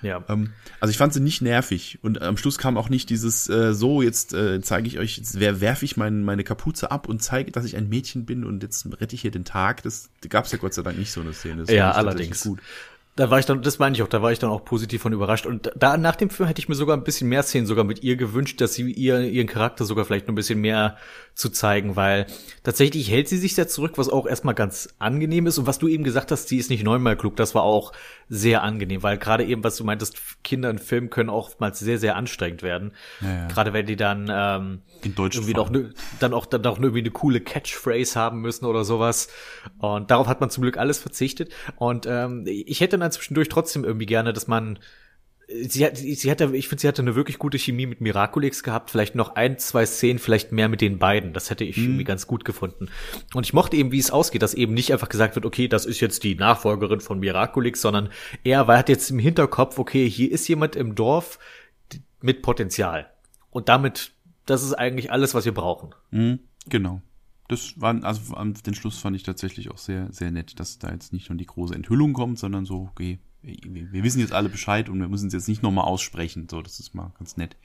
Ja. 0.03 0.25
Ähm, 0.29 0.53
also 0.81 0.91
ich 0.91 0.99
fand 0.99 1.13
sie 1.13 1.21
nicht 1.21 1.43
nervig 1.43 1.99
und 2.03 2.23
am 2.23 2.37
Schluss 2.37 2.59
kam 2.59 2.77
auch 2.77 2.89
nicht 2.89 3.11
dieses 3.11 3.49
äh, 3.49 3.75
so 3.75 4.03
jetzt 4.03 4.33
äh, 4.33 4.61
zeige 4.61 4.89
ich 4.89 4.99
euch 4.99 5.19
jetzt 5.19 5.39
wer 5.39 5.61
werfe 5.61 5.85
ich 5.85 5.97
mein, 5.97 6.23
meine 6.23 6.45
Kapuze 6.45 6.91
ab 6.91 7.09
und 7.09 7.23
zeige, 7.23 7.53
dass 7.53 7.65
ich 7.65 7.77
ein 7.77 7.89
Mädchen 7.89 8.25
bin 8.25 8.45
und 8.45 8.63
jetzt 8.63 8.87
rette 9.01 9.15
ich 9.15 9.23
hier 9.23 9.31
den 9.31 9.45
Tag. 9.45 9.83
Das 9.83 10.11
gab 10.29 10.47
es 10.47 10.53
ja 10.53 10.59
Gott 10.59 10.75
sei 10.75 10.83
Dank 10.83 10.99
nicht 10.99 11.13
so 11.13 11.21
eine 11.21 11.33
Szene. 11.33 11.63
Das 11.63 11.71
ja, 11.71 11.93
allerdings. 11.93 12.45
Gut 12.45 12.61
da 13.16 13.31
war 13.31 13.38
ich 13.38 13.46
dann, 13.46 13.61
das 13.61 13.79
meine 13.79 13.94
ich 13.94 14.03
auch, 14.03 14.09
da 14.09 14.23
war 14.23 14.31
ich 14.33 14.38
dann 14.38 14.51
auch 14.51 14.64
positiv 14.64 15.03
von 15.03 15.12
überrascht. 15.12 15.44
Und 15.44 15.73
da 15.77 15.96
nach 15.96 16.16
dem 16.16 16.31
Film 16.31 16.46
hätte 16.46 16.61
ich 16.61 16.68
mir 16.68 16.75
sogar 16.75 16.96
ein 16.96 17.03
bisschen 17.03 17.29
mehr 17.29 17.42
Szenen 17.42 17.66
sogar 17.66 17.85
mit 17.85 18.03
ihr 18.03 18.16
gewünscht, 18.16 18.61
dass 18.61 18.75
sie 18.75 18.90
ihr, 18.90 19.20
ihren 19.20 19.49
Charakter 19.49 19.85
sogar 19.85 20.05
vielleicht 20.05 20.27
noch 20.27 20.33
ein 20.33 20.37
bisschen 20.37 20.61
mehr 20.61 20.96
zu 21.35 21.49
zeigen, 21.49 21.96
weil 21.96 22.27
tatsächlich 22.62 23.11
hält 23.11 23.29
sie 23.29 23.38
sich 23.38 23.55
sehr 23.55 23.66
zurück, 23.66 23.92
was 23.96 24.09
auch 24.09 24.27
erstmal 24.27 24.55
ganz 24.55 24.94
angenehm 24.99 25.46
ist. 25.46 25.59
Und 25.59 25.66
was 25.66 25.79
du 25.79 25.88
eben 25.88 26.05
gesagt 26.05 26.31
hast, 26.31 26.49
sie 26.49 26.59
ist 26.59 26.70
nicht 26.70 26.85
neunmal 26.85 27.16
klug, 27.16 27.37
das 27.37 27.55
war 27.55 27.62
auch 27.62 27.92
sehr 28.29 28.62
angenehm, 28.62 29.03
weil 29.03 29.18
gerade 29.18 29.44
eben, 29.44 29.64
was 29.64 29.77
du 29.77 29.85
meintest, 29.85 30.16
Kinder 30.44 30.70
in 30.70 30.79
Filmen 30.79 31.11
können 31.11 31.31
oftmals 31.31 31.81
sehr, 31.81 31.99
sehr 31.99 32.16
anstrengend 32.16 32.62
werden. 32.62 32.92
Ja, 33.20 33.29
ja. 33.29 33.49
Gerade 33.49 33.73
wenn 33.73 33.87
die 33.87 33.96
dann 33.96 34.31
ähm, 34.33 34.83
in 35.03 35.14
Deutsch 35.14 35.37
irgendwie 35.37 35.55
noch 35.55 35.70
ne, 35.70 35.92
dann 36.20 36.33
auch 36.33 36.46
dann 36.46 36.64
auch 36.64 36.79
irgendwie 36.79 37.01
eine 37.01 37.11
coole 37.11 37.40
Catchphrase 37.40 38.18
haben 38.18 38.40
müssen 38.40 38.66
oder 38.66 38.85
sowas. 38.85 39.29
Und 39.79 40.11
darauf 40.11 40.29
hat 40.29 40.40
man 40.40 40.51
zum 40.51 40.62
Glück 40.62 40.77
alles 40.77 40.99
verzichtet. 40.99 41.53
Und 41.77 42.07
ähm, 42.07 42.44
ich 42.46 42.81
hätte 42.81 42.99
dann 43.01 43.11
dann 43.11 43.13
zwischendurch 43.13 43.49
trotzdem 43.49 43.85
irgendwie 43.85 44.07
gerne, 44.07 44.33
dass 44.33 44.47
man 44.47 44.79
sie 45.63 45.85
hat, 45.85 45.97
sie 45.97 46.31
hatte, 46.31 46.55
ich 46.55 46.69
finde, 46.69 46.81
sie 46.81 46.89
hatte 46.89 47.03
eine 47.03 47.15
wirklich 47.15 47.39
gute 47.39 47.59
Chemie 47.59 47.87
mit 47.87 48.01
Miraculix 48.01 48.63
gehabt. 48.63 48.91
Vielleicht 48.91 49.15
noch 49.15 49.35
ein, 49.35 49.59
zwei 49.59 49.85
Szenen, 49.85 50.19
vielleicht 50.19 50.53
mehr 50.53 50.69
mit 50.69 50.81
den 50.81 50.99
beiden. 50.99 51.33
Das 51.33 51.51
hätte 51.51 51.65
ich 51.65 51.77
mhm. 51.77 51.85
irgendwie 51.85 52.05
ganz 52.05 52.27
gut 52.27 52.45
gefunden. 52.45 52.89
Und 53.35 53.47
ich 53.47 53.53
mochte 53.53 53.77
eben, 53.77 53.93
wie 53.93 53.99
es 53.99 54.11
ausgeht, 54.11 54.43
dass 54.43 54.55
eben 54.55 54.75
nicht 54.75 54.93
einfach 54.93 55.09
gesagt 55.09 55.35
wird, 55.35 55.47
okay, 55.47 55.69
das 55.69 55.87
ist 55.87 56.01
jetzt 56.01 56.23
die 56.23 56.37
Nachfolgerin 56.37 57.01
von 57.01 57.19
Miraculix, 57.19 57.81
sondern 57.81 58.11
er 58.45 58.69
war, 58.69 58.79
hat 58.79 58.89
jetzt 58.89 59.11
im 59.11 59.19
Hinterkopf, 59.19 59.79
okay, 59.79 60.09
hier 60.09 60.31
ist 60.31 60.47
jemand 60.49 60.77
im 60.77 60.95
Dorf 60.95 61.39
mit 62.21 62.43
Potenzial. 62.43 63.11
Und 63.51 63.69
damit, 63.69 64.13
das 64.47 64.63
ist 64.63 64.75
eigentlich 64.75 65.11
alles, 65.11 65.35
was 65.35 65.45
wir 65.45 65.55
brauchen. 65.55 65.95
Mhm, 66.11 66.41
genau 66.69 67.03
das 67.51 67.81
war, 67.81 68.03
also 68.05 68.35
den 68.65 68.75
Schluss 68.75 68.99
fand 68.99 69.17
ich 69.17 69.25
tatsächlich 69.25 69.71
auch 69.71 69.79
sehr, 69.79 70.09
sehr 70.13 70.31
nett, 70.31 70.61
dass 70.61 70.79
da 70.79 70.91
jetzt 70.91 71.13
nicht 71.13 71.29
nur 71.29 71.37
die 71.37 71.47
große 71.47 71.75
Enthüllung 71.75 72.13
kommt, 72.13 72.39
sondern 72.39 72.65
so, 72.65 72.89
okay, 72.91 73.19
wir, 73.43 73.93
wir 73.93 74.05
wissen 74.05 74.21
jetzt 74.21 74.33
alle 74.33 74.49
Bescheid 74.49 74.89
und 74.89 75.01
wir 75.01 75.09
müssen 75.09 75.29
es 75.29 75.33
jetzt 75.33 75.49
nicht 75.49 75.63
nochmal 75.63 75.85
aussprechen. 75.85 76.47
So, 76.49 76.63
das 76.63 76.79
ist 76.79 76.95
mal 76.95 77.13
ganz 77.19 77.37
nett. 77.37 77.57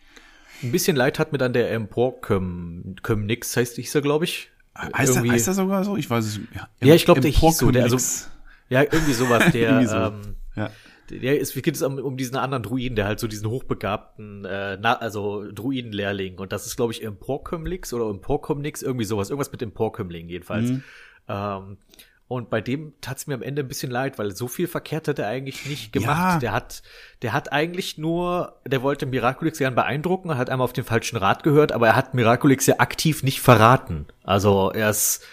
Ein 0.63 0.71
bisschen 0.71 0.95
Leid 0.95 1.19
hat 1.19 1.32
mir 1.32 1.38
dann 1.38 1.54
der 1.54 1.71
Emporcom 1.71 2.95
Nix, 3.17 3.56
heißt 3.56 3.76
hieß 3.76 3.95
er, 3.95 4.02
glaube 4.02 4.26
ich. 4.26 4.50
Heißt 4.76 5.15
er, 5.15 5.24
heißt 5.24 5.48
er 5.48 5.54
sogar 5.54 5.84
so? 5.84 5.98
Ich 5.98 6.10
weiß 6.10 6.26
es. 6.26 6.39
Ja, 6.54 6.67
ja 6.82 6.95
ich 6.95 7.06
glaube, 7.06 7.21
der 7.21 7.32
hieß 7.32 7.58
so. 7.58 7.71
Der, 7.71 7.84
also, 7.84 7.98
ja, 8.69 8.82
irgendwie 8.82 9.13
sowas. 9.13 9.43
Der, 9.54 9.69
irgendwie 9.69 9.88
so. 9.88 9.95
ähm, 9.95 10.36
ja 10.56 10.71
der 11.09 11.39
ist, 11.39 11.55
wie 11.55 11.61
geht 11.61 11.75
es 11.75 11.81
um, 11.81 11.97
um 11.99 12.17
diesen 12.17 12.35
anderen 12.35 12.63
Druiden, 12.63 12.95
der 12.95 13.05
halt 13.05 13.19
so 13.19 13.27
diesen 13.27 13.49
hochbegabten, 13.49 14.45
äh, 14.45 14.77
na, 14.81 14.93
also 14.93 15.45
Druidenlehrling. 15.51 16.37
Und 16.39 16.51
das 16.51 16.65
ist, 16.65 16.75
glaube 16.75 16.93
ich, 16.93 17.03
Emporkömmlix 17.03 17.93
oder 17.93 18.09
Emporkömmlix, 18.09 18.81
irgendwie 18.81 19.05
sowas. 19.05 19.29
Irgendwas 19.29 19.51
mit 19.51 19.61
Emporkömmling 19.61 20.29
jedenfalls. 20.29 20.69
Mhm. 20.69 20.83
Ähm, 21.27 21.77
und 22.27 22.49
bei 22.49 22.59
dem 22.59 22.93
tat's 23.01 23.27
mir 23.27 23.35
am 23.35 23.43
Ende 23.43 23.61
ein 23.61 23.67
bisschen 23.67 23.91
leid, 23.91 24.17
weil 24.17 24.35
so 24.35 24.47
viel 24.47 24.67
verkehrt 24.67 25.07
hat 25.07 25.19
er 25.19 25.27
eigentlich 25.27 25.67
nicht 25.67 25.93
gemacht. 25.93 26.33
Ja. 26.33 26.39
Der 26.39 26.51
hat, 26.53 26.81
der 27.21 27.33
hat 27.33 27.51
eigentlich 27.51 27.99
nur, 27.99 28.59
der 28.65 28.81
wollte 28.81 29.05
Miraculix 29.05 29.59
gern 29.59 29.75
beeindrucken, 29.75 30.35
hat 30.35 30.49
einmal 30.49 30.65
auf 30.65 30.73
den 30.73 30.85
falschen 30.85 31.17
Rat 31.17 31.43
gehört, 31.43 31.71
aber 31.71 31.87
er 31.87 31.95
hat 31.95 32.15
Miraculix 32.15 32.65
ja 32.65 32.79
aktiv 32.79 33.21
nicht 33.21 33.41
verraten. 33.41 34.07
Also 34.23 34.71
er 34.71 34.89
ist, 34.89 35.23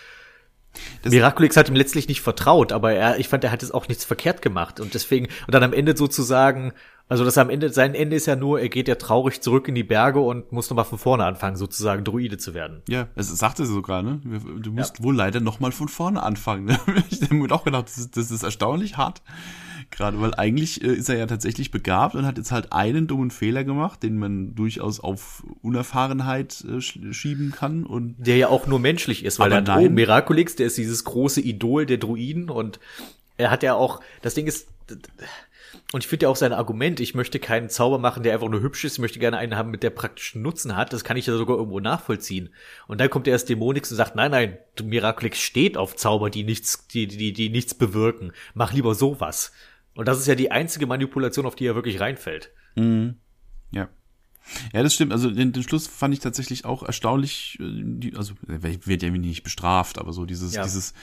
Das 1.03 1.13
Miraculix 1.13 1.57
hat 1.57 1.69
ihm 1.69 1.75
letztlich 1.75 2.09
nicht 2.09 2.21
vertraut, 2.21 2.73
aber 2.73 2.93
er, 2.93 3.19
ich 3.19 3.29
fand, 3.29 3.45
er 3.45 3.53
hat 3.53 3.63
es 3.63 3.73
auch 3.73 3.89
nichts 3.89 4.05
verkehrt 4.05 4.43
gemacht. 4.43 4.81
Und 4.81 4.95
deswegen 4.95 5.27
und 5.47 5.55
dann 5.55 5.63
am 5.63 5.73
Ende 5.73 5.97
sozusagen, 5.97 6.73
also 7.13 7.27
das 7.27 7.37
am 7.37 7.51
Ende, 7.51 7.69
sein 7.69 7.95
Ende 7.95 8.17
ist 8.17 8.25
ja 8.25 8.37
nur, 8.37 8.59
er 8.59 8.71
geht 8.71 8.89
ja 8.89 8.95
traurig 8.95 9.43
zurück 9.43 9.69
in 9.69 9.75
die 9.75 9.83
Berge 9.83 10.19
und 10.21 10.51
muss 10.51 10.71
nochmal 10.71 10.87
von 10.87 10.97
vorne 10.97 11.27
anfangen, 11.27 11.57
sozusagen 11.57 12.05
Druide 12.05 12.39
zu 12.39 12.55
werden. 12.55 12.81
Ja, 12.89 13.09
es 13.17 13.29
sagte 13.29 13.67
sie 13.67 13.73
sogar, 13.75 14.03
ne? 14.03 14.23
Du 14.59 14.73
musst 14.73 14.99
ja. 14.99 15.05
wohl 15.05 15.15
leider 15.15 15.41
nochmal 15.41 15.73
von 15.73 15.89
vorne 15.89 16.23
anfangen. 16.23 16.65
Ne? 16.65 16.81
ich 17.11 17.21
habe 17.21 17.35
mir 17.35 17.53
auch 17.53 17.65
gedacht, 17.65 17.85
das 17.89 17.99
ist, 17.99 18.17
das 18.17 18.31
ist 18.31 18.43
erstaunlich 18.43 18.97
hart. 18.97 19.21
Gerade, 19.91 20.23
weil 20.23 20.35
eigentlich 20.37 20.83
äh, 20.83 20.87
ist 20.87 21.11
er 21.11 21.19
ja 21.19 21.27
tatsächlich 21.27 21.71
begabt 21.71 22.15
und 22.15 22.25
hat 22.25 22.39
jetzt 22.39 22.51
halt 22.51 22.73
einen 22.73 23.07
dummen 23.09 23.31
Fehler 23.31 23.63
gemacht, 23.63 24.03
den 24.03 24.17
man 24.17 24.55
durchaus 24.55 24.99
auf 24.99 25.45
Unerfahrenheit 25.61 26.65
äh, 26.65 26.81
schieben 26.81 27.53
kann 27.53 27.85
und. 27.85 28.15
Der 28.27 28.39
ja 28.39 28.49
auch 28.49 28.67
nur 28.67 28.79
menschlich 28.79 29.23
ist, 29.23 29.39
weil 29.39 29.51
der 29.51 29.61
nein. 29.61 29.89
Oh, 29.89 29.91
Miraculix, 29.91 30.57
der 30.57 30.67
ist 30.67 30.79
dieses 30.79 31.05
große 31.05 31.43
Idol 31.43 31.85
der 31.85 31.99
Druiden 31.99 32.49
und 32.49 32.81
er 33.37 33.51
hat 33.51 33.63
ja 33.63 33.75
auch, 33.75 34.01
das 34.23 34.33
Ding 34.33 34.47
ist, 34.47 34.69
und 35.93 36.03
ich 36.03 36.09
finde 36.09 36.25
ja 36.25 36.31
auch 36.31 36.37
sein 36.37 36.53
Argument, 36.53 37.01
ich 37.01 37.15
möchte 37.15 37.39
keinen 37.39 37.69
Zauber 37.69 37.99
machen, 37.99 38.23
der 38.23 38.33
einfach 38.33 38.49
nur 38.49 38.63
hübsch 38.63 38.85
ist, 38.85 38.95
ich 38.95 38.99
möchte 38.99 39.19
gerne 39.19 39.37
einen 39.37 39.57
haben, 39.57 39.71
mit 39.71 39.83
der 39.83 39.91
praktischen 39.91 40.43
Nutzen 40.43 40.75
hat, 40.77 40.93
das 40.93 41.05
kann 41.05 41.17
ich 41.17 41.27
ja 41.27 41.37
sogar 41.37 41.59
irgendwo 41.59 41.81
nachvollziehen. 41.81 42.55
Und 42.87 43.01
dann 43.01 43.11
kommt 43.11 43.29
erst 43.29 43.49
Dämonix 43.49 43.91
und 43.91 43.99
sagt, 43.99 44.17
nein, 44.17 44.31
nein, 44.31 44.59
Miraculix 44.83 45.39
steht 45.39 45.77
auf 45.77 45.95
Zauber, 45.97 46.31
die 46.31 46.45
nichts, 46.45 46.87
die, 46.89 47.07
die, 47.07 47.33
die 47.33 47.51
nichts 47.51 47.75
bewirken. 47.75 48.33
Mach 48.55 48.73
lieber 48.73 48.95
sowas. 48.95 49.53
Und 49.95 50.09
das 50.09 50.19
ist 50.19 50.27
ja 50.27 50.35
die 50.35 50.51
einzige 50.51 50.87
Manipulation, 50.87 51.47
auf 51.47 51.55
die 51.55 51.67
er 51.67 51.75
wirklich 51.75 52.01
reinfällt. 52.01 52.51
Mhm. 52.75 53.17
Ja. 53.71 53.89
Ja, 54.73 54.83
das 54.83 54.95
stimmt. 54.95 55.13
Also 55.13 55.31
den, 55.31 55.53
den 55.53 55.63
Schluss 55.63 55.87
fand 55.87 56.15
ich 56.15 56.21
tatsächlich 56.21 56.65
auch 56.65 56.83
erstaunlich. 56.83 57.59
äh, 57.61 57.83
Die, 57.85 58.17
also 58.17 58.35
wird 58.47 59.03
ja 59.03 59.11
nicht 59.11 59.43
bestraft, 59.43 59.99
aber 59.99 60.13
so 60.13 60.25
dieses, 60.25 60.55
ja. 60.55 60.63
dieses, 60.63 60.95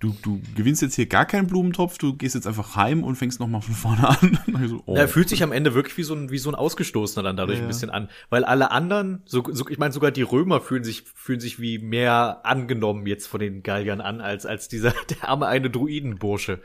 du, 0.00 0.14
du 0.22 0.40
gewinnst 0.54 0.82
jetzt 0.82 0.94
hier 0.94 1.06
gar 1.06 1.26
keinen 1.26 1.46
Blumentopf, 1.46 1.98
du 1.98 2.14
gehst 2.14 2.34
jetzt 2.34 2.46
einfach 2.46 2.76
heim 2.76 3.04
und 3.04 3.16
fängst 3.16 3.40
nochmal 3.40 3.62
von 3.62 3.74
vorne 3.74 4.08
an. 4.08 4.38
so, 4.68 4.82
oh. 4.86 4.94
Er 4.94 5.08
fühlt 5.08 5.28
sich 5.28 5.42
am 5.42 5.52
Ende 5.52 5.74
wirklich 5.74 5.96
wie 5.96 6.02
so 6.02 6.14
ein, 6.14 6.30
wie 6.30 6.38
so 6.38 6.50
ein 6.50 6.54
Ausgestoßener 6.54 7.22
dann 7.22 7.36
dadurch 7.36 7.58
ja, 7.58 7.64
ein 7.64 7.68
bisschen 7.68 7.90
an, 7.90 8.08
weil 8.30 8.44
alle 8.44 8.70
anderen, 8.70 9.22
so, 9.24 9.44
so 9.50 9.68
ich 9.68 9.78
meine 9.78 9.92
sogar 9.92 10.10
die 10.10 10.22
Römer 10.22 10.60
fühlen 10.60 10.84
sich 10.84 11.04
fühlen 11.14 11.40
sich 11.40 11.60
wie 11.60 11.78
mehr 11.78 12.40
angenommen 12.44 13.06
jetzt 13.06 13.26
von 13.26 13.40
den 13.40 13.62
Galliern 13.62 14.00
an 14.00 14.20
als 14.20 14.46
als 14.46 14.68
dieser 14.68 14.92
der 15.10 15.28
arme 15.28 15.46
eine 15.46 15.70
Druidenbursche. 15.70 16.60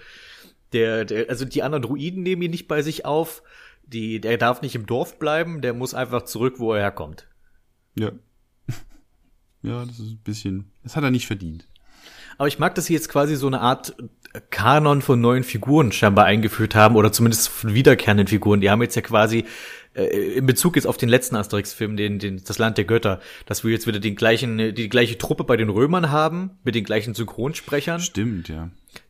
Der, 0.73 1.05
der, 1.05 1.29
also 1.29 1.45
die 1.45 1.61
anderen 1.61 1.83
Druiden 1.83 2.23
nehmen 2.23 2.41
ihn 2.41 2.51
nicht 2.51 2.67
bei 2.67 2.81
sich 2.81 3.05
auf. 3.05 3.43
Die, 3.85 4.19
der 4.19 4.37
darf 4.37 4.61
nicht 4.61 4.75
im 4.75 4.85
Dorf 4.85 5.19
bleiben, 5.19 5.61
der 5.61 5.73
muss 5.73 5.93
einfach 5.93 6.23
zurück, 6.23 6.55
wo 6.57 6.73
er 6.73 6.81
herkommt. 6.81 7.27
Ja. 7.95 8.11
Ja, 9.65 9.85
das 9.85 9.97
ist 9.97 10.11
ein 10.11 10.19
bisschen, 10.25 10.73
das 10.83 10.97
hat 10.97 11.05
er 11.05 11.11
nicht 11.11 11.25
verdient. 11.25 11.69
Aber 12.37 12.49
ich 12.49 12.59
mag, 12.59 12.75
dass 12.75 12.87
sie 12.87 12.93
jetzt 12.93 13.07
quasi 13.07 13.37
so 13.37 13.47
eine 13.47 13.61
Art 13.61 13.95
Kanon 14.49 15.01
von 15.01 15.21
neuen 15.21 15.43
Figuren 15.43 15.93
scheinbar 15.93 16.25
eingeführt 16.25 16.75
haben 16.75 16.97
oder 16.97 17.13
zumindest 17.13 17.49
von 17.49 17.73
wiederkehrenden 17.73 18.27
Figuren. 18.27 18.61
Die 18.61 18.69
haben 18.69 18.81
jetzt 18.81 18.95
ja 18.95 19.01
quasi 19.01 19.45
äh, 19.93 20.35
in 20.35 20.45
Bezug 20.45 20.75
jetzt 20.75 20.87
auf 20.87 20.97
den 20.97 21.09
letzten 21.09 21.35
Asterix-Film, 21.35 21.95
den, 21.97 22.19
den, 22.19 22.43
das 22.43 22.57
Land 22.57 22.77
der 22.77 22.85
Götter, 22.85 23.19
dass 23.45 23.63
wir 23.63 23.71
jetzt 23.71 23.85
wieder 23.85 23.99
den 23.99 24.15
gleichen, 24.15 24.73
die 24.73 24.89
gleiche 24.89 25.17
Truppe 25.17 25.43
bei 25.43 25.55
den 25.55 25.69
Römern 25.69 26.09
haben, 26.09 26.51
mit 26.63 26.75
den 26.75 26.83
gleichen 26.83 27.13
Synchronsprechern. 27.13 27.99
Stimmt, 27.99 28.49
ja. 28.49 28.69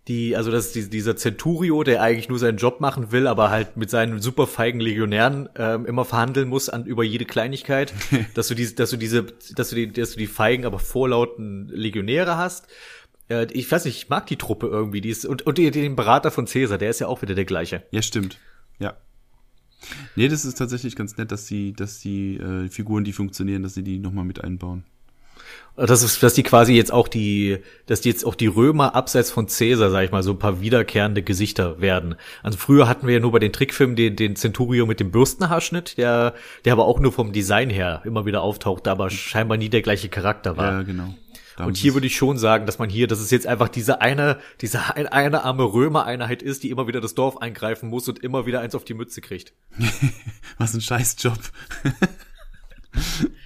Die, 0.09 0.35
also 0.35 0.51
das 0.51 0.75
ist 0.75 0.91
dieser 0.91 1.15
Centurio, 1.15 1.83
der 1.83 2.01
eigentlich 2.01 2.27
nur 2.27 2.37
seinen 2.37 2.57
Job 2.57 2.81
machen 2.81 3.13
will, 3.13 3.25
aber 3.25 3.49
halt 3.49 3.77
mit 3.77 3.89
seinen 3.89 4.19
super 4.19 4.47
feigen 4.47 4.81
Legionären 4.81 5.47
ähm, 5.55 5.85
immer 5.85 6.03
verhandeln 6.03 6.49
muss 6.49 6.67
an 6.67 6.85
über 6.85 7.05
jede 7.05 7.23
Kleinigkeit, 7.23 7.93
dass 8.33 8.49
du 8.49 8.55
diese, 8.55 8.75
dass 8.75 8.89
du 8.89 8.97
diese, 8.97 9.23
dass 9.55 9.69
du 9.69 9.75
die, 9.75 9.93
dass 9.93 10.11
du 10.11 10.17
die 10.17 10.27
feigen, 10.27 10.65
aber 10.65 10.79
vorlauten 10.79 11.69
Legionäre 11.69 12.35
hast. 12.35 12.67
Äh, 13.29 13.47
ich 13.53 13.71
weiß 13.71 13.85
nicht, 13.85 13.95
ich 13.95 14.09
mag 14.09 14.27
die 14.27 14.35
Truppe 14.35 14.67
irgendwie, 14.67 14.99
die 14.99 15.09
ist 15.09 15.25
und 15.25 15.43
und 15.43 15.57
den 15.57 15.95
Berater 15.95 16.31
von 16.31 16.45
Caesar, 16.45 16.77
der 16.77 16.89
ist 16.89 16.99
ja 16.99 17.07
auch 17.07 17.21
wieder 17.21 17.35
der 17.35 17.45
gleiche. 17.45 17.83
Ja, 17.91 18.01
stimmt. 18.01 18.39
Ja. 18.79 18.97
Nee, 20.15 20.27
das 20.27 20.43
ist 20.43 20.57
tatsächlich 20.57 20.97
ganz 20.97 21.15
nett, 21.17 21.31
dass 21.31 21.47
sie, 21.47 21.73
dass 21.73 21.99
die 21.99 22.37
äh, 22.37 22.67
Figuren, 22.69 23.05
die 23.05 23.13
funktionieren, 23.13 23.63
dass 23.63 23.73
sie 23.73 23.83
die 23.83 23.99
nochmal 23.99 24.25
mit 24.25 24.43
einbauen. 24.43 24.83
Das 25.75 26.03
ist, 26.03 26.21
dass 26.21 26.35
die 26.35 26.43
quasi 26.43 26.73
jetzt 26.73 26.93
auch 26.93 27.07
die, 27.07 27.57
dass 27.87 28.01
die 28.01 28.09
jetzt 28.09 28.25
auch 28.25 28.35
die 28.35 28.45
Römer 28.45 28.93
abseits 28.93 29.31
von 29.31 29.47
Caesar, 29.47 29.89
sag 29.89 30.03
ich 30.03 30.11
mal, 30.11 30.21
so 30.21 30.31
ein 30.31 30.39
paar 30.39 30.61
wiederkehrende 30.61 31.23
Gesichter 31.23 31.81
werden. 31.81 32.15
Also 32.43 32.59
früher 32.59 32.87
hatten 32.87 33.07
wir 33.07 33.15
ja 33.15 33.19
nur 33.19 33.31
bei 33.31 33.39
den 33.39 33.51
Trickfilmen 33.51 33.95
den, 33.95 34.15
den 34.15 34.35
Centurio 34.35 34.85
mit 34.85 34.99
dem 34.99 35.09
Bürstenhaarschnitt, 35.09 35.97
der, 35.97 36.35
der 36.65 36.73
aber 36.73 36.85
auch 36.85 36.99
nur 36.99 37.11
vom 37.11 37.33
Design 37.33 37.71
her 37.71 38.03
immer 38.05 38.25
wieder 38.27 38.43
auftauchte, 38.43 38.91
aber 38.91 39.09
scheinbar 39.09 39.57
nie 39.57 39.69
der 39.69 39.81
gleiche 39.81 40.09
Charakter 40.09 40.57
war. 40.57 40.73
Ja, 40.73 40.81
genau. 40.83 41.15
Da 41.57 41.65
und 41.65 41.77
hier 41.77 41.93
würde 41.93 42.07
ich 42.07 42.15
schon 42.15 42.37
sagen, 42.37 42.65
dass 42.65 42.79
man 42.79 42.89
hier, 42.89 43.07
dass 43.07 43.19
es 43.19 43.31
jetzt 43.31 43.45
einfach 43.45 43.69
diese 43.69 44.01
eine, 44.01 44.39
diese 44.61 44.95
eine, 44.95 45.11
eine 45.11 45.43
arme 45.43 45.63
Römereinheit 45.63 46.41
ist, 46.41 46.63
die 46.63 46.69
immer 46.69 46.87
wieder 46.87 47.01
das 47.01 47.15
Dorf 47.15 47.37
eingreifen 47.37 47.89
muss 47.89 48.07
und 48.07 48.19
immer 48.19 48.45
wieder 48.45 48.61
eins 48.61 48.75
auf 48.75 48.85
die 48.85 48.95
Mütze 48.95 49.21
kriegt. 49.21 49.53
Was 50.57 50.73
ein 50.73 50.81
Scheißjob. 50.81 51.39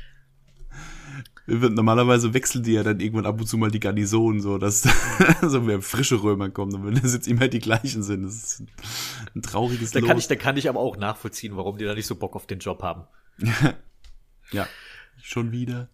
Normalerweise 1.47 2.33
wechseln 2.33 2.63
die 2.63 2.73
ja 2.73 2.83
dann 2.83 2.99
irgendwann 2.99 3.25
ab 3.25 3.39
und 3.39 3.47
zu 3.47 3.57
mal 3.57 3.71
die 3.71 3.79
Garnison, 3.79 4.41
so 4.41 4.57
dass 4.57 4.85
so 5.41 5.61
mehr 5.61 5.81
frische 5.81 6.21
Römer 6.21 6.49
kommen, 6.49 6.75
und 6.75 6.85
wenn 6.85 7.01
das 7.01 7.13
jetzt 7.13 7.27
immer 7.27 7.47
die 7.47 7.59
gleichen 7.59 8.03
sind. 8.03 8.23
Das 8.25 8.35
ist 8.35 8.63
ein, 9.33 9.41
trauriges 9.41 9.91
da 9.91 10.01
kann 10.01 10.17
ich, 10.17 10.27
Da 10.27 10.35
kann 10.35 10.57
ich 10.57 10.67
aber 10.67 10.81
auch 10.81 10.97
nachvollziehen, 10.97 11.55
warum 11.55 11.77
die 11.77 11.85
da 11.85 11.93
nicht 11.93 12.05
so 12.07 12.15
Bock 12.15 12.35
auf 12.35 12.47
den 12.47 12.59
Job 12.59 12.83
haben. 12.83 13.03
ja, 14.51 14.67
schon 15.21 15.53
wieder. 15.53 15.87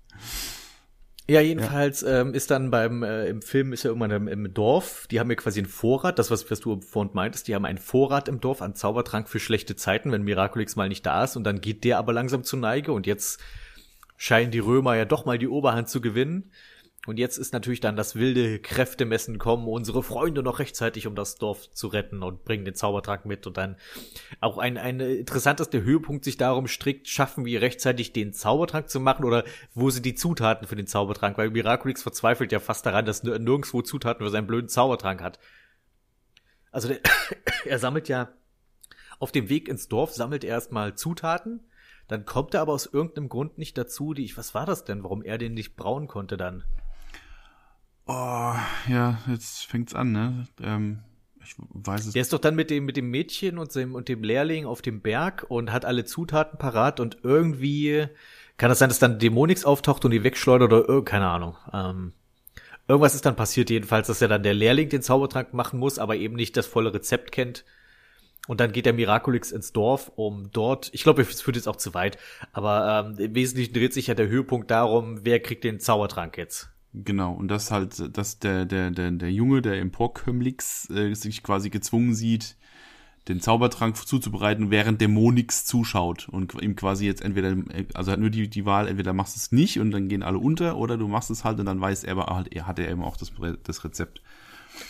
Ja, 1.30 1.39
jedenfalls 1.39 2.02
ja. 2.02 2.22
Ähm, 2.22 2.34
ist 2.34 2.52
dann 2.52 2.70
beim 2.70 3.04
äh, 3.04 3.28
im 3.28 3.42
Film 3.42 3.72
ist 3.72 3.84
ja 3.84 3.89
irgendwann 3.89 4.12
im, 4.12 4.28
im 4.28 4.54
Dorf, 4.54 5.08
die 5.10 5.20
haben 5.20 5.30
ja 5.30 5.36
quasi 5.36 5.60
einen 5.60 5.70
Vorrat, 5.70 6.20
das 6.20 6.32
was, 6.32 6.50
was 6.52 6.60
du 6.60 6.82
vorhin 6.82 7.13
meintest, 7.13 7.48
die 7.48 7.56
haben 7.56 7.63
einen 7.63 7.78
Vorrat 7.78 8.28
im 8.28 8.42
Dorf 8.42 8.62
an 8.62 8.76
Zaubertrank 8.76 9.30
für 9.30 9.39
schlechte 9.39 9.78
Zeiten, 9.78 10.12
wenn 10.12 10.24
Miraculix 10.24 10.76
mal 10.76 10.89
nicht 10.89 11.06
da 11.06 11.24
ist 11.24 11.38
und 11.38 11.46
dann 11.46 11.62
geht 11.62 11.86
der 11.86 11.98
aber 12.00 12.12
langsam 12.12 12.44
zu 12.44 12.58
Neige 12.58 12.92
und 12.92 13.08
jetzt 13.08 13.39
scheinen 14.24 14.52
die 14.52 14.60
Römer 14.60 14.96
ja 14.96 15.04
doch 15.04 15.26
mal 15.26 15.38
die 15.38 15.50
Oberhand 15.50 15.90
zu 15.90 16.00
gewinnen 16.00 16.50
und 17.06 17.20
jetzt 17.20 17.38
ist 17.38 17.52
natürlich 17.52 17.82
dann 17.82 17.98
das 17.98 18.16
wilde 18.16 18.60
Kräftemessen 18.60 19.38
kommen, 19.38 19.68
unsere 19.68 20.02
Freunde 20.02 20.42
noch 20.42 20.60
rechtzeitig, 20.60 21.08
um 21.08 21.16
das 21.16 21.36
Dorf 21.36 21.70
zu 21.72 21.88
retten 21.88 22.24
und 22.24 22.46
bringen 22.46 22.64
den 22.64 22.76
Zaubertrank 22.76 23.26
mit. 23.26 23.46
Und 23.46 23.58
dann 23.58 23.76
auch 24.40 24.58
ein, 24.58 24.78
ein 24.78 25.02
interessantester 25.02 25.82
Höhepunkt 25.82 26.24
sich 26.24 26.38
darum 26.38 26.68
strickt, 26.68 27.10
schaffen 27.10 27.44
wir 27.44 27.62
rechtzeitig 27.62 28.14
den 28.14 28.32
Zaubertrank 28.32 28.90
zu 28.90 29.02
machen 29.02 29.26
oder 29.26 29.44
wo 29.74 29.90
sind 29.90 30.06
die 30.06 30.16
Zutaten 30.16 30.66
für 30.66 30.78
den 30.78 30.88
Zaubertrank? 30.88 31.38
Weil 31.38 31.50
Miraculix 31.50 32.02
verzweifelt 32.02 32.54
ja 32.54 32.62
fast 32.62 32.86
daran, 32.86 33.06
dass 33.06 33.24
nirgendwo 33.24 33.82
Zutaten 33.82 34.26
für 34.26 34.32
seinen 34.32 34.48
blöden 34.48 34.70
Zaubertrank 34.70 35.22
hat. 35.22 35.40
Also 36.72 36.88
der, 36.88 37.02
er 37.66 37.80
sammelt 37.80 38.08
ja 38.08 38.30
auf 39.20 39.34
dem 39.34 39.50
Weg 39.50 39.68
ins 39.68 39.90
Dorf, 39.90 40.14
sammelt 40.14 40.46
er 40.46 40.52
erstmal 40.52 40.96
Zutaten, 40.96 41.60
dann 42.08 42.26
kommt 42.26 42.54
er 42.54 42.62
aber 42.62 42.74
aus 42.74 42.86
irgendeinem 42.86 43.30
Grund 43.30 43.58
nicht 43.58 43.78
dazu, 43.78 44.13
die 44.13 44.26
ich, 44.26 44.38
was 44.38 44.54
war 44.54 44.66
das 44.66 44.84
denn, 44.84 45.04
warum 45.04 45.22
er 45.22 45.38
den 45.38 45.54
nicht 45.54 45.76
brauen 45.76 46.08
konnte 46.08 46.38
dann? 46.38 46.63
Oh, 48.06 48.54
ja, 48.89 49.20
jetzt 49.28 49.66
fängt's 49.66 49.96
an, 49.96 50.12
ne? 50.12 50.48
Ähm, 50.62 51.00
ich 51.44 51.56
weiß 51.58 52.08
es. 52.08 52.13
Der 52.13 52.22
ist 52.22 52.34
doch 52.34 52.39
dann 52.39 52.56
mit 52.56 52.70
dem, 52.70 52.86
mit 52.86 52.98
dem 52.98 53.10
Mädchen 53.10 53.58
und 53.58 53.74
dem, 53.76 53.96
und 53.96 54.10
dem 54.10 54.24
Lehrling 54.24 54.66
auf 54.66 54.82
dem 54.82 55.02
Berg 55.02 55.46
und 55.48 55.72
hat 55.72 55.86
alle 55.86 56.06
Zutaten 56.06 56.60
parat 56.60 57.00
und 57.00 57.20
irgendwie 57.24 58.08
kann 58.58 58.70
das 58.70 58.80
sein, 58.80 58.89
dass 58.89 59.00
dann 59.00 59.20
Dämonix 59.20 59.66
auftaucht 59.66 60.06
und 60.06 60.12
die 60.12 60.24
wegschleudert 60.24 60.72
oder 60.72 61.02
keine 61.04 61.30
Ahnung. 61.30 61.58
Ähm, 61.72 62.13
irgendwas 62.88 63.16
ist 63.16 63.26
dann 63.26 63.36
passiert 63.36 63.70
jedenfalls, 63.70 64.08
dass 64.08 64.22
er 64.22 64.28
dann 64.28 64.44
der 64.44 64.54
Lehrling 64.54 64.89
den 64.89 65.02
Zaubertrank 65.02 65.54
machen 65.54 65.80
muss, 65.80 66.00
aber 66.00 66.16
eben 66.16 66.36
nicht 66.36 66.56
das 66.58 66.68
volle 66.68 66.94
Rezept 66.94 67.32
kennt. 67.32 67.66
Und 68.48 68.60
dann 68.60 68.74
geht 68.74 68.86
der 68.86 68.94
Miraculix 68.94 69.52
ins 69.52 69.72
Dorf, 69.72 70.12
um 70.16 70.52
dort, 70.52 70.90
ich 70.94 71.04
glaube, 71.04 71.22
es 71.22 71.42
führt 71.42 71.56
jetzt 71.56 71.68
auch 71.68 71.78
zu 71.78 71.94
weit, 71.94 72.18
aber 72.52 73.06
ähm, 73.08 73.18
im 73.18 73.36
Wesentlichen 73.36 73.74
dreht 73.74 73.94
sich 73.94 74.08
ja 74.08 74.16
der 74.16 74.28
Höhepunkt 74.28 74.70
darum, 74.70 75.24
wer 75.24 75.40
kriegt 75.40 75.64
den 75.64 75.80
Zaubertrank 75.80 76.38
jetzt. 76.38 76.70
Genau, 76.94 77.34
und 77.34 77.48
das 77.48 77.72
halt, 77.72 78.18
dass 78.18 78.40
der, 78.40 78.66
der, 78.66 78.92
der, 78.92 79.12
der 79.12 79.32
Junge, 79.32 79.62
der 79.62 79.80
Emporkömmlix, 79.80 80.90
äh, 80.90 81.14
sich 81.14 81.42
quasi 81.42 81.70
gezwungen 81.70 82.14
sieht, 82.14 82.58
den 83.30 83.40
Zaubertrank 83.40 83.96
zuzubereiten, 83.96 84.70
während 84.70 85.00
der 85.00 85.08
Monix 85.08 85.66
zuschaut 85.66 86.28
und 86.28 86.62
ihm 86.62 86.76
quasi 86.76 87.06
jetzt 87.06 87.22
entweder, 87.22 87.56
also 87.94 88.12
hat 88.12 88.20
nur 88.20 88.30
die, 88.30 88.50
die 88.50 88.66
Wahl, 88.66 88.90
entweder 88.90 89.14
machst 89.14 89.36
du 89.36 89.40
es 89.40 89.52
nicht 89.54 89.80
und 89.80 89.92
dann 89.92 90.10
gehen 90.10 90.24
alle 90.24 90.38
unter 90.38 90.78
oder 90.78 90.98
du 90.98 91.08
machst 91.08 91.32
es 91.32 91.46
halt 91.46 91.60
und 91.60 91.66
dann 91.66 91.80
weiß 91.80 92.04
er 92.04 92.18
aber 92.18 92.36
halt, 92.36 92.54
er 92.54 92.68
hat 92.68 92.80
er 92.80 92.90
eben 92.90 93.04
auch 93.04 93.16
das, 93.16 93.32
das 93.64 93.86
Rezept. 93.86 94.22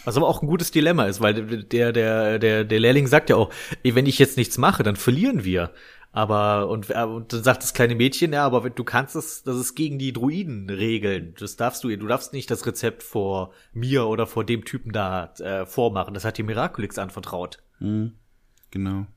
Was 0.05 0.17
aber 0.17 0.27
auch 0.27 0.41
ein 0.41 0.47
gutes 0.47 0.71
Dilemma 0.71 1.05
ist, 1.05 1.21
weil 1.21 1.33
der, 1.63 1.91
der, 1.91 2.39
der, 2.39 2.63
der 2.63 2.79
Lehrling 2.79 3.07
sagt 3.07 3.29
ja 3.29 3.35
auch, 3.35 3.51
wenn 3.83 4.05
ich 4.05 4.19
jetzt 4.19 4.37
nichts 4.37 4.57
mache, 4.57 4.83
dann 4.83 4.95
verlieren 4.95 5.43
wir. 5.43 5.71
Aber, 6.15 6.69
und, 6.69 6.91
äh, 6.91 7.03
und 7.03 7.33
dann 7.33 7.43
sagt 7.43 7.63
das 7.63 7.73
kleine 7.73 7.95
Mädchen, 7.95 8.33
ja, 8.33 8.45
aber 8.45 8.69
du 8.69 8.83
kannst 8.83 9.15
es, 9.15 9.41
das 9.41 9.57
ist 9.57 9.73
gegen 9.73 9.97
die 9.97 10.13
Druiden 10.13 10.69
regeln. 10.69 11.33
Das 11.39 11.55
darfst 11.55 11.83
du, 11.83 11.95
du 11.97 12.05
darfst 12.05 12.33
nicht 12.33 12.51
das 12.51 12.67
Rezept 12.67 13.01
vor 13.01 13.51
mir 13.73 14.05
oder 14.05 14.27
vor 14.27 14.45
dem 14.45 14.63
Typen 14.63 14.91
da 14.91 15.33
äh, 15.39 15.65
vormachen. 15.65 16.13
Das 16.13 16.23
hat 16.23 16.37
dir 16.37 16.45
Miraculix 16.45 16.99
anvertraut. 16.99 17.63
Mhm. 17.79 18.13
Genau. 18.69 19.07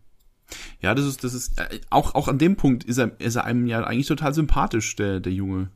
Ja, 0.81 0.95
das 0.95 1.05
ist, 1.05 1.23
das 1.23 1.35
ist, 1.35 1.61
äh, 1.61 1.81
auch, 1.91 2.15
auch 2.15 2.29
an 2.29 2.39
dem 2.39 2.57
Punkt 2.57 2.85
ist 2.85 2.97
er, 2.97 3.21
ist 3.21 3.37
er 3.37 3.45
einem 3.45 3.67
ja 3.67 3.85
eigentlich 3.85 4.07
total 4.07 4.33
sympathisch, 4.33 4.97
der, 4.97 5.21
der 5.21 5.33
Junge. 5.33 5.71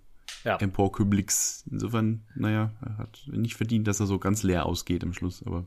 Ja. 0.45 0.57
Empor 0.57 0.93
Kublix. 0.93 1.65
Insofern, 1.71 2.23
naja, 2.35 2.73
er 2.85 2.99
hat 2.99 3.23
nicht 3.27 3.57
verdient, 3.57 3.87
dass 3.87 4.01
er 4.01 4.07
so 4.07 4.19
ganz 4.19 4.43
leer 4.43 4.67
ausgeht 4.67 5.03
am 5.05 5.13
Schluss, 5.13 5.43
aber 5.45 5.65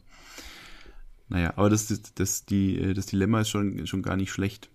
naja, 1.30 1.54
aber 1.56 1.70
das, 1.70 1.88
das, 1.88 2.14
das, 2.14 2.46
die, 2.46 2.94
das 2.94 3.08
Dilemma 3.08 3.42
ist 3.42 3.50
schon, 3.50 3.88
schon 3.88 4.04
gar 4.04 4.16
nicht 4.16 4.32
schlecht. 4.32 4.70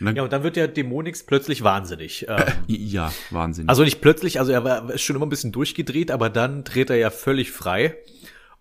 Und 0.00 0.06
dann, 0.06 0.16
ja, 0.16 0.22
und 0.22 0.32
dann 0.32 0.42
wird 0.42 0.56
der 0.56 0.68
Dämonix 0.68 1.24
plötzlich 1.24 1.62
wahnsinnig. 1.62 2.26
Ähm, 2.28 2.44
ja, 2.66 3.12
wahnsinnig. 3.30 3.68
Also 3.68 3.84
nicht 3.84 4.00
plötzlich, 4.00 4.40
also 4.40 4.52
er 4.52 4.64
war 4.64 4.90
ist 4.90 5.02
schon 5.02 5.16
immer 5.16 5.26
ein 5.26 5.30
bisschen 5.30 5.52
durchgedreht, 5.52 6.10
aber 6.10 6.30
dann 6.30 6.64
dreht 6.64 6.90
er 6.90 6.96
ja 6.96 7.10
völlig 7.10 7.52
frei 7.52 7.96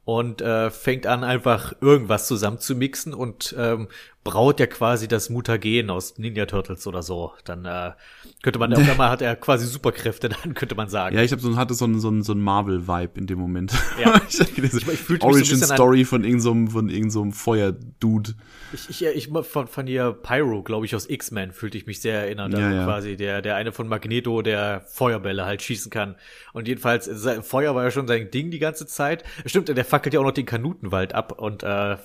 und 0.04 0.42
äh, 0.42 0.70
fängt 0.70 1.06
an 1.06 1.24
einfach 1.24 1.74
irgendwas 1.82 2.28
zusammenzumixen 2.28 3.14
und 3.14 3.56
ähm, 3.58 3.88
braut 4.28 4.60
ja 4.60 4.68
quasi 4.68 5.08
das 5.08 5.30
Mutagen 5.30 5.90
aus 5.90 6.18
Ninja 6.18 6.46
Turtles 6.46 6.86
oder 6.86 7.02
so. 7.02 7.32
Dann 7.46 7.64
äh, 7.64 7.94
könnte 8.42 8.60
man, 8.60 8.74
auf 8.74 8.90
einmal 8.90 9.10
hat 9.10 9.22
er 9.22 9.38
quasi 9.38 9.66
Superkräfte, 9.66 10.28
dann 10.44 10.54
könnte 10.54 10.76
man 10.76 10.90
sagen. 10.90 11.16
Ja, 11.16 11.24
ich 11.24 11.32
habe 11.32 11.42
so, 11.42 11.56
hatte 11.56 11.74
so 11.74 11.86
ein, 11.86 11.98
so 12.00 12.10
ein, 12.10 12.24
so 12.24 12.34
ein 12.34 12.42
Marvel-Vibe 12.42 13.18
in 13.18 13.26
dem 13.26 13.40
Moment. 13.40 13.72
Ja. 14.02 14.20
ich, 14.30 14.40
ich, 14.40 14.58
ich 14.58 15.00
fühlte 15.00 15.26
Origin 15.26 15.58
so 15.58 15.74
Story 15.74 16.04
von 16.04 16.26
irgendeinem, 16.26 16.68
so 16.68 16.74
von 16.74 16.90
irgendeinem 16.90 17.32
so 17.32 17.38
Feuerdude. 17.38 18.34
Ich, 18.74 18.90
ich, 18.90 19.06
ich 19.06 19.30
von, 19.44 19.68
von 19.68 19.88
ihr 19.88 20.12
Pyro, 20.12 20.62
glaube 20.62 20.86
ich, 20.86 20.94
aus 20.94 21.10
X-Men 21.10 21.54
fühlte 21.54 21.78
ich 21.78 21.88
mich 21.88 22.02
sehr 22.02 22.20
erinnert. 22.20 22.54
Also 22.54 22.68
ja, 22.68 22.74
ja. 22.74 22.86
quasi 22.86 23.16
der, 23.16 23.42
der 23.42 23.56
eine 23.56 23.72
von 23.72 23.88
Magneto, 23.88 24.42
der 24.42 24.82
Feuerbälle 24.88 25.46
halt 25.46 25.62
schießen 25.62 25.90
kann. 25.90 26.16
Und 26.52 26.68
jedenfalls, 26.68 27.10
Feuer 27.44 27.76
war 27.76 27.86
ja 27.86 27.92
schon 27.92 28.08
sein 28.08 28.30
Ding 28.30 28.52
die 28.52 28.60
ganze 28.60 28.86
Zeit. 28.86 29.24
Stimmt, 29.46 29.70
der 29.70 29.86
fackelt 29.86 30.14
ja 30.14 30.20
auch 30.20 30.26
noch 30.26 30.32
den 30.32 30.46
Kanutenwald 30.46 31.16
ab 31.16 31.40
und 31.40 31.64
äh, 31.64 31.96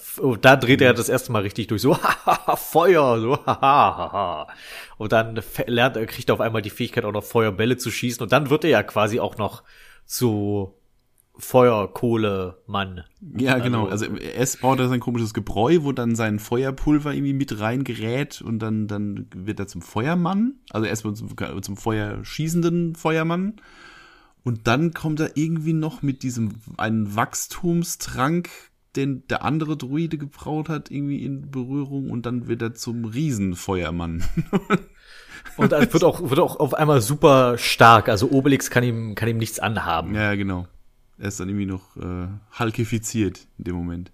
da 0.41 0.57
dreht 0.57 0.81
er 0.81 0.95
das 0.95 1.09
erste 1.09 1.33
Mal 1.33 1.43
richtig 1.43 1.67
durch. 1.67 1.83
So, 1.83 1.97
Feuer, 2.57 3.21
so. 3.21 3.39
Und 4.99 5.13
dann 5.13 5.41
lernt, 5.67 5.97
kriegt 6.09 6.29
er 6.31 6.35
auf 6.35 6.41
einmal 6.41 6.63
die 6.63 6.71
Fähigkeit 6.71 7.05
auch 7.05 7.13
noch 7.13 7.25
Feuerbälle 7.25 7.77
zu 7.77 7.91
schießen 7.91 8.23
und 8.23 8.33
dann 8.33 8.51
wird 8.51 8.65
er 8.65 8.71
ja 8.71 8.83
quasi 8.83 9.21
auch 9.21 9.39
noch 9.39 9.63
zu 10.05 10.75
Feuerkohlemann. 11.39 13.05
Ja, 13.39 13.59
genau. 13.59 13.87
Also, 13.87 14.07
also 14.07 14.17
erst 14.17 14.61
baut 14.61 14.79
er 14.81 14.89
sein 14.89 15.01
komisches 15.01 15.33
Gebräu, 15.33 15.79
wo 15.83 15.93
dann 15.93 16.15
sein 16.15 16.39
Feuerpulver 16.39 17.15
irgendwie 17.15 17.33
mit 17.33 17.59
reingerät 17.59 18.43
und 18.43 18.59
dann, 18.59 18.87
dann 18.87 19.27
wird 19.35 19.59
er 19.59 19.67
zum 19.67 19.81
Feuermann. 19.81 20.61
Also 20.71 20.87
erstmal 20.87 21.15
zum, 21.15 21.31
zum 21.63 21.77
Feuerschießenden 21.77 22.95
Feuermann. 22.97 23.55
Und 24.45 24.67
dann 24.67 24.93
kommt 24.93 25.21
er 25.21 25.37
irgendwie 25.37 25.73
noch 25.73 26.03
mit 26.03 26.23
diesem 26.23 26.57
einen 26.77 27.15
Wachstumstrank 27.17 28.51
den 28.97 29.27
der 29.29 29.43
andere 29.43 29.77
Druide 29.77 30.19
gebraut 30.19 30.69
hat, 30.69 30.91
irgendwie 30.91 31.25
in 31.25 31.51
Berührung 31.51 32.11
und 32.11 32.27
dann 32.27 32.47
wird 32.47 32.63
er 32.63 32.75
zum 32.75 33.05
Riesenfeuermann. 33.05 34.25
und 35.57 35.73
dann 35.73 35.93
wird 35.93 36.05
auch, 36.05 36.29
wird 36.31 36.41
auch 36.41 36.57
auf 36.61 36.75
einmal 36.75 37.01
super 37.01 37.57
stark. 37.59 38.09
Also 38.09 38.31
Obelix 38.31 38.71
kann 38.71 38.85
ihm, 38.85 39.15
kann 39.15 39.29
ihm 39.29 39.39
nichts 39.39 39.59
anhaben. 39.59 40.15
Ja, 40.15 40.35
genau. 40.35 40.67
Er 41.19 41.29
ist 41.29 41.41
dann 41.41 41.49
irgendwie 41.49 41.67
noch 41.67 41.97
äh, 41.97 42.29
halkifiziert 42.53 43.47
in 43.59 43.65
dem 43.65 43.77
Moment. 43.77 44.13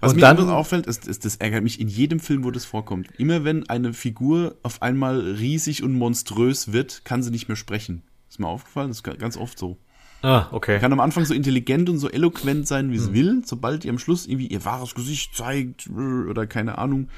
Was 0.00 0.12
und 0.12 0.16
mir 0.16 0.22
dann 0.22 0.48
auffällt, 0.48 0.86
ist, 0.86 1.06
ist, 1.06 1.24
das 1.24 1.36
ärgert 1.36 1.62
mich 1.62 1.80
in 1.80 1.88
jedem 1.88 2.20
Film, 2.20 2.44
wo 2.44 2.50
das 2.50 2.64
vorkommt. 2.64 3.08
Immer 3.18 3.44
wenn 3.44 3.68
eine 3.68 3.92
Figur 3.92 4.56
auf 4.62 4.82
einmal 4.82 5.20
riesig 5.20 5.82
und 5.82 5.92
monströs 5.92 6.72
wird, 6.72 7.04
kann 7.04 7.22
sie 7.22 7.30
nicht 7.30 7.48
mehr 7.48 7.56
sprechen. 7.56 8.02
Ist 8.28 8.40
mir 8.40 8.48
aufgefallen, 8.48 8.88
das 8.88 8.98
ist 8.98 9.18
ganz 9.18 9.36
oft 9.36 9.58
so. 9.58 9.78
Ah, 10.24 10.48
okay. 10.52 10.78
Kann 10.78 10.90
am 10.92 11.00
Anfang 11.00 11.26
so 11.26 11.34
intelligent 11.34 11.90
und 11.90 11.98
so 11.98 12.08
eloquent 12.08 12.66
sein, 12.66 12.90
wie 12.90 12.96
es 12.96 13.08
hm. 13.08 13.14
will, 13.14 13.42
sobald 13.44 13.84
ihr 13.84 13.90
am 13.90 13.98
Schluss 13.98 14.26
irgendwie 14.26 14.46
ihr 14.46 14.64
wahres 14.64 14.94
Gesicht 14.94 15.36
zeigt 15.36 15.86
äh, 15.86 16.30
oder 16.30 16.46
keine 16.46 16.78
Ahnung. 16.78 17.08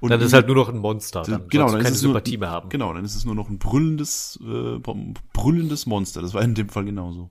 Und 0.00 0.10
dann 0.10 0.20
ist 0.20 0.32
halt 0.32 0.46
nur 0.46 0.56
noch 0.56 0.68
ein 0.68 0.78
Monster. 0.78 1.22
Dann 1.22 1.48
genau, 1.48 1.66
dann 1.66 1.76
keine 1.76 1.88
ist 1.88 1.96
es 1.96 2.00
Sympathie 2.00 2.32
nur, 2.32 2.40
mehr 2.40 2.50
haben. 2.50 2.68
Genau, 2.68 2.92
dann 2.92 3.04
ist 3.04 3.16
es 3.16 3.24
nur 3.24 3.34
noch 3.34 3.48
ein 3.48 3.58
brüllendes, 3.58 4.38
äh, 4.42 4.78
brüllendes 5.32 5.86
Monster. 5.86 6.22
Das 6.22 6.34
war 6.34 6.42
in 6.42 6.54
dem 6.54 6.68
Fall 6.68 6.84
genauso. 6.84 7.30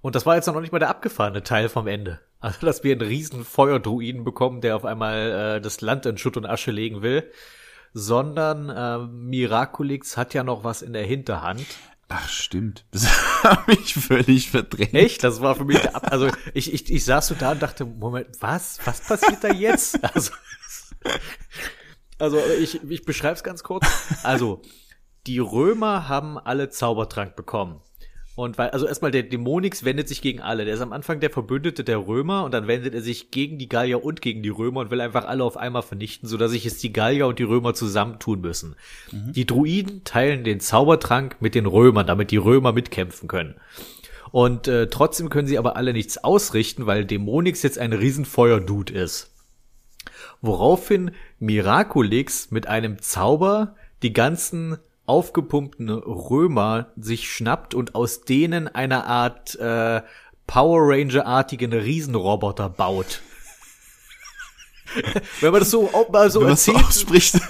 Und 0.00 0.14
das 0.14 0.24
war 0.24 0.36
jetzt 0.36 0.46
noch 0.46 0.60
nicht 0.60 0.72
mal 0.72 0.78
der 0.78 0.90
abgefahrene 0.90 1.42
Teil 1.42 1.68
vom 1.68 1.88
Ende. 1.88 2.20
Also, 2.38 2.66
dass 2.66 2.84
wir 2.84 2.92
einen 2.92 3.08
riesen 3.08 3.44
Feuerdruiden 3.44 4.22
bekommen, 4.22 4.60
der 4.60 4.76
auf 4.76 4.84
einmal 4.84 5.56
äh, 5.56 5.60
das 5.60 5.80
Land 5.80 6.06
in 6.06 6.18
Schutt 6.18 6.36
und 6.36 6.46
Asche 6.46 6.70
legen 6.70 7.02
will. 7.02 7.28
Sondern 7.92 8.68
äh, 8.68 8.98
Miraculix 9.06 10.16
hat 10.16 10.34
ja 10.34 10.44
noch 10.44 10.62
was 10.62 10.82
in 10.82 10.92
der 10.92 11.04
Hinterhand. 11.04 11.64
Ach, 12.08 12.28
stimmt. 12.28 12.84
Das 12.92 13.06
habe 13.42 13.72
ich 13.72 13.94
völlig 13.94 14.50
verdrängt. 14.50 14.94
Echt? 14.94 15.22
Das 15.22 15.40
war 15.40 15.54
für 15.54 15.64
mich 15.64 15.80
der 15.80 15.94
Ab 15.94 16.10
Also 16.10 16.30
ich, 16.54 16.72
ich, 16.72 16.90
ich 16.90 17.04
saß 17.04 17.28
so 17.28 17.34
da 17.34 17.52
und 17.52 17.62
dachte, 17.62 17.84
Moment, 17.84 18.28
was? 18.40 18.78
Was 18.84 19.00
passiert 19.02 19.42
da 19.44 19.48
jetzt? 19.48 19.98
Also, 20.14 20.32
also 22.18 22.38
ich, 22.60 22.82
ich 22.88 23.04
beschreibe 23.04 23.34
es 23.34 23.42
ganz 23.42 23.62
kurz. 23.62 23.86
Also, 24.22 24.62
die 25.26 25.38
Römer 25.38 26.08
haben 26.08 26.38
alle 26.38 26.70
Zaubertrank 26.70 27.36
bekommen. 27.36 27.82
Und 28.36 28.58
weil, 28.58 28.70
also 28.70 28.86
erstmal 28.86 29.12
der 29.12 29.22
Dämonix 29.22 29.84
wendet 29.84 30.08
sich 30.08 30.20
gegen 30.20 30.40
alle. 30.40 30.64
Der 30.64 30.74
ist 30.74 30.80
am 30.80 30.92
Anfang 30.92 31.20
der 31.20 31.30
Verbündete 31.30 31.84
der 31.84 31.98
Römer 31.98 32.44
und 32.44 32.52
dann 32.52 32.66
wendet 32.66 32.92
er 32.92 33.00
sich 33.00 33.30
gegen 33.30 33.58
die 33.58 33.68
Gallier 33.68 34.04
und 34.04 34.20
gegen 34.22 34.42
die 34.42 34.48
Römer 34.48 34.80
und 34.80 34.90
will 34.90 35.00
einfach 35.00 35.24
alle 35.24 35.44
auf 35.44 35.56
einmal 35.56 35.82
vernichten, 35.82 36.28
so 36.28 36.36
dass 36.36 36.50
sich 36.50 36.64
jetzt 36.64 36.82
die 36.82 36.92
Gallier 36.92 37.28
und 37.28 37.38
die 37.38 37.44
Römer 37.44 37.74
zusammentun 37.74 38.40
müssen. 38.40 38.74
Mhm. 39.12 39.32
Die 39.32 39.46
Druiden 39.46 40.02
teilen 40.02 40.42
den 40.42 40.58
Zaubertrank 40.58 41.36
mit 41.40 41.54
den 41.54 41.66
Römern, 41.66 42.08
damit 42.08 42.32
die 42.32 42.36
Römer 42.36 42.72
mitkämpfen 42.72 43.28
können. 43.28 43.54
Und 44.32 44.66
äh, 44.66 44.88
trotzdem 44.88 45.28
können 45.28 45.46
sie 45.46 45.58
aber 45.58 45.76
alle 45.76 45.92
nichts 45.92 46.18
ausrichten, 46.18 46.86
weil 46.86 47.04
Dämonix 47.04 47.62
jetzt 47.62 47.78
ein 47.78 47.92
Riesenfeuerdude 47.92 48.92
ist. 48.92 49.30
Woraufhin 50.40 51.12
Miraculix 51.38 52.50
mit 52.50 52.66
einem 52.66 53.00
Zauber 53.00 53.76
die 54.02 54.12
ganzen 54.12 54.78
aufgepumpten 55.06 55.90
Römer 55.90 56.92
sich 56.96 57.30
schnappt 57.30 57.74
und 57.74 57.94
aus 57.94 58.22
denen 58.22 58.68
eine 58.68 59.04
Art 59.06 59.54
äh, 59.56 60.02
Power 60.46 60.80
Ranger-artigen 60.82 61.72
Riesenroboter 61.72 62.70
baut. 62.70 63.20
Wenn 65.40 65.52
man 65.52 65.60
das 65.60 65.70
so, 65.70 65.88
auch 65.92 66.08
mal 66.10 66.30
so 66.30 66.40
Wenn 66.40 66.48
erzählt. 66.48 66.78
So 66.78 66.84
ausspricht. 66.84 67.40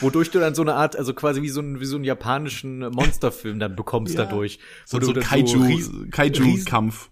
wodurch 0.00 0.30
du 0.30 0.38
dann 0.38 0.54
so 0.54 0.62
eine 0.62 0.74
Art, 0.74 0.96
also 0.96 1.14
quasi 1.14 1.42
wie 1.42 1.48
so 1.48 1.60
ein, 1.60 1.80
wie 1.80 1.84
so 1.84 1.96
einen 1.96 2.04
japanischen 2.04 2.80
Monsterfilm 2.80 3.58
dann 3.58 3.76
bekommst 3.76 4.14
ja. 4.14 4.24
dadurch. 4.24 4.58
So, 4.84 5.00
so 5.00 5.12
Kaiju, 5.12 6.08
Kaiju-Kampf. 6.10 7.10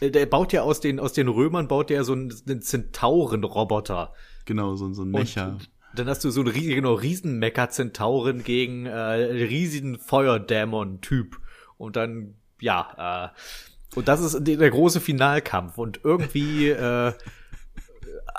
Äh, 0.00 0.10
der 0.10 0.26
baut 0.26 0.52
ja 0.52 0.62
aus 0.62 0.80
den, 0.80 1.00
aus 1.00 1.12
den 1.12 1.28
Römern 1.28 1.68
baut 1.68 1.90
der 1.90 2.04
so 2.04 2.12
einen, 2.12 2.34
einen 2.48 2.62
Zentauren-Roboter. 2.62 4.12
Genau, 4.44 4.76
so, 4.76 4.92
so 4.92 5.02
ein 5.02 5.10
Mecher. 5.10 5.52
Und 5.52 5.70
dann 5.98 6.08
hast 6.08 6.24
du 6.24 6.30
so 6.30 6.40
einen 6.40 6.50
riesigen, 6.50 6.76
genau, 6.76 6.94
riesen 6.94 7.38
Mecha-Zentauren 7.38 8.44
gegen 8.44 8.86
äh, 8.86 8.94
riesigen 8.94 9.98
Feuerdämon-Typ. 9.98 11.38
Und 11.76 11.96
dann, 11.96 12.34
ja, 12.60 13.32
äh, 13.34 13.96
und 13.96 14.08
das 14.08 14.20
ist 14.20 14.38
der 14.46 14.70
große 14.70 15.00
Finalkampf. 15.00 15.78
Und 15.78 16.00
irgendwie, 16.04 16.68
äh, 16.68 17.12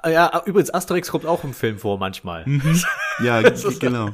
ja, 0.05 0.43
übrigens, 0.45 0.73
Asterix 0.73 1.09
kommt 1.09 1.25
auch 1.25 1.43
im 1.43 1.53
Film 1.53 1.79
vor 1.79 1.97
manchmal. 1.97 2.45
Mhm. 2.45 2.81
Ja, 3.23 3.41
genau. 3.41 4.11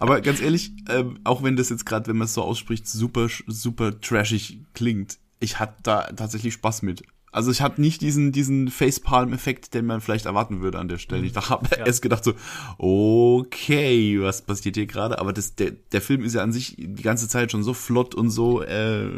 Aber 0.00 0.20
ganz 0.20 0.40
ehrlich, 0.40 0.72
ähm, 0.88 1.20
auch 1.22 1.44
wenn 1.44 1.54
das 1.54 1.68
jetzt 1.68 1.86
gerade, 1.86 2.08
wenn 2.08 2.16
man 2.16 2.24
es 2.24 2.34
so 2.34 2.42
ausspricht, 2.42 2.88
super, 2.88 3.28
super 3.46 4.00
trashig 4.00 4.64
klingt, 4.74 5.18
ich 5.38 5.60
hatte 5.60 5.76
da 5.82 6.02
tatsächlich 6.12 6.54
Spaß 6.54 6.82
mit. 6.82 7.04
Also 7.32 7.50
ich 7.50 7.60
hatte 7.60 7.80
nicht 7.80 8.00
diesen, 8.00 8.32
diesen 8.32 8.68
Facepalm-Effekt, 8.68 9.74
den 9.74 9.84
man 9.84 10.00
vielleicht 10.00 10.24
erwarten 10.24 10.62
würde 10.62 10.78
an 10.78 10.88
der 10.88 10.96
Stelle. 10.96 11.26
Ich 11.26 11.36
habe 11.36 11.68
ja. 11.76 11.84
erst 11.84 12.00
gedacht 12.00 12.24
so, 12.24 12.32
okay, 12.78 14.18
was 14.22 14.42
passiert 14.42 14.76
hier 14.76 14.86
gerade? 14.86 15.18
Aber 15.18 15.32
das, 15.34 15.54
der, 15.54 15.72
der 15.92 16.00
Film 16.00 16.24
ist 16.24 16.34
ja 16.34 16.42
an 16.42 16.52
sich 16.52 16.76
die 16.78 17.02
ganze 17.02 17.28
Zeit 17.28 17.52
schon 17.52 17.62
so 17.62 17.74
flott 17.74 18.14
und 18.14 18.30
so 18.30 18.62
äh, 18.62 19.10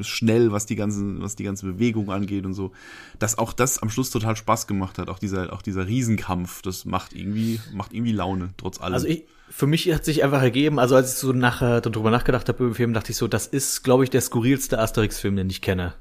schnell, 0.00 0.52
was 0.52 0.64
die 0.64 0.76
ganzen, 0.76 1.20
was 1.20 1.36
die 1.36 1.44
ganze 1.44 1.66
Bewegung 1.66 2.10
angeht 2.10 2.46
und 2.46 2.54
so, 2.54 2.72
dass 3.18 3.36
auch 3.36 3.52
das 3.52 3.78
am 3.78 3.90
Schluss 3.90 4.10
total 4.10 4.36
Spaß 4.36 4.66
gemacht 4.66 4.98
hat. 4.98 5.10
Auch 5.10 5.18
dieser, 5.18 5.52
auch 5.52 5.60
dieser 5.60 5.86
Riesenkampf, 5.86 6.62
das 6.62 6.86
macht 6.86 7.14
irgendwie, 7.14 7.60
macht 7.74 7.92
irgendwie 7.92 8.12
Laune, 8.12 8.54
trotz 8.56 8.80
allem. 8.80 8.94
Also 8.94 9.06
ich, 9.06 9.24
für 9.50 9.66
mich 9.66 9.92
hat 9.92 10.04
sich 10.04 10.24
einfach 10.24 10.42
ergeben, 10.42 10.78
also 10.78 10.96
als 10.96 11.12
ich 11.12 11.18
so 11.18 11.32
nachher 11.32 11.80
darüber 11.80 12.10
nachgedacht 12.10 12.48
habe 12.48 12.64
über 12.64 12.72
den 12.72 12.76
Film, 12.76 12.94
dachte 12.94 13.12
ich 13.12 13.18
so, 13.18 13.28
das 13.28 13.46
ist, 13.46 13.82
glaube 13.84 14.04
ich, 14.04 14.10
der 14.10 14.20
skurrilste 14.20 14.78
Asterix-Film, 14.78 15.36
den 15.36 15.50
ich 15.50 15.62
kenne. 15.62 15.94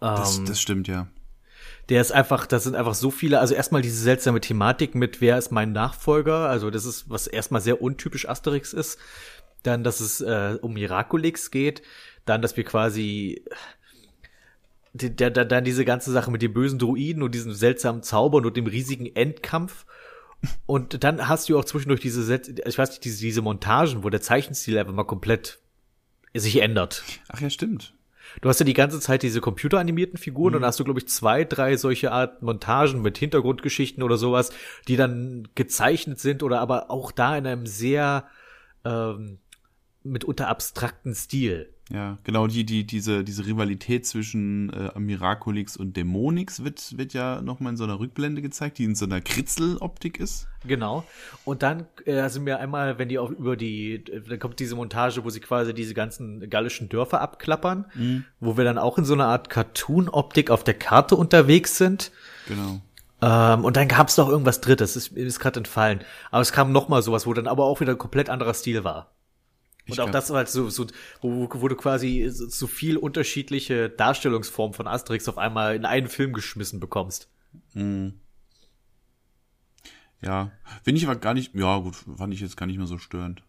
Das, 0.00 0.38
ähm, 0.38 0.46
das 0.46 0.60
stimmt, 0.60 0.88
ja 0.88 1.08
der 1.88 2.00
ist 2.00 2.12
einfach, 2.12 2.46
das 2.46 2.64
sind 2.64 2.74
einfach 2.74 2.94
so 2.94 3.10
viele, 3.10 3.38
also 3.38 3.54
erstmal 3.54 3.82
diese 3.82 4.02
seltsame 4.02 4.40
Thematik 4.40 4.94
mit 4.94 5.20
wer 5.20 5.38
ist 5.38 5.52
mein 5.52 5.72
Nachfolger, 5.72 6.48
also 6.48 6.70
das 6.70 6.84
ist, 6.84 7.08
was 7.08 7.26
erstmal 7.26 7.60
sehr 7.60 7.80
untypisch 7.80 8.28
Asterix 8.28 8.72
ist. 8.72 8.98
Dann, 9.62 9.84
dass 9.84 10.00
es 10.00 10.20
äh, 10.20 10.58
um 10.60 10.74
Miraculix 10.74 11.50
geht, 11.50 11.82
dann, 12.24 12.42
dass 12.42 12.56
wir 12.56 12.64
quasi 12.64 13.44
der, 14.92 15.30
der, 15.30 15.44
dann 15.44 15.64
diese 15.64 15.84
ganze 15.84 16.10
Sache 16.10 16.30
mit 16.30 16.42
den 16.42 16.52
bösen 16.52 16.78
Druiden 16.78 17.22
und 17.22 17.34
diesen 17.34 17.54
seltsamen 17.54 18.02
Zaubern 18.02 18.46
und 18.46 18.56
dem 18.56 18.66
riesigen 18.66 19.06
Endkampf. 19.06 19.86
Und 20.66 21.02
dann 21.02 21.28
hast 21.28 21.48
du 21.48 21.58
auch 21.58 21.64
zwischendurch 21.64 22.00
diese, 22.00 22.40
ich 22.66 22.78
weiß 22.78 22.90
nicht, 22.90 23.04
diese, 23.04 23.20
diese 23.20 23.42
Montagen, 23.42 24.04
wo 24.04 24.10
der 24.10 24.20
Zeichenstil 24.20 24.78
einfach 24.78 24.92
mal 24.92 25.04
komplett 25.04 25.58
sich 26.34 26.60
ändert. 26.60 27.02
Ach 27.28 27.40
ja, 27.40 27.50
stimmt. 27.50 27.95
Du 28.40 28.48
hast 28.48 28.60
ja 28.60 28.66
die 28.66 28.74
ganze 28.74 29.00
Zeit 29.00 29.22
diese 29.22 29.40
computeranimierten 29.40 30.18
Figuren 30.18 30.52
mhm. 30.52 30.58
und 30.58 30.64
hast 30.64 30.78
du, 30.80 30.84
glaube 30.84 31.00
ich, 31.00 31.08
zwei, 31.08 31.44
drei 31.44 31.76
solche 31.76 32.12
Art 32.12 32.42
Montagen 32.42 33.02
mit 33.02 33.18
Hintergrundgeschichten 33.18 34.02
oder 34.02 34.16
sowas, 34.16 34.50
die 34.88 34.96
dann 34.96 35.48
gezeichnet 35.54 36.18
sind 36.18 36.42
oder 36.42 36.60
aber 36.60 36.90
auch 36.90 37.12
da 37.12 37.36
in 37.36 37.46
einem 37.46 37.66
sehr 37.66 38.24
ähm, 38.84 39.38
mitunter 40.10 40.48
abstrakten 40.48 41.14
Stil. 41.14 41.72
Ja, 41.88 42.18
genau, 42.24 42.48
die, 42.48 42.64
die, 42.64 42.84
diese, 42.84 43.22
diese 43.22 43.46
Rivalität 43.46 44.06
zwischen 44.06 44.70
äh, 44.70 44.98
Miraculix 44.98 45.76
und 45.76 45.96
Dämonix 45.96 46.64
wird, 46.64 46.98
wird 46.98 47.12
ja 47.12 47.40
nochmal 47.42 47.74
in 47.74 47.76
so 47.76 47.84
einer 47.84 48.00
Rückblende 48.00 48.42
gezeigt, 48.42 48.78
die 48.78 48.84
in 48.84 48.96
so 48.96 49.04
einer 49.04 49.20
Kritzeloptik 49.20 50.18
ist. 50.18 50.48
Genau. 50.66 51.04
Und 51.44 51.62
dann 51.62 51.86
äh, 52.04 52.28
sind 52.28 52.44
wir 52.44 52.58
einmal, 52.58 52.98
wenn 52.98 53.08
die 53.08 53.20
auch 53.20 53.30
über 53.30 53.56
die, 53.56 54.02
dann 54.02 54.40
kommt 54.40 54.58
diese 54.58 54.74
Montage, 54.74 55.24
wo 55.24 55.30
sie 55.30 55.38
quasi 55.38 55.74
diese 55.74 55.94
ganzen 55.94 56.50
gallischen 56.50 56.88
Dörfer 56.88 57.20
abklappern, 57.20 57.86
mhm. 57.94 58.24
wo 58.40 58.56
wir 58.56 58.64
dann 58.64 58.78
auch 58.78 58.98
in 58.98 59.04
so 59.04 59.14
einer 59.14 59.26
Art 59.26 59.48
Cartoon-Optik 59.48 60.50
auf 60.50 60.64
der 60.64 60.74
Karte 60.74 61.14
unterwegs 61.14 61.78
sind. 61.78 62.10
Genau. 62.48 62.80
Ähm, 63.22 63.64
und 63.64 63.76
dann 63.76 63.86
gab 63.86 64.08
es 64.08 64.16
noch 64.16 64.28
irgendwas 64.28 64.60
Drittes, 64.60 64.96
ist, 64.96 65.12
ist 65.12 65.38
gerade 65.38 65.60
entfallen. 65.60 66.00
Aber 66.32 66.42
es 66.42 66.52
kam 66.52 66.72
noch 66.72 66.88
mal 66.88 67.00
sowas, 67.00 67.26
wo 67.26 67.32
dann 67.32 67.46
aber 67.46 67.64
auch 67.64 67.80
wieder 67.80 67.92
ein 67.92 67.98
komplett 67.98 68.28
anderer 68.28 68.54
Stil 68.54 68.82
war. 68.82 69.12
Und 69.88 70.00
auch 70.00 70.10
das 70.10 70.30
halt 70.30 70.48
so, 70.48 70.68
so 70.68 70.86
wo, 71.20 71.48
wo 71.52 71.68
du 71.68 71.76
quasi 71.76 72.26
so 72.28 72.66
viel 72.66 72.96
unterschiedliche 72.96 73.88
Darstellungsformen 73.88 74.74
von 74.74 74.86
Asterix 74.86 75.28
auf 75.28 75.38
einmal 75.38 75.76
in 75.76 75.84
einen 75.84 76.08
Film 76.08 76.32
geschmissen 76.32 76.80
bekommst. 76.80 77.30
Mhm. 77.74 78.14
Ja, 80.22 80.50
finde 80.82 80.98
ich 80.98 81.06
aber 81.06 81.16
gar 81.16 81.34
nicht, 81.34 81.54
ja 81.54 81.78
gut, 81.78 81.96
fand 82.16 82.34
ich 82.34 82.40
jetzt 82.40 82.56
gar 82.56 82.66
nicht 82.66 82.78
mehr 82.78 82.86
so 82.86 82.98
störend. 82.98 83.42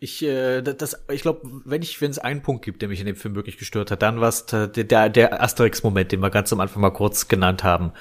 Ich, 0.00 0.22
äh, 0.22 0.60
das, 0.60 1.04
ich 1.10 1.22
glaube, 1.22 1.62
wenn 1.64 1.80
ich, 1.80 2.00
wenn 2.00 2.10
es 2.10 2.18
einen 2.18 2.42
Punkt 2.42 2.64
gibt, 2.64 2.82
der 2.82 2.88
mich 2.88 3.00
in 3.00 3.06
dem 3.06 3.16
Film 3.16 3.34
wirklich 3.36 3.56
gestört 3.56 3.90
hat, 3.90 4.02
dann 4.02 4.20
war 4.20 4.28
es 4.28 4.44
der, 4.46 4.68
der, 5.08 5.42
Asterix-Moment, 5.42 6.12
den 6.12 6.20
wir 6.20 6.30
ganz 6.30 6.52
am 6.52 6.60
Anfang 6.60 6.82
mal 6.82 6.90
kurz 6.90 7.28
genannt 7.28 7.64
haben, 7.64 7.92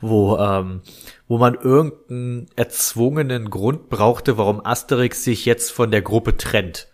wo, 0.00 0.38
ähm, 0.38 0.80
wo 1.28 1.38
man 1.38 1.54
irgendeinen 1.54 2.48
erzwungenen 2.56 3.50
Grund 3.50 3.90
brauchte, 3.90 4.38
warum 4.38 4.64
Asterix 4.64 5.22
sich 5.22 5.44
jetzt 5.44 5.70
von 5.70 5.90
der 5.90 6.02
Gruppe 6.02 6.36
trennt. 6.36 6.88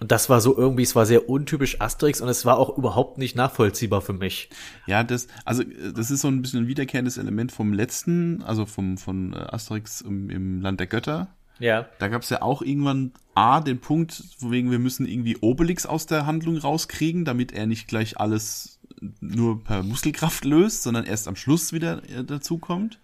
Und 0.00 0.10
das 0.10 0.30
war 0.30 0.40
so 0.40 0.56
irgendwie, 0.56 0.82
es 0.82 0.96
war 0.96 1.04
sehr 1.04 1.28
untypisch 1.28 1.80
Asterix 1.80 2.22
und 2.22 2.28
es 2.28 2.46
war 2.46 2.58
auch 2.58 2.76
überhaupt 2.76 3.18
nicht 3.18 3.36
nachvollziehbar 3.36 4.00
für 4.00 4.14
mich. 4.14 4.48
Ja, 4.86 5.04
das, 5.04 5.28
also 5.44 5.62
das 5.62 6.10
ist 6.10 6.22
so 6.22 6.28
ein 6.28 6.40
bisschen 6.40 6.64
ein 6.64 6.68
wiederkehrendes 6.68 7.18
Element 7.18 7.52
vom 7.52 7.74
letzten, 7.74 8.42
also 8.42 8.64
vom 8.64 8.96
von 8.96 9.34
Asterix 9.34 10.00
im, 10.00 10.30
im 10.30 10.62
Land 10.62 10.80
der 10.80 10.86
Götter 10.86 11.28
ja. 11.60 11.86
Da 11.98 12.08
gab 12.08 12.22
es 12.22 12.30
ja 12.30 12.42
auch 12.42 12.62
irgendwann 12.62 13.12
A, 13.34 13.60
den 13.60 13.78
Punkt, 13.78 14.24
wegen 14.40 14.70
wir 14.70 14.78
müssen 14.78 15.06
irgendwie 15.06 15.36
Obelix 15.40 15.86
aus 15.86 16.06
der 16.06 16.26
Handlung 16.26 16.56
rauskriegen, 16.56 17.24
damit 17.24 17.52
er 17.52 17.66
nicht 17.66 17.86
gleich 17.86 18.18
alles 18.18 18.80
nur 19.20 19.62
per 19.62 19.82
Muskelkraft 19.82 20.44
löst, 20.44 20.82
sondern 20.82 21.04
erst 21.04 21.28
am 21.28 21.36
Schluss 21.36 21.72
wieder 21.72 22.02
äh, 22.10 22.24
dazukommt. 22.24 22.98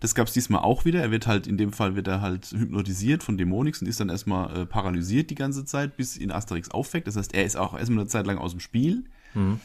Das 0.00 0.14
gab 0.14 0.28
es 0.28 0.32
diesmal 0.32 0.62
auch 0.62 0.84
wieder. 0.84 1.00
Er 1.02 1.10
wird 1.10 1.26
halt, 1.26 1.46
in 1.46 1.58
dem 1.58 1.72
Fall 1.72 1.94
wird 1.94 2.08
er 2.08 2.20
halt 2.22 2.46
hypnotisiert 2.46 3.22
von 3.22 3.36
Dämonix 3.36 3.82
und 3.82 3.86
ist 3.86 4.00
dann 4.00 4.08
erstmal 4.08 4.62
äh, 4.62 4.66
paralysiert 4.66 5.30
die 5.30 5.34
ganze 5.34 5.64
Zeit, 5.64 5.96
bis 5.96 6.16
ihn 6.16 6.30
Asterix 6.30 6.70
aufweckt. 6.70 7.06
Das 7.06 7.16
heißt, 7.16 7.34
er 7.34 7.44
ist 7.44 7.56
auch 7.56 7.76
erstmal 7.76 8.00
eine 8.00 8.08
Zeit 8.08 8.26
lang 8.26 8.38
aus 8.38 8.52
dem 8.52 8.60
Spiel. 8.60 9.04
Mhm. 9.34 9.60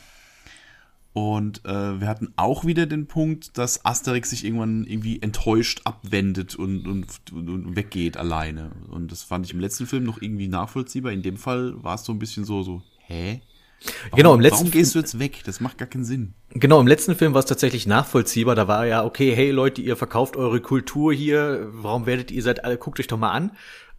Und 1.16 1.64
äh, 1.64 2.02
wir 2.02 2.10
hatten 2.10 2.34
auch 2.36 2.66
wieder 2.66 2.86
den 2.88 3.08
Punkt, 3.08 3.58
dass 3.58 3.86
Asterix 3.86 4.32
sich 4.32 4.44
irgendwann 4.44 4.84
irgendwie 4.84 5.22
enttäuscht 5.22 5.80
abwendet 5.86 6.56
und, 6.56 6.86
und, 6.86 7.32
und 7.32 7.74
weggeht 7.78 8.18
alleine. 8.18 8.72
Und 8.90 9.14
das 9.14 9.24
fand 9.24 9.46
ich 9.46 9.54
im 9.54 9.62
letzten 9.62 9.88
Film 9.88 10.04
noch 10.04 10.22
irgendwie 10.22 10.50
nachvollziehbar. 10.50 11.14
In 11.14 11.22
dem 11.22 11.38
Fall 11.38 11.82
war 11.82 11.96
es 11.96 12.04
so 12.04 12.12
ein 12.12 12.20
bisschen 12.20 12.44
so, 12.44 12.64
so, 12.64 12.82
hä? 12.98 13.40
Warum, 13.86 14.18
genau, 14.18 14.34
im 14.34 14.42
letzten 14.42 14.58
warum 14.58 14.72
gehst 14.72 14.94
du 14.94 15.00
jetzt 15.00 15.18
weg? 15.18 15.42
Das 15.46 15.62
macht 15.62 15.78
gar 15.78 15.88
keinen 15.88 16.04
Sinn. 16.04 16.34
Genau, 16.50 16.82
im 16.82 16.88
letzten 16.88 17.16
Film 17.16 17.34
war 17.34 17.40
es 17.40 17.46
tatsächlich 17.46 17.88
nachvollziehbar. 17.88 18.56
Da 18.56 18.68
war 18.68 18.86
ja, 18.86 19.06
okay, 19.06 19.34
hey 19.34 19.52
Leute, 19.52 19.82
ihr 19.82 19.96
verkauft 19.96 20.36
eure 20.36 20.60
Kultur 20.60 21.14
hier. 21.14 21.70
Warum 21.72 22.08
werdet 22.08 22.30
ihr 22.30 22.44
seid 22.44 22.66
alle, 22.66 22.78
guckt 22.78 23.00
euch 23.00 23.08
doch 23.08 23.18
mal 23.18 23.32
an. 23.32 23.52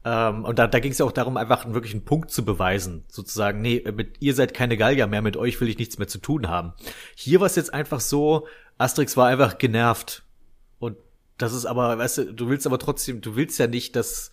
Ähm, 0.06 0.44
und 0.44 0.60
da, 0.60 0.68
da 0.68 0.78
ging 0.78 0.92
es 0.92 0.98
ja 0.98 1.04
auch 1.04 1.10
darum, 1.12 1.36
einfach 1.36 1.66
wirklich 1.74 1.92
einen 1.92 2.04
Punkt 2.04 2.30
zu 2.30 2.44
beweisen. 2.44 3.04
Sozusagen, 3.08 3.60
nee, 3.60 3.82
mit 3.92 4.18
ihr 4.20 4.36
seid 4.36 4.54
keine 4.54 4.76
Gallier 4.76 5.08
mehr, 5.08 5.20
mit 5.20 5.36
euch 5.36 5.60
will 5.60 5.68
ich 5.68 5.78
nichts 5.78 5.98
mehr 5.98 6.06
zu 6.06 6.18
tun 6.18 6.48
haben. 6.48 6.74
Hier 7.16 7.40
war 7.40 7.48
es 7.48 7.56
jetzt 7.56 7.74
einfach 7.74 7.98
so, 7.98 8.46
Asterix 8.78 9.16
war 9.16 9.26
einfach 9.26 9.58
genervt. 9.58 10.22
Und 10.78 10.96
das 11.38 11.52
ist 11.52 11.66
aber, 11.66 11.98
weißt 11.98 12.18
du, 12.18 12.34
du 12.34 12.48
willst 12.48 12.68
aber 12.68 12.78
trotzdem, 12.78 13.20
du 13.20 13.34
willst 13.34 13.58
ja 13.58 13.66
nicht, 13.66 13.96
dass 13.96 14.30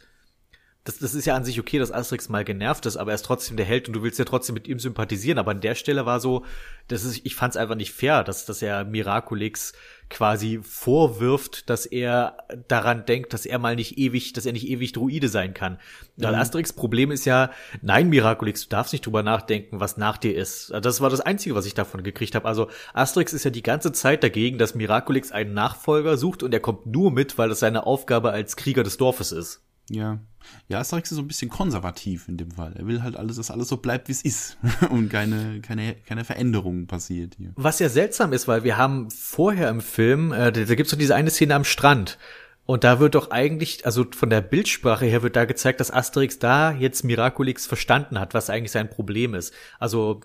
das, 0.86 1.00
das 1.00 1.16
ist 1.16 1.26
ja 1.26 1.36
an 1.36 1.46
sich 1.46 1.60
okay, 1.60 1.80
dass 1.80 1.94
Asterix 1.94 2.28
mal 2.28 2.44
genervt 2.44 2.86
ist, 2.86 2.98
aber 2.98 3.12
er 3.12 3.16
ist 3.16 3.24
trotzdem 3.26 3.56
der 3.56 3.66
Held 3.66 3.88
und 3.88 3.94
du 3.94 4.04
willst 4.04 4.20
ja 4.20 4.26
trotzdem 4.26 4.54
mit 4.54 4.68
ihm 4.68 4.80
sympathisieren. 4.80 5.38
Aber 5.38 5.52
an 5.52 5.62
der 5.62 5.76
Stelle 5.76 6.06
war 6.06 6.20
so, 6.20 6.44
das 6.90 7.06
ist, 7.06 7.22
ich 7.26 7.36
fand 7.36 7.54
es 7.54 7.58
einfach 7.58 7.76
nicht 7.76 7.94
fair, 7.94 8.24
dass, 8.26 8.46
dass 8.46 8.62
er 8.62 8.84
Miraculix 8.84 9.72
quasi 10.10 10.60
vorwirft, 10.62 11.70
dass 11.70 11.86
er 11.86 12.38
daran 12.68 13.06
denkt, 13.06 13.32
dass 13.32 13.46
er 13.46 13.60
mal 13.60 13.78
nicht 13.78 13.98
ewig, 13.98 14.34
dass 14.34 14.46
er 14.46 14.52
nicht 14.52 14.68
ewig 14.68 14.92
Druide 14.92 15.30
sein 15.30 15.54
kann. 15.54 15.80
Mhm. 16.18 16.24
Weil 16.24 16.36
Asterix 16.36 16.74
Problem 16.74 17.12
ist 17.12 17.24
ja, 17.24 17.52
nein, 17.82 18.10
Miraculix, 18.10 18.64
du 18.64 18.70
darfst 18.70 18.92
nicht 18.92 19.06
drüber 19.06 19.24
nachdenken, 19.24 19.80
was 19.80 19.96
nach 19.96 20.18
dir 20.18 20.36
ist. 20.36 20.70
Das 20.82 21.00
war 21.00 21.10
das 21.10 21.22
Einzige, 21.22 21.56
was 21.56 21.66
ich 21.66 21.76
davon 21.76 22.04
gekriegt 22.04 22.36
habe. 22.36 22.46
Also 22.46 22.70
Asterix 22.94 23.32
ist 23.32 23.46
ja 23.46 23.52
die 23.52 23.64
ganze 23.64 23.94
Zeit 23.94 24.22
dagegen, 24.22 24.58
dass 24.58 24.76
Miraculix 24.76 25.32
einen 25.32 25.54
Nachfolger 25.54 26.18
sucht 26.18 26.44
und 26.44 26.54
er 26.54 26.60
kommt 26.60 26.88
nur 26.88 27.10
mit, 27.10 27.38
weil 27.38 27.48
das 27.48 27.60
seine 27.60 27.88
Aufgabe 27.88 28.32
als 28.32 28.58
Krieger 28.58 28.84
des 28.84 28.98
Dorfes 28.98 29.32
ist. 29.32 29.62
Ja. 29.90 30.20
Ja, 30.68 30.80
Asterix 30.80 31.12
ist 31.12 31.16
so 31.16 31.22
ein 31.22 31.28
bisschen 31.28 31.50
konservativ 31.50 32.28
in 32.28 32.38
dem 32.38 32.52
Fall. 32.52 32.74
Er 32.76 32.86
will 32.86 33.02
halt 33.02 33.16
alles, 33.16 33.38
dass 33.38 33.52
alles 33.52 33.70
so 33.70 33.78
bleibt, 33.78 34.08
wie 34.08 34.12
es 34.12 34.22
ist 34.22 34.58
und 34.90 35.10
keine, 35.10 35.62
keine, 35.62 35.96
keine 36.06 36.26
Veränderung 36.26 36.88
passiert 36.88 37.36
hier. 37.38 37.52
Was 37.56 37.80
ja 37.80 37.90
seltsam 37.90 38.34
ist, 38.34 38.48
weil 38.48 38.64
wir 38.64 38.78
haben 38.78 39.10
vorher 39.10 39.70
im 39.70 39.82
Film, 39.82 40.32
äh, 40.32 40.52
da, 40.52 40.64
da 40.64 40.76
gibt's 40.76 40.92
doch 40.92 40.98
diese 40.98 41.16
eine 41.16 41.30
Szene 41.30 41.56
am 41.56 41.64
Strand. 41.64 42.18
Und 42.66 42.86
da 42.86 43.00
wird 43.00 43.16
doch 43.16 43.30
eigentlich, 43.30 43.86
also 43.86 44.06
von 44.16 44.30
der 44.30 44.40
Bildsprache 44.40 45.06
her 45.06 45.22
wird 45.22 45.36
da 45.36 45.44
gezeigt, 45.44 45.82
dass 45.82 45.92
Asterix 45.92 46.40
da 46.40 46.72
jetzt 46.72 47.04
Miraculix 47.04 47.66
verstanden 47.66 48.20
hat, 48.20 48.34
was 48.34 48.50
eigentlich 48.50 48.72
sein 48.72 48.90
Problem 48.90 49.34
ist. 49.34 49.54
Also 49.80 50.22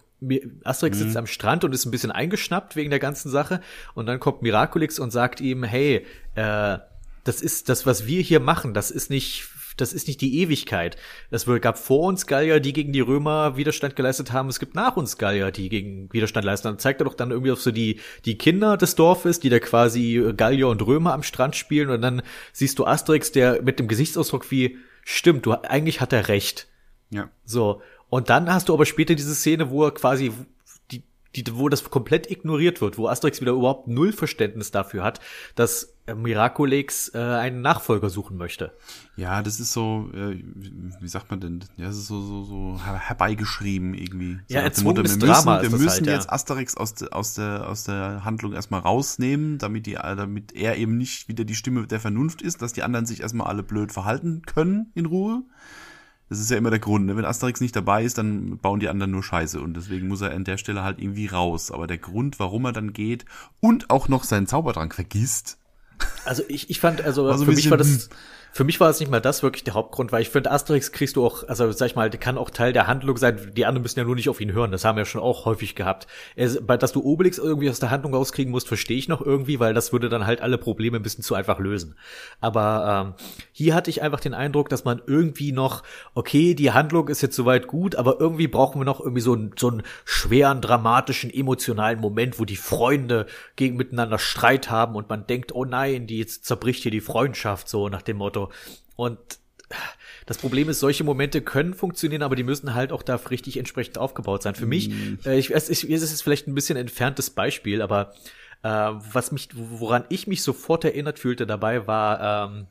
Asterix 0.63 0.99
mhm. 0.99 1.03
sitzt 1.03 1.17
am 1.17 1.27
Strand 1.27 1.65
und 1.65 1.73
ist 1.73 1.85
ein 1.85 1.91
bisschen 1.91 2.13
eingeschnappt 2.13 2.77
wegen 2.77 2.91
der 2.91 3.01
ganzen 3.01 3.29
Sache. 3.29 3.61
Und 3.95 4.07
dann 4.07 4.21
kommt 4.21 4.43
Miraculix 4.43 5.01
und 5.01 5.11
sagt 5.11 5.41
ihm, 5.41 5.65
hey, 5.65 6.07
äh, 6.37 6.79
das 7.29 7.41
ist 7.41 7.69
das, 7.69 7.87
was 7.87 8.07
wir 8.07 8.23
hier 8.23 8.41
machen, 8.41 8.75
das 8.75 8.91
ist 8.91 9.11
nicht 9.11 9.49
das 9.81 9.93
ist 9.93 10.09
nicht 10.09 10.21
die 10.21 10.41
Ewigkeit. 10.41 10.97
Es 11.31 11.47
gab 11.61 11.79
vor 11.79 12.09
uns 12.09 12.27
Gallier, 12.27 12.59
die 12.59 12.73
gegen 12.73 12.93
die 12.93 13.01
Römer 13.01 13.57
Widerstand 13.57 13.95
geleistet 13.95 14.33
haben. 14.33 14.49
Es 14.49 14.59
gibt 14.59 14.75
nach 14.75 14.97
uns 14.97 15.19
Gallier, 15.19 15.53
die 15.53 15.69
gegen 15.69 16.13
Widerstand 16.13 16.45
leisten. 16.45 16.67
Dann 16.67 16.81
zeigt 16.81 17.01
er 17.01 17.05
doch 17.05 17.15
dann 17.15 17.31
irgendwie 17.31 17.53
auf 17.53 17.63
so 17.63 17.71
die, 17.71 18.01
die 18.25 18.37
Kinder 18.37 18.77
des 18.77 18.97
Dorfes, 18.97 19.39
die 19.39 19.51
da 19.51 19.61
quasi 19.61 20.33
Gallier 20.37 20.67
und 20.67 20.85
Römer 20.85 21.13
am 21.13 21.23
Strand 21.23 21.55
spielen. 21.55 21.91
Und 21.91 22.03
dann 22.03 22.23
siehst 22.53 22.79
du 22.81 22.87
Asterix, 22.87 23.31
der 23.31 23.63
mit 23.63 23.79
dem 23.79 23.87
Gesichtsausdruck 23.87 24.51
wie, 24.51 24.79
stimmt, 25.05 25.47
du, 25.47 25.53
eigentlich 25.53 26.01
hat 26.01 26.13
er 26.13 26.27
recht. 26.27 26.67
Ja. 27.11 27.31
So. 27.45 27.81
Und 28.09 28.31
dann 28.31 28.53
hast 28.53 28.69
du 28.69 28.75
aber 28.75 28.85
später 28.85 29.15
diese 29.15 29.35
Szene, 29.35 29.71
wo 29.71 29.85
er 29.85 29.93
quasi 29.93 30.33
die, 31.43 31.57
wo 31.57 31.69
das 31.69 31.85
komplett 31.85 32.31
ignoriert 32.31 32.81
wird, 32.81 32.99
wo 32.99 33.09
Asterix 33.09 33.41
wieder 33.41 33.53
überhaupt 33.53 33.89
null 33.89 34.13
Verständnis 34.13 34.71
dafür 34.71 35.05
hat, 35.05 35.21
dass 35.55 35.95
Miraculix 36.15 37.13
äh, 37.15 37.19
einen 37.19 37.61
Nachfolger 37.61 38.09
suchen 38.09 38.37
möchte. 38.37 38.73
Ja, 39.17 39.43
das 39.43 39.61
ist 39.61 39.73
so, 39.73 40.11
äh, 40.15 40.43
wie 41.01 41.09
sagt 41.09 41.31
man 41.31 41.41
denn? 41.41 41.65
Ja, 41.77 41.87
das 41.87 41.97
ist 41.97 42.07
so, 42.07 42.21
so, 42.21 42.45
so 42.45 42.81
herbeigeschrieben 42.83 43.95
irgendwie. 43.95 44.39
So 44.49 44.55
ja, 44.55 44.61
erzwungenes 44.61 45.21
wir 45.21 45.27
Drama 45.27 45.59
müssen, 45.59 45.73
wir 45.73 45.79
müssen 45.79 46.07
halt, 46.07 46.07
jetzt 46.07 46.27
ja. 46.27 46.33
Asterix 46.33 46.77
aus, 46.77 47.03
aus, 47.03 47.35
der, 47.35 47.69
aus 47.69 47.85
der 47.85 48.25
Handlung 48.25 48.53
erstmal 48.53 48.81
rausnehmen, 48.81 49.59
damit, 49.59 49.87
die, 49.87 49.95
damit 49.95 50.53
er 50.55 50.77
eben 50.77 50.97
nicht 50.97 51.29
wieder 51.29 51.45
die 51.45 51.55
Stimme 51.55 51.87
der 51.87 52.01
Vernunft 52.01 52.43
ist, 52.43 52.63
dass 52.63 52.73
die 52.73 52.83
anderen 52.83 53.07
sich 53.07 53.21
erstmal 53.21 53.49
alle 53.49 53.63
blöd 53.63 53.93
verhalten 53.93 54.43
können 54.43 54.93
in 54.95 55.07
Ruhe. 55.07 55.43
Das 56.29 56.41
ist 56.41 56.51
ja 56.51 56.57
immer 56.57 56.71
der 56.71 56.79
Grund. 56.79 57.07
Ne? 57.07 57.17
Wenn 57.17 57.25
Asterix 57.25 57.61
nicht 57.61 57.75
dabei 57.75 58.05
ist, 58.05 58.19
dann 58.19 58.59
bauen 58.59 58.81
die 58.81 58.89
anderen 58.89 59.13
nur 59.13 59.23
Scheiße. 59.23 59.61
Und 59.61 59.75
deswegen 59.75 60.09
muss 60.09 60.21
er 60.21 60.33
an 60.33 60.45
der 60.45 60.59
Stelle 60.59 60.83
halt 60.83 60.99
irgendwie 60.99 61.27
raus. 61.27 61.71
Aber 61.71 61.87
der 61.87 61.99
Grund, 61.99 62.39
warum 62.39 62.67
er 62.67 62.73
dann 62.73 62.93
geht 62.93 63.25
und 63.61 63.91
auch 63.91 64.09
noch 64.09 64.25
seinen 64.25 64.47
Zaubertrank 64.47 64.95
vergisst, 64.95 65.59
also 66.25 66.43
ich, 66.49 66.71
ich 66.71 66.81
fand, 66.81 67.01
also, 67.01 67.27
also 67.27 67.45
für 67.45 67.53
mich 67.53 67.71
war 67.71 67.77
das, 67.77 67.89
hm. 67.89 68.09
Für 68.53 68.65
mich 68.65 68.81
war 68.81 68.91
es 68.91 69.01
nicht 69.01 69.11
mal 69.11 69.21
das 69.21 69.43
wirklich 69.43 69.65
der 69.65 69.75
Hauptgrund, 69.75 70.13
weil 70.13 70.23
ich 70.23 70.31
finde, 70.31 70.51
Asterix 70.51 70.93
kriegst 70.93 71.17
du 71.17 71.25
auch, 71.25 71.47
also 71.49 71.71
sag 71.73 71.87
ich 71.87 71.97
mal, 71.97 72.11
kann 72.11 72.39
auch 72.39 72.51
Teil 72.51 72.73
der 72.73 72.87
Handlung 72.87 73.17
sein. 73.17 73.53
Die 73.57 73.67
anderen 73.67 73.83
müssen 73.83 73.99
ja 73.99 74.05
nur 74.05 74.15
nicht 74.15 74.29
auf 74.29 74.41
ihn 74.41 74.53
hören. 74.53 74.73
Das 74.73 74.85
haben 74.85 74.97
wir 74.97 75.03
ja 75.03 75.07
schon 75.07 75.21
auch 75.21 75.45
häufig 75.45 75.75
gehabt. 75.75 76.07
Er, 76.37 76.49
dass 76.49 76.93
du 76.93 77.03
Obelix 77.03 77.39
irgendwie 77.39 77.71
aus 77.71 77.81
der 77.81 77.91
Handlung 77.91 78.15
rauskriegen 78.15 78.51
musst, 78.51 78.69
verstehe 78.69 78.99
ich 78.99 79.09
noch 79.09 79.21
irgendwie, 79.21 79.61
weil 79.61 79.75
das 79.75 79.93
würde 79.93 80.09
dann 80.09 80.27
halt 80.27 80.41
alle 80.41 80.59
Probleme 80.59 80.97
ein 80.97 81.03
bisschen 81.03 81.25
zu 81.25 81.35
einfach 81.35 81.59
lösen. 81.59 81.97
Aber 82.41 83.15
ähm, 83.19 83.27
hier 83.53 83.75
hatte 83.75 83.91
ich 83.91 84.03
einfach 84.03 84.21
den 84.21 84.35
Eindruck, 84.35 84.69
dass 84.69 84.85
man 84.85 85.03
irgendwie 85.07 85.53
noch, 85.53 85.83
okay, 86.15 86.55
die 86.55 86.73
Handlung 86.73 87.09
ist 87.09 87.23
jetzt 87.23 87.37
soweit 87.37 87.67
gut, 87.67 87.97
aber 87.97 88.21
irgendwie 88.21 88.49
brauchen 88.49 88.81
wir 88.81 88.85
noch 88.85 89.01
irgendwie 89.01 89.21
so 89.21 89.35
einen, 89.35 89.53
so 89.59 89.69
einen 89.69 89.83
schweren, 90.05 90.61
dramatischen, 90.61 91.33
emotionalen 91.33 92.01
Moment, 92.01 92.39
wo 92.39 92.45
die 92.45 92.57
Freunde 92.57 93.27
gegen 93.57 93.77
miteinander 93.77 94.19
Streit 94.19 94.71
haben 94.71 94.95
und 94.95 95.09
man 95.09 95.27
denkt, 95.27 95.55
oh 95.55 95.65
nein, 95.65 96.07
die 96.07 96.19
jetzt 96.19 96.45
zerbricht 96.45 96.83
hier 96.83 96.93
die 96.93 97.01
Freundschaft, 97.01 97.69
so 97.69 97.89
nach 97.89 98.03
dem 98.03 98.17
Motto. 98.19 98.38
Und 98.97 99.19
das 100.27 100.39
Problem 100.39 100.69
ist, 100.69 100.81
solche 100.81 101.05
Momente 101.05 101.41
können 101.41 101.75
funktionieren, 101.75 102.23
aber 102.23 102.37
die 102.37 102.43
müssen 102.43 102.75
halt 102.75 102.93
auch 102.93 103.03
da 103.03 103.17
richtig 103.17 103.57
entsprechend 103.57 103.99
aufgebaut 103.99 104.43
sein. 104.43 104.55
Für 104.55 104.67
mich, 104.67 104.91
mhm. 104.91 105.19
äh, 105.25 105.39
ich, 105.39 105.55
es, 105.55 105.69
ich, 105.69 105.89
es 105.91 106.03
ist 106.03 106.23
vielleicht 106.23 106.47
ein 106.47 106.55
bisschen 106.55 106.77
entferntes 106.77 107.31
Beispiel, 107.31 107.83
aber 107.83 108.13
äh, 108.63 108.69
was 108.69 109.33
mich, 109.33 109.49
woran 109.55 110.05
ich 110.09 110.27
mich 110.27 110.43
sofort 110.43 110.85
erinnert 110.85 111.19
fühlte 111.19 111.47
dabei, 111.47 111.87
war 111.87 112.51
ähm, 112.51 112.67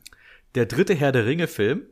der 0.54 0.66
dritte 0.66 0.94
Herr 0.94 1.12
der 1.12 1.26
Ringe-Film 1.26 1.82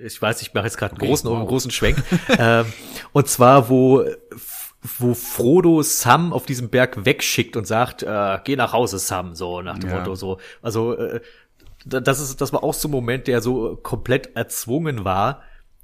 ich 0.00 0.22
weiß, 0.22 0.42
ich 0.42 0.54
mache 0.54 0.64
jetzt 0.64 0.78
gerade 0.78 0.92
einen 0.92 1.00
großen, 1.00 1.28
wow. 1.28 1.48
großen 1.48 1.72
Schwenk. 1.72 2.02
ähm, 2.38 2.66
und 3.12 3.28
zwar, 3.28 3.68
wo 3.68 4.04
wo 4.98 5.12
Frodo 5.14 5.82
Sam 5.82 6.32
auf 6.32 6.46
diesem 6.46 6.70
Berg 6.70 7.04
wegschickt 7.04 7.56
und 7.56 7.66
sagt, 7.66 8.04
äh, 8.04 8.38
geh 8.44 8.54
nach 8.54 8.72
Hause, 8.72 8.98
Sam, 8.98 9.34
so 9.34 9.60
nach 9.60 9.78
dem 9.78 9.90
ja. 9.90 9.98
Motto 9.98 10.14
so. 10.14 10.38
Also 10.62 10.96
äh, 10.96 11.20
das 11.88 12.20
ist, 12.20 12.40
das 12.40 12.52
war 12.52 12.62
auch 12.62 12.74
so 12.74 12.88
ein 12.88 12.92
Moment, 12.92 13.26
der 13.26 13.40
so 13.40 13.76
komplett 13.76 14.36
erzwungen 14.36 15.04
war 15.04 15.42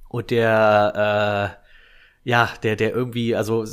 und 0.09 0.31
der, 0.31 1.59
äh, 2.25 2.29
ja, 2.29 2.51
der, 2.63 2.77
der 2.77 2.95
irgendwie, 2.95 3.35
also 3.35 3.65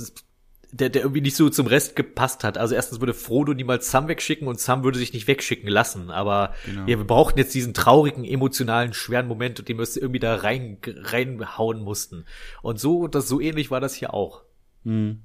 der, 0.71 0.89
der 0.89 1.01
irgendwie 1.01 1.21
nicht 1.21 1.35
so 1.35 1.49
zum 1.49 1.67
Rest 1.67 1.95
gepasst 1.95 2.43
hat. 2.43 2.57
Also 2.57 2.75
erstens 2.75 2.99
würde 2.99 3.13
Frodo 3.13 3.53
niemals 3.53 3.91
Sam 3.91 4.07
wegschicken 4.07 4.47
und 4.47 4.59
Sam 4.59 4.83
würde 4.83 4.97
sich 4.97 5.13
nicht 5.13 5.27
wegschicken 5.27 5.69
lassen. 5.69 6.09
Aber 6.09 6.53
genau. 6.65 6.81
ja, 6.81 6.97
wir 6.97 7.03
brauchten 7.03 7.39
jetzt 7.39 7.53
diesen 7.53 7.73
traurigen, 7.73 8.23
emotionalen, 8.23 8.93
schweren 8.93 9.27
Moment 9.27 9.59
und 9.59 9.67
den 9.67 9.77
wir 9.77 9.87
irgendwie 9.95 10.19
da 10.19 10.35
rein, 10.35 10.77
reinhauen 10.85 11.81
mussten. 11.81 12.25
Und 12.61 12.79
so, 12.79 13.07
das 13.07 13.27
so 13.27 13.41
ähnlich 13.41 13.69
war 13.69 13.81
das 13.81 13.93
hier 13.93 14.13
auch. 14.13 14.43
Hm. 14.83 15.23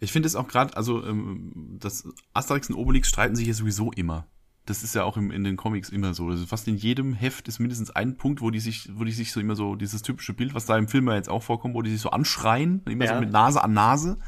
Ich 0.00 0.12
finde 0.12 0.28
es 0.28 0.36
auch 0.36 0.48
gerade, 0.48 0.76
also 0.76 1.04
ähm, 1.04 1.76
das 1.78 2.08
Asterix 2.32 2.70
und 2.70 2.76
Obelix 2.76 3.08
streiten 3.08 3.36
sich 3.36 3.48
ja 3.48 3.54
sowieso 3.54 3.92
immer. 3.92 4.26
Das 4.66 4.82
ist 4.82 4.94
ja 4.94 5.04
auch 5.04 5.16
im, 5.16 5.30
in 5.30 5.44
den 5.44 5.56
Comics 5.56 5.88
immer 5.88 6.12
so. 6.12 6.28
Also 6.28 6.44
fast 6.44 6.68
in 6.68 6.76
jedem 6.76 7.14
Heft 7.14 7.48
ist 7.48 7.58
mindestens 7.58 7.90
ein 7.90 8.16
Punkt, 8.16 8.40
wo 8.40 8.50
die 8.50 8.60
sich, 8.60 8.90
wo 8.94 9.04
die 9.04 9.12
sich 9.12 9.32
so 9.32 9.40
immer 9.40 9.56
so, 9.56 9.76
dieses 9.76 10.02
typische 10.02 10.34
Bild, 10.34 10.54
was 10.54 10.66
da 10.66 10.76
im 10.76 10.88
Film 10.88 11.08
ja 11.08 11.14
jetzt 11.14 11.28
auch 11.28 11.42
vorkommt, 11.42 11.74
wo 11.74 11.82
die 11.82 11.90
sich 11.90 12.00
so 12.00 12.10
anschreien, 12.10 12.82
immer 12.86 13.04
ja. 13.04 13.14
so 13.14 13.20
mit 13.20 13.30
Nase 13.30 13.62
an 13.62 13.72
Nase 13.72 14.18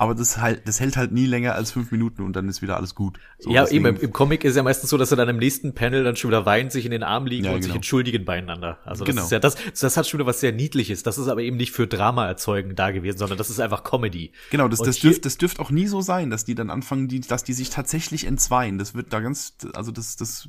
aber 0.00 0.14
das 0.14 0.38
halt, 0.38 0.66
das 0.66 0.80
hält 0.80 0.96
halt 0.96 1.12
nie 1.12 1.26
länger 1.26 1.54
als 1.54 1.72
fünf 1.72 1.90
Minuten 1.90 2.22
und 2.22 2.34
dann 2.34 2.48
ist 2.48 2.62
wieder 2.62 2.78
alles 2.78 2.94
gut. 2.94 3.20
So, 3.38 3.50
ja, 3.50 3.68
eben, 3.68 3.84
im, 3.84 4.12
Comic 4.14 4.44
ist 4.44 4.56
ja 4.56 4.62
meistens 4.62 4.88
so, 4.88 4.96
dass 4.96 5.10
er 5.10 5.18
dann 5.18 5.28
im 5.28 5.36
nächsten 5.36 5.74
Panel 5.74 6.04
dann 6.04 6.16
schon 6.16 6.30
wieder 6.30 6.46
weint, 6.46 6.72
sich 6.72 6.86
in 6.86 6.90
den 6.90 7.02
Arm 7.02 7.26
liegen 7.26 7.44
ja, 7.44 7.50
und 7.50 7.56
genau. 7.58 7.66
sich 7.66 7.74
entschuldigen 7.74 8.24
beieinander. 8.24 8.78
Also 8.86 9.04
das 9.04 9.14
genau. 9.14 9.24
ist 9.26 9.30
ja 9.30 9.38
das, 9.38 9.56
das 9.78 9.98
hat 9.98 10.08
schon 10.08 10.18
wieder 10.18 10.26
was 10.26 10.40
sehr 10.40 10.52
Niedliches. 10.52 11.02
Das 11.02 11.18
ist 11.18 11.28
aber 11.28 11.42
eben 11.42 11.58
nicht 11.58 11.72
für 11.72 11.86
Drama 11.86 12.26
erzeugen 12.26 12.74
da 12.76 12.92
gewesen, 12.92 13.18
sondern 13.18 13.36
das 13.36 13.50
ist 13.50 13.60
einfach 13.60 13.84
Comedy. 13.84 14.32
Genau, 14.50 14.68
das, 14.68 14.78
das 14.78 15.00
dürft, 15.00 15.26
das 15.26 15.36
dürft 15.36 15.60
auch 15.60 15.70
nie 15.70 15.86
so 15.86 16.00
sein, 16.00 16.30
dass 16.30 16.46
die 16.46 16.54
dann 16.54 16.70
anfangen, 16.70 17.06
die, 17.06 17.20
dass 17.20 17.44
die 17.44 17.52
sich 17.52 17.68
tatsächlich 17.68 18.26
entzweien. 18.26 18.78
Das 18.78 18.94
wird 18.94 19.12
da 19.12 19.20
ganz, 19.20 19.58
also 19.74 19.92
das, 19.92 20.16
das 20.16 20.48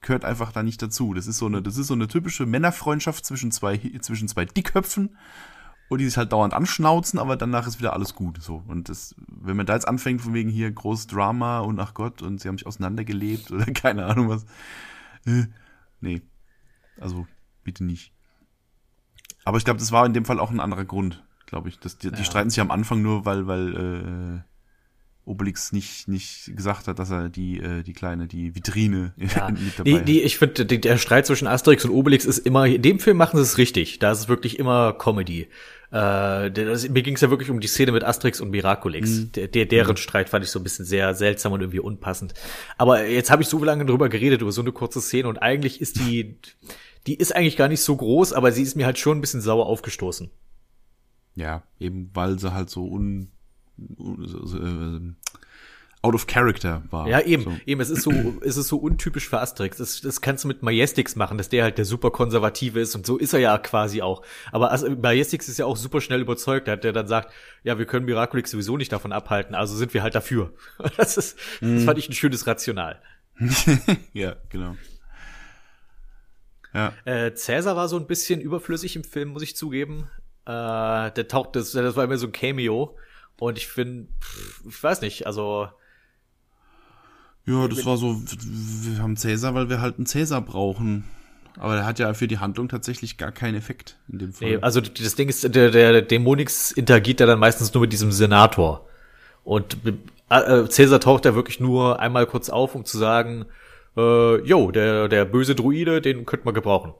gehört 0.00 0.24
einfach 0.24 0.50
da 0.50 0.62
nicht 0.62 0.80
dazu. 0.80 1.12
Das 1.12 1.26
ist 1.26 1.36
so 1.36 1.44
eine, 1.44 1.60
das 1.60 1.76
ist 1.76 1.88
so 1.88 1.94
eine 1.94 2.08
typische 2.08 2.46
Männerfreundschaft 2.46 3.26
zwischen 3.26 3.52
zwei, 3.52 3.78
zwischen 4.00 4.28
zwei 4.28 4.46
Dickköpfen 4.46 5.10
und 5.88 5.98
die 5.98 6.04
sich 6.04 6.16
halt 6.16 6.32
dauernd 6.32 6.54
anschnauzen, 6.54 7.18
aber 7.18 7.36
danach 7.36 7.66
ist 7.66 7.78
wieder 7.78 7.94
alles 7.94 8.14
gut. 8.14 8.42
So. 8.42 8.62
Und 8.66 8.88
das, 8.88 9.14
wenn 9.26 9.56
man 9.56 9.66
da 9.66 9.74
jetzt 9.74 9.88
anfängt, 9.88 10.20
von 10.20 10.34
wegen 10.34 10.50
hier 10.50 10.70
großes 10.70 11.06
Drama 11.06 11.60
und 11.60 11.80
ach 11.80 11.94
Gott, 11.94 12.22
und 12.22 12.40
sie 12.40 12.48
haben 12.48 12.58
sich 12.58 12.66
auseinandergelebt 12.66 13.50
oder 13.52 13.66
keine 13.66 14.06
Ahnung 14.06 14.28
was. 14.28 14.44
Äh, 15.26 15.46
nee. 16.00 16.22
Also, 17.00 17.26
bitte 17.64 17.84
nicht. 17.84 18.12
Aber 19.44 19.56
ich 19.56 19.64
glaube, 19.64 19.80
das 19.80 19.92
war 19.92 20.04
in 20.04 20.12
dem 20.12 20.24
Fall 20.24 20.40
auch 20.40 20.50
ein 20.50 20.60
anderer 20.60 20.84
Grund, 20.84 21.24
glaube 21.46 21.70
ich. 21.70 21.78
Das, 21.78 21.96
die, 21.96 22.08
ja. 22.08 22.14
die 22.14 22.24
streiten 22.24 22.50
sich 22.50 22.60
am 22.60 22.70
Anfang 22.70 23.00
nur, 23.00 23.24
weil, 23.24 23.46
weil 23.46 24.44
äh, 24.44 24.57
Obelix 25.28 25.72
nicht, 25.72 26.08
nicht 26.08 26.56
gesagt 26.56 26.88
hat, 26.88 26.98
dass 26.98 27.10
er 27.10 27.28
die, 27.28 27.60
äh, 27.60 27.82
die 27.82 27.92
kleine, 27.92 28.26
die 28.26 28.54
Vitrine 28.54 29.12
ja. 29.18 29.50
mit 29.50 29.78
dabei 29.78 29.90
die, 30.00 30.04
die, 30.04 30.22
Ich 30.22 30.38
finde, 30.38 30.66
der 30.66 30.98
Streit 30.98 31.26
zwischen 31.26 31.46
Asterix 31.46 31.84
und 31.84 31.90
Obelix 31.90 32.24
ist 32.24 32.38
immer, 32.38 32.66
in 32.66 32.82
dem 32.82 32.98
Film 32.98 33.16
machen 33.16 33.36
sie 33.36 33.42
es 33.42 33.58
richtig. 33.58 33.98
Da 33.98 34.10
ist 34.10 34.20
es 34.20 34.28
wirklich 34.28 34.58
immer 34.58 34.92
Comedy. 34.92 35.48
Äh, 35.90 36.50
das, 36.50 36.88
mir 36.88 37.02
ging 37.02 37.14
es 37.14 37.20
ja 37.20 37.30
wirklich 37.30 37.50
um 37.50 37.60
die 37.60 37.68
Szene 37.68 37.92
mit 37.92 38.04
Asterix 38.04 38.40
und 38.40 38.50
Miraculix. 38.50 39.10
Mhm. 39.10 39.32
Der, 39.32 39.48
der, 39.48 39.66
deren 39.66 39.92
mhm. 39.92 39.96
Streit 39.96 40.28
fand 40.28 40.44
ich 40.44 40.50
so 40.50 40.58
ein 40.58 40.62
bisschen 40.62 40.84
sehr 40.84 41.14
seltsam 41.14 41.52
und 41.52 41.60
irgendwie 41.60 41.80
unpassend. 41.80 42.34
Aber 42.76 43.06
jetzt 43.06 43.30
habe 43.30 43.42
ich 43.42 43.48
so 43.48 43.62
lange 43.62 43.86
drüber 43.86 44.08
geredet, 44.08 44.42
über 44.42 44.52
so 44.52 44.60
eine 44.60 44.72
kurze 44.72 45.00
Szene 45.00 45.28
und 45.28 45.38
eigentlich 45.38 45.80
ist 45.80 45.98
die, 45.98 46.36
die 47.06 47.14
ist 47.14 47.34
eigentlich 47.34 47.56
gar 47.56 47.68
nicht 47.68 47.82
so 47.82 47.96
groß, 47.96 48.32
aber 48.32 48.52
sie 48.52 48.62
ist 48.62 48.76
mir 48.76 48.86
halt 48.86 48.98
schon 48.98 49.18
ein 49.18 49.20
bisschen 49.20 49.40
sauer 49.40 49.66
aufgestoßen. 49.66 50.30
Ja, 51.34 51.62
eben 51.78 52.10
weil 52.14 52.38
sie 52.38 52.52
halt 52.52 52.68
so 52.68 52.86
un, 52.86 53.30
out 56.00 56.14
of 56.14 56.26
character 56.26 56.82
war. 56.90 57.08
Ja, 57.08 57.20
eben, 57.20 57.42
so. 57.44 57.52
eben, 57.66 57.80
es 57.80 57.90
ist 57.90 58.02
so, 58.02 58.12
es 58.42 58.56
ist 58.56 58.68
so 58.68 58.76
untypisch 58.76 59.28
für 59.28 59.40
Asterix. 59.40 59.78
Das, 59.78 60.00
das 60.00 60.20
kannst 60.20 60.44
du 60.44 60.48
mit 60.48 60.62
Majestix 60.62 61.16
machen, 61.16 61.38
dass 61.38 61.48
der 61.48 61.64
halt 61.64 61.78
der 61.78 61.84
super 61.84 62.10
konservative 62.10 62.80
ist 62.80 62.94
und 62.94 63.04
so 63.04 63.16
ist 63.16 63.32
er 63.32 63.40
ja 63.40 63.58
quasi 63.58 64.00
auch. 64.02 64.22
Aber 64.52 64.70
also, 64.70 64.88
Majestix 64.90 65.48
ist 65.48 65.58
ja 65.58 65.66
auch 65.66 65.76
super 65.76 66.00
schnell 66.00 66.20
überzeugt, 66.20 66.68
der 66.68 66.76
dann 66.76 67.08
sagt, 67.08 67.32
ja, 67.64 67.78
wir 67.78 67.86
können 67.86 68.06
Miraculix 68.06 68.50
sowieso 68.50 68.76
nicht 68.76 68.92
davon 68.92 69.12
abhalten, 69.12 69.54
also 69.54 69.76
sind 69.76 69.92
wir 69.94 70.02
halt 70.02 70.14
dafür. 70.14 70.52
Das 70.96 71.16
ist, 71.16 71.38
das 71.60 71.68
mhm. 71.68 71.80
fand 71.80 71.98
ich 71.98 72.08
ein 72.08 72.14
schönes 72.14 72.46
Rational. 72.46 73.00
ja, 74.12 74.36
genau. 74.48 74.76
Ja. 76.74 76.92
Äh, 77.04 77.34
Cäsar 77.34 77.76
war 77.76 77.88
so 77.88 77.96
ein 77.96 78.06
bisschen 78.06 78.40
überflüssig 78.40 78.96
im 78.96 79.04
Film, 79.04 79.30
muss 79.30 79.42
ich 79.42 79.56
zugeben. 79.56 80.08
Äh, 80.44 81.10
der 81.12 81.28
taucht, 81.28 81.56
das, 81.56 81.72
das 81.72 81.96
war 81.96 82.04
immer 82.04 82.18
so 82.18 82.26
ein 82.26 82.32
Cameo. 82.32 82.96
Und 83.38 83.58
ich 83.58 83.68
finde, 83.68 84.08
ich 84.68 84.82
weiß 84.82 85.00
nicht, 85.00 85.26
also 85.26 85.68
ja, 87.46 87.66
das 87.66 87.86
war 87.86 87.96
so, 87.96 88.20
wir 88.20 89.02
haben 89.02 89.16
Cäsar, 89.16 89.54
weil 89.54 89.70
wir 89.70 89.80
halt 89.80 89.96
einen 89.96 90.06
Cäsar 90.06 90.42
brauchen. 90.42 91.04
Aber 91.58 91.74
der 91.74 91.86
hat 91.86 91.98
ja 91.98 92.12
für 92.14 92.28
die 92.28 92.38
Handlung 92.38 92.68
tatsächlich 92.68 93.16
gar 93.16 93.32
keinen 93.32 93.56
Effekt 93.56 93.96
in 94.08 94.18
dem 94.18 94.32
Fall. 94.32 94.48
Nee, 94.48 94.58
also 94.58 94.80
das 94.80 95.14
Ding 95.14 95.28
ist, 95.28 95.54
der, 95.54 95.70
der 95.70 96.02
Dämonix 96.02 96.70
interagiert 96.70 97.20
ja 97.20 97.26
dann 97.26 97.38
meistens 97.38 97.72
nur 97.72 97.80
mit 97.80 97.92
diesem 97.92 98.12
Senator. 98.12 98.86
Und 99.44 99.78
äh, 100.28 100.68
Cäsar 100.68 101.00
taucht 101.00 101.24
ja 101.24 101.34
wirklich 101.34 101.58
nur 101.58 102.00
einmal 102.00 102.26
kurz 102.26 102.50
auf, 102.50 102.74
um 102.74 102.84
zu 102.84 102.98
sagen, 102.98 103.46
äh, 103.96 104.36
jo, 104.42 104.70
der, 104.70 105.08
der 105.08 105.24
böse 105.24 105.54
Druide, 105.54 106.00
den 106.02 106.26
könnte 106.26 106.44
man 106.44 106.54
gebrauchen. 106.54 106.92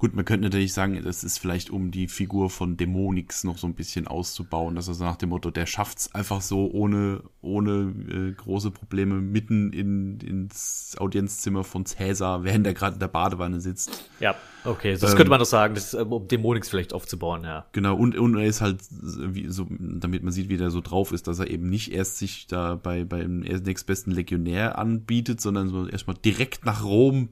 Gut, 0.00 0.14
man 0.14 0.24
könnte 0.24 0.44
natürlich 0.44 0.72
sagen, 0.72 0.98
das 1.04 1.22
ist 1.24 1.36
vielleicht 1.36 1.68
um 1.68 1.90
die 1.90 2.08
Figur 2.08 2.48
von 2.48 2.78
Dämonix 2.78 3.44
noch 3.44 3.58
so 3.58 3.66
ein 3.66 3.74
bisschen 3.74 4.08
auszubauen, 4.08 4.74
dass 4.74 4.88
er 4.88 4.94
so 4.94 5.04
nach 5.04 5.16
dem 5.16 5.28
Motto, 5.28 5.50
der 5.50 5.66
schafft's 5.66 6.14
einfach 6.14 6.40
so 6.40 6.70
ohne, 6.70 7.22
ohne 7.42 7.92
äh, 8.08 8.32
große 8.32 8.70
Probleme 8.70 9.16
mitten 9.16 9.74
in, 9.74 10.18
ins 10.20 10.96
Audienzzimmer 10.98 11.64
von 11.64 11.84
Cäsar, 11.84 12.44
während 12.44 12.66
er 12.66 12.72
gerade 12.72 12.94
in 12.94 13.00
der 13.00 13.08
Badewanne 13.08 13.60
sitzt. 13.60 14.08
Ja, 14.20 14.36
okay, 14.64 14.96
das 14.96 15.10
ähm, 15.10 15.16
könnte 15.18 15.28
man 15.28 15.38
doch 15.38 15.44
sagen, 15.44 15.74
das, 15.74 15.92
ist, 15.92 16.00
um 16.00 16.26
Dämonix 16.26 16.70
vielleicht 16.70 16.94
aufzubauen, 16.94 17.44
ja. 17.44 17.66
Genau, 17.72 17.94
und, 17.94 18.16
und 18.16 18.38
er 18.38 18.46
ist 18.46 18.62
halt, 18.62 18.78
wie, 18.90 19.48
so, 19.48 19.66
damit 19.68 20.22
man 20.22 20.32
sieht, 20.32 20.48
wie 20.48 20.56
der 20.56 20.70
so 20.70 20.80
drauf 20.80 21.12
ist, 21.12 21.28
dass 21.28 21.40
er 21.40 21.50
eben 21.50 21.68
nicht 21.68 21.92
erst 21.92 22.16
sich 22.16 22.46
da 22.46 22.74
bei, 22.74 23.04
beim 23.04 23.40
nächstbesten 23.40 24.14
Legionär 24.14 24.78
anbietet, 24.78 25.42
sondern 25.42 25.68
so 25.68 25.86
erstmal 25.86 26.16
direkt 26.16 26.64
nach 26.64 26.84
Rom 26.84 27.28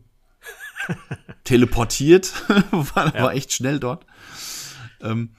teleportiert. 1.44 2.32
war, 2.70 3.14
ja. 3.14 3.22
war 3.22 3.34
echt 3.34 3.52
schnell 3.52 3.80
dort. 3.80 4.06
Ähm, 5.00 5.30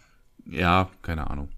ja, 0.46 0.90
keine 1.02 1.30
Ahnung. 1.30 1.50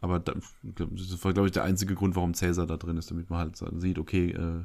Aber 0.00 0.18
da, 0.18 0.34
das 0.62 1.24
war, 1.24 1.32
glaube 1.32 1.48
ich, 1.48 1.52
der 1.52 1.64
einzige 1.64 1.94
Grund, 1.94 2.16
warum 2.16 2.34
Cäsar 2.34 2.66
da 2.66 2.76
drin 2.76 2.96
ist, 2.96 3.10
damit 3.10 3.30
man 3.30 3.38
halt 3.38 3.56
sieht, 3.80 3.98
okay, 3.98 4.30
äh, 4.30 4.64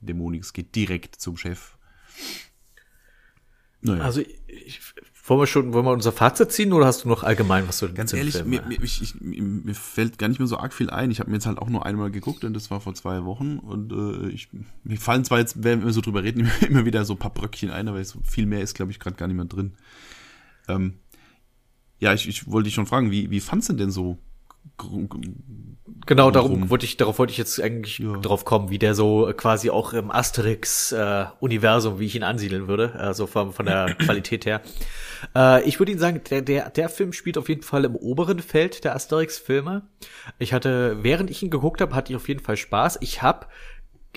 Dämonix 0.00 0.52
geht 0.52 0.74
direkt 0.74 1.16
zum 1.16 1.36
Chef. 1.36 1.76
Naja. 3.82 4.02
Also 4.02 4.22
ich, 4.46 4.80
wollen 5.26 5.40
wir 5.40 5.46
schon, 5.46 5.72
wollen 5.72 5.84
wir 5.84 5.92
unser 5.92 6.12
Fazit 6.12 6.52
ziehen 6.52 6.72
oder 6.72 6.86
hast 6.86 7.04
du 7.04 7.08
noch 7.08 7.22
allgemein 7.22 7.66
was 7.66 7.78
du 7.78 7.92
Ganz 7.92 8.12
ehrlich, 8.12 8.44
mir, 8.44 8.62
mir, 8.62 8.82
ich, 8.82 9.02
ich, 9.02 9.20
mir 9.20 9.74
fällt 9.74 10.18
gar 10.18 10.28
nicht 10.28 10.38
mehr 10.38 10.46
so 10.46 10.58
arg 10.58 10.72
viel 10.72 10.88
ein. 10.90 11.10
Ich 11.10 11.18
habe 11.20 11.30
mir 11.30 11.36
jetzt 11.36 11.46
halt 11.46 11.58
auch 11.58 11.68
nur 11.68 11.84
einmal 11.84 12.10
geguckt 12.10 12.44
und 12.44 12.54
das 12.54 12.70
war 12.70 12.80
vor 12.80 12.94
zwei 12.94 13.24
Wochen 13.24 13.58
und 13.58 13.92
äh, 13.92 14.28
ich, 14.28 14.48
mir 14.84 14.98
fallen 14.98 15.24
zwar 15.24 15.38
jetzt, 15.38 15.64
wenn 15.64 15.84
wir 15.84 15.92
so 15.92 16.00
drüber 16.00 16.22
reden, 16.22 16.50
immer 16.68 16.84
wieder 16.84 17.04
so 17.04 17.14
ein 17.14 17.18
paar 17.18 17.32
Bröckchen 17.34 17.70
ein, 17.70 17.88
aber 17.88 18.04
so 18.04 18.20
viel 18.24 18.46
mehr 18.46 18.60
ist, 18.60 18.74
glaube 18.74 18.92
ich, 18.92 19.00
gerade 19.00 19.16
gar 19.16 19.26
nicht 19.26 19.36
mehr 19.36 19.46
drin. 19.46 19.74
Ähm, 20.68 20.98
ja, 21.98 22.12
ich, 22.12 22.28
ich 22.28 22.50
wollte 22.50 22.66
dich 22.66 22.74
schon 22.74 22.86
fragen, 22.86 23.10
wie, 23.10 23.30
wie 23.30 23.40
fandst 23.40 23.68
du 23.68 23.72
denn 23.72 23.90
so 23.90 24.18
Genau, 26.06 26.30
darum 26.30 26.70
wollte 26.70 26.84
ich, 26.84 26.96
darauf 26.96 27.18
wollte 27.18 27.32
ich 27.32 27.38
jetzt 27.38 27.60
eigentlich 27.60 27.98
ja. 27.98 28.12
drauf 28.18 28.44
kommen, 28.44 28.70
wie 28.70 28.78
der 28.78 28.94
so 28.94 29.32
quasi 29.36 29.70
auch 29.70 29.92
im 29.92 30.10
Asterix-Universum, 30.10 31.96
äh, 31.96 31.98
wie 31.98 32.06
ich 32.06 32.14
ihn 32.14 32.22
ansiedeln 32.22 32.68
würde, 32.68 32.94
also 32.94 33.26
von, 33.26 33.52
von 33.52 33.66
der 33.66 33.94
Qualität 33.98 34.46
her. 34.46 34.60
Äh, 35.34 35.62
ich 35.64 35.78
würde 35.80 35.92
Ihnen 35.92 36.00
sagen, 36.00 36.20
der, 36.30 36.42
der, 36.42 36.70
der 36.70 36.88
Film 36.88 37.12
spielt 37.12 37.38
auf 37.38 37.48
jeden 37.48 37.62
Fall 37.62 37.84
im 37.84 37.96
oberen 37.96 38.40
Feld 38.40 38.84
der 38.84 38.94
Asterix-Filme. 38.94 39.82
Ich 40.38 40.52
hatte, 40.52 40.98
während 41.02 41.30
ich 41.30 41.42
ihn 41.42 41.50
geguckt 41.50 41.80
habe, 41.80 41.94
hatte 41.94 42.12
ich 42.12 42.16
auf 42.16 42.28
jeden 42.28 42.40
Fall 42.40 42.56
Spaß. 42.56 42.98
Ich 43.00 43.22
habe 43.22 43.46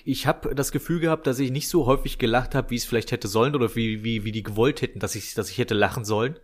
ich 0.05 0.27
habe 0.27 0.55
das 0.55 0.71
Gefühl 0.71 0.99
gehabt, 0.99 1.27
dass 1.27 1.39
ich 1.39 1.51
nicht 1.51 1.67
so 1.67 1.85
häufig 1.85 2.17
gelacht 2.17 2.55
habe, 2.55 2.69
wie 2.69 2.75
es 2.75 2.85
vielleicht 2.85 3.11
hätte 3.11 3.27
sollen 3.27 3.53
oder 3.53 3.75
wie, 3.75 4.03
wie, 4.03 4.23
wie 4.23 4.31
die 4.31 4.43
gewollt 4.43 4.81
hätten, 4.81 4.99
dass 4.99 5.15
ich, 5.15 5.33
dass 5.33 5.49
ich 5.49 5.57
hätte 5.57 5.73
lachen 5.73 6.05
sollen. 6.05 6.37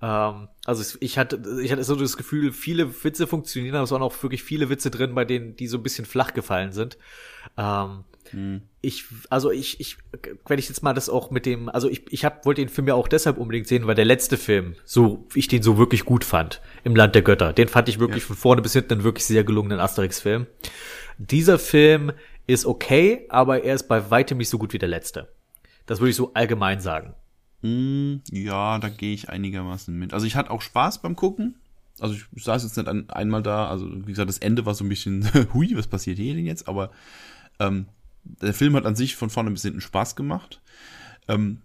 Ähm, 0.00 0.48
also 0.64 0.96
ich 1.00 1.18
hatte, 1.18 1.42
ich 1.62 1.72
hatte 1.72 1.84
so 1.84 1.96
das 1.96 2.16
Gefühl, 2.16 2.52
viele 2.52 3.04
Witze 3.04 3.26
funktionieren, 3.26 3.74
aber 3.74 3.84
es 3.84 3.90
waren 3.90 4.02
auch 4.02 4.22
wirklich 4.22 4.42
viele 4.42 4.68
Witze 4.68 4.90
drin, 4.90 5.14
bei 5.14 5.24
denen 5.24 5.56
die 5.56 5.66
so 5.66 5.78
ein 5.78 5.82
bisschen 5.82 6.04
flach 6.04 6.34
gefallen 6.34 6.72
sind. 6.72 6.98
Ähm, 7.56 8.04
hm. 8.30 8.62
Ich, 8.80 9.04
also 9.30 9.50
ich, 9.50 9.80
ich, 9.80 9.96
wenn 10.46 10.58
ich 10.58 10.68
jetzt 10.68 10.82
mal 10.82 10.94
das 10.94 11.08
auch 11.08 11.30
mit 11.30 11.46
dem, 11.46 11.68
also 11.68 11.88
ich, 11.88 12.12
ich 12.12 12.24
hab, 12.24 12.44
wollte 12.46 12.60
den 12.60 12.68
Film 12.68 12.86
ja 12.86 12.94
auch 12.94 13.08
deshalb 13.08 13.38
unbedingt 13.38 13.66
sehen, 13.66 13.86
weil 13.86 13.94
der 13.94 14.04
letzte 14.04 14.36
Film, 14.36 14.74
so 14.84 15.26
ich 15.34 15.48
den 15.48 15.62
so 15.62 15.78
wirklich 15.78 16.04
gut 16.04 16.24
fand, 16.24 16.60
im 16.84 16.94
Land 16.94 17.14
der 17.14 17.22
Götter, 17.22 17.52
den 17.52 17.68
fand 17.68 17.88
ich 17.88 17.98
wirklich 17.98 18.22
ja. 18.22 18.28
von 18.28 18.36
vorne 18.36 18.62
bis 18.62 18.74
hinten 18.74 18.94
einen 18.94 19.04
wirklich 19.04 19.24
sehr 19.24 19.44
gelungenen 19.44 19.80
Asterix-Film. 19.80 20.46
Dieser 21.18 21.58
Film 21.58 22.12
ist 22.46 22.66
okay, 22.66 23.26
aber 23.28 23.64
er 23.64 23.74
ist 23.74 23.88
bei 23.88 24.10
weitem 24.10 24.38
nicht 24.38 24.48
so 24.48 24.58
gut 24.58 24.72
wie 24.72 24.78
der 24.78 24.88
letzte. 24.88 25.28
Das 25.86 26.00
würde 26.00 26.10
ich 26.10 26.16
so 26.16 26.32
allgemein 26.34 26.80
sagen. 26.80 27.14
Mm, 27.62 28.16
ja, 28.30 28.78
da 28.78 28.88
gehe 28.88 29.14
ich 29.14 29.28
einigermaßen 29.28 29.96
mit. 29.96 30.12
Also 30.14 30.26
ich 30.26 30.36
hatte 30.36 30.50
auch 30.50 30.62
Spaß 30.62 31.02
beim 31.02 31.16
Gucken. 31.16 31.56
Also 32.00 32.14
ich 32.14 32.44
saß 32.44 32.62
jetzt 32.62 32.76
nicht 32.76 32.88
an, 32.88 33.10
einmal 33.10 33.42
da, 33.42 33.68
also 33.68 33.90
wie 33.90 34.12
gesagt, 34.12 34.28
das 34.28 34.38
Ende 34.38 34.66
war 34.66 34.74
so 34.74 34.84
ein 34.84 34.88
bisschen, 34.88 35.28
hui, 35.54 35.76
was 35.76 35.88
passiert 35.88 36.18
hier 36.18 36.34
denn 36.34 36.46
jetzt? 36.46 36.68
Aber 36.68 36.90
ähm, 37.58 37.86
der 38.24 38.54
Film 38.54 38.76
hat 38.76 38.86
an 38.86 38.96
sich 38.96 39.16
von 39.16 39.30
vorne 39.30 39.50
bis 39.50 39.62
hinten 39.62 39.80
Spaß 39.80 40.14
gemacht. 40.14 40.60
Ähm, 41.26 41.58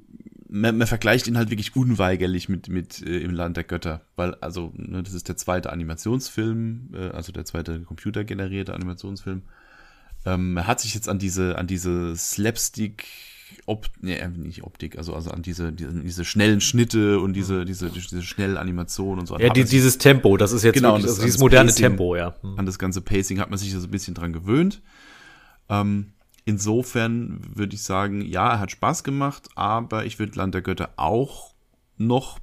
man, 0.50 0.78
man 0.78 0.88
vergleicht 0.88 1.28
ihn 1.28 1.38
halt 1.38 1.50
wirklich 1.50 1.76
unweigerlich 1.76 2.48
mit, 2.48 2.70
mit 2.70 3.02
äh, 3.02 3.20
Im 3.20 3.32
Land 3.32 3.58
der 3.58 3.64
Götter, 3.64 4.02
weil, 4.16 4.36
also, 4.36 4.72
ne, 4.76 5.02
das 5.02 5.14
ist 5.14 5.28
der 5.28 5.38
zweite 5.38 5.72
Animationsfilm, 5.72 6.89
äh, 6.94 7.10
also 7.10 7.32
der 7.32 7.46
zweite 7.46 7.82
computergenerierte 7.82 8.74
Animationsfilm. 8.74 9.44
Ähm, 10.26 10.56
er 10.58 10.68
hat 10.68 10.80
sich 10.80 10.94
jetzt 10.94 11.10
an 11.10 11.18
diese, 11.20 11.58
an 11.58 11.68
diese 11.68 12.16
Slapstick, 12.16 13.06
Op 13.66 13.88
nee, 14.02 14.16
äh, 14.16 14.28
nicht 14.28 14.64
Optik, 14.64 14.98
also, 14.98 15.14
also 15.14 15.32
an 15.32 15.41
diese, 15.41 15.72
diese, 15.72 15.94
diese 15.94 16.26
schnellen 16.26 16.62
Schnitte 16.62 17.20
und 17.20 17.34
diese, 17.34 17.66
diese, 17.66 17.89
diese 17.89 18.22
schnelle 18.22 18.60
Animation 18.60 19.20
und 19.20 19.28
so. 19.28 19.38
Ja, 19.38 19.50
die, 19.50 19.64
dieses 19.64 19.98
Tempo, 19.98 20.38
das 20.38 20.52
ist 20.52 20.64
jetzt 20.64 20.76
genau, 20.76 20.94
wirklich, 20.94 21.06
das, 21.06 21.16
also 21.16 21.26
dieses 21.26 21.39
moderne 21.39 21.70
Pacing, 21.70 21.84
Tempo, 21.84 22.16
ja. 22.16 22.36
Hm. 22.41 22.60
An 22.60 22.66
das 22.66 22.80
ganze 22.80 23.02
Pacing 23.02 23.39
hat 23.39 23.50
man 23.50 23.60
sich 23.60 23.72
so 23.72 23.80
ein 23.80 23.91
bisschen 23.91 24.14
dran 24.14 24.34
gewöhnt. 24.34 24.82
Ähm, 25.70 26.14
insofern 26.46 27.41
würde 27.56 27.76
ich 27.76 27.84
sagen, 27.84 28.22
ja, 28.22 28.54
er 28.54 28.60
hat 28.60 28.72
Spaß 28.72 29.04
gemacht, 29.04 29.50
aber 29.56 30.06
ich 30.06 30.20
würde 30.20 30.38
Land 30.38 30.54
der 30.54 30.62
Götter 30.62 30.89
auch 30.98 31.54
noch 31.98 32.39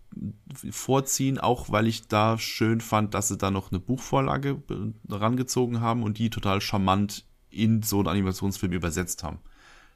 vorziehen, 0.70 1.38
auch 1.38 1.70
weil 1.70 1.86
ich 1.86 2.08
da 2.08 2.38
schön 2.38 2.80
fand, 2.80 3.14
dass 3.14 3.28
sie 3.28 3.36
da 3.36 3.50
noch 3.50 3.70
eine 3.70 3.80
Buchvorlage 3.80 4.62
rangezogen 5.08 5.80
haben 5.80 6.02
und 6.02 6.18
die 6.18 6.30
total 6.30 6.60
charmant 6.60 7.24
in 7.50 7.82
so 7.82 7.98
einen 7.98 8.08
Animationsfilm 8.08 8.72
übersetzt 8.72 9.22
haben. 9.22 9.38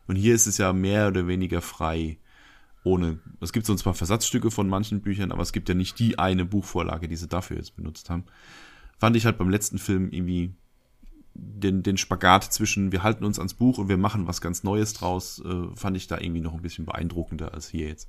Und 0.07 0.17
hier 0.17 0.35
ist 0.35 0.47
es 0.47 0.59
ja 0.59 0.73
mehr 0.73 1.09
oder 1.09 1.27
weniger 1.27 1.61
frei. 1.63 2.19
Ohne, 2.85 3.19
es 3.41 3.53
gibt 3.53 3.65
so 3.65 3.75
zwar 3.75 3.95
Versatzstücke 3.95 4.51
von 4.51 4.69
manchen 4.69 5.01
Büchern, 5.01 5.33
aber 5.33 5.43
es 5.43 5.53
gibt 5.53 5.69
ja 5.71 5.75
nicht 5.75 5.99
die 5.99 6.19
eine 6.19 6.45
Buchvorlage, 6.45 7.09
die 7.09 7.17
sie 7.17 7.29
dafür 7.29 7.57
jetzt 7.57 7.77
benutzt 7.77 8.11
haben. 8.11 8.25
Fand 8.99 9.17
ich 9.17 9.25
halt 9.25 9.39
beim 9.39 9.49
letzten 9.49 9.79
Film 9.79 10.11
irgendwie 10.11 10.53
den, 11.33 11.83
den 11.83 11.97
Spagat 11.97 12.45
zwischen 12.53 12.93
wir 12.93 13.03
halten 13.03 13.25
uns 13.25 13.39
ans 13.39 13.55
Buch 13.55 13.79
und 13.79 13.89
wir 13.89 13.97
machen 13.97 14.27
was 14.27 14.41
ganz 14.41 14.63
Neues 14.63 14.93
draus, 14.93 15.43
äh, 15.45 15.75
fand 15.75 15.97
ich 15.97 16.07
da 16.07 16.19
irgendwie 16.19 16.43
noch 16.43 16.53
ein 16.55 16.63
bisschen 16.63 16.85
beeindruckender 16.85 17.55
als 17.55 17.69
hier 17.69 17.89
jetzt. 17.89 18.09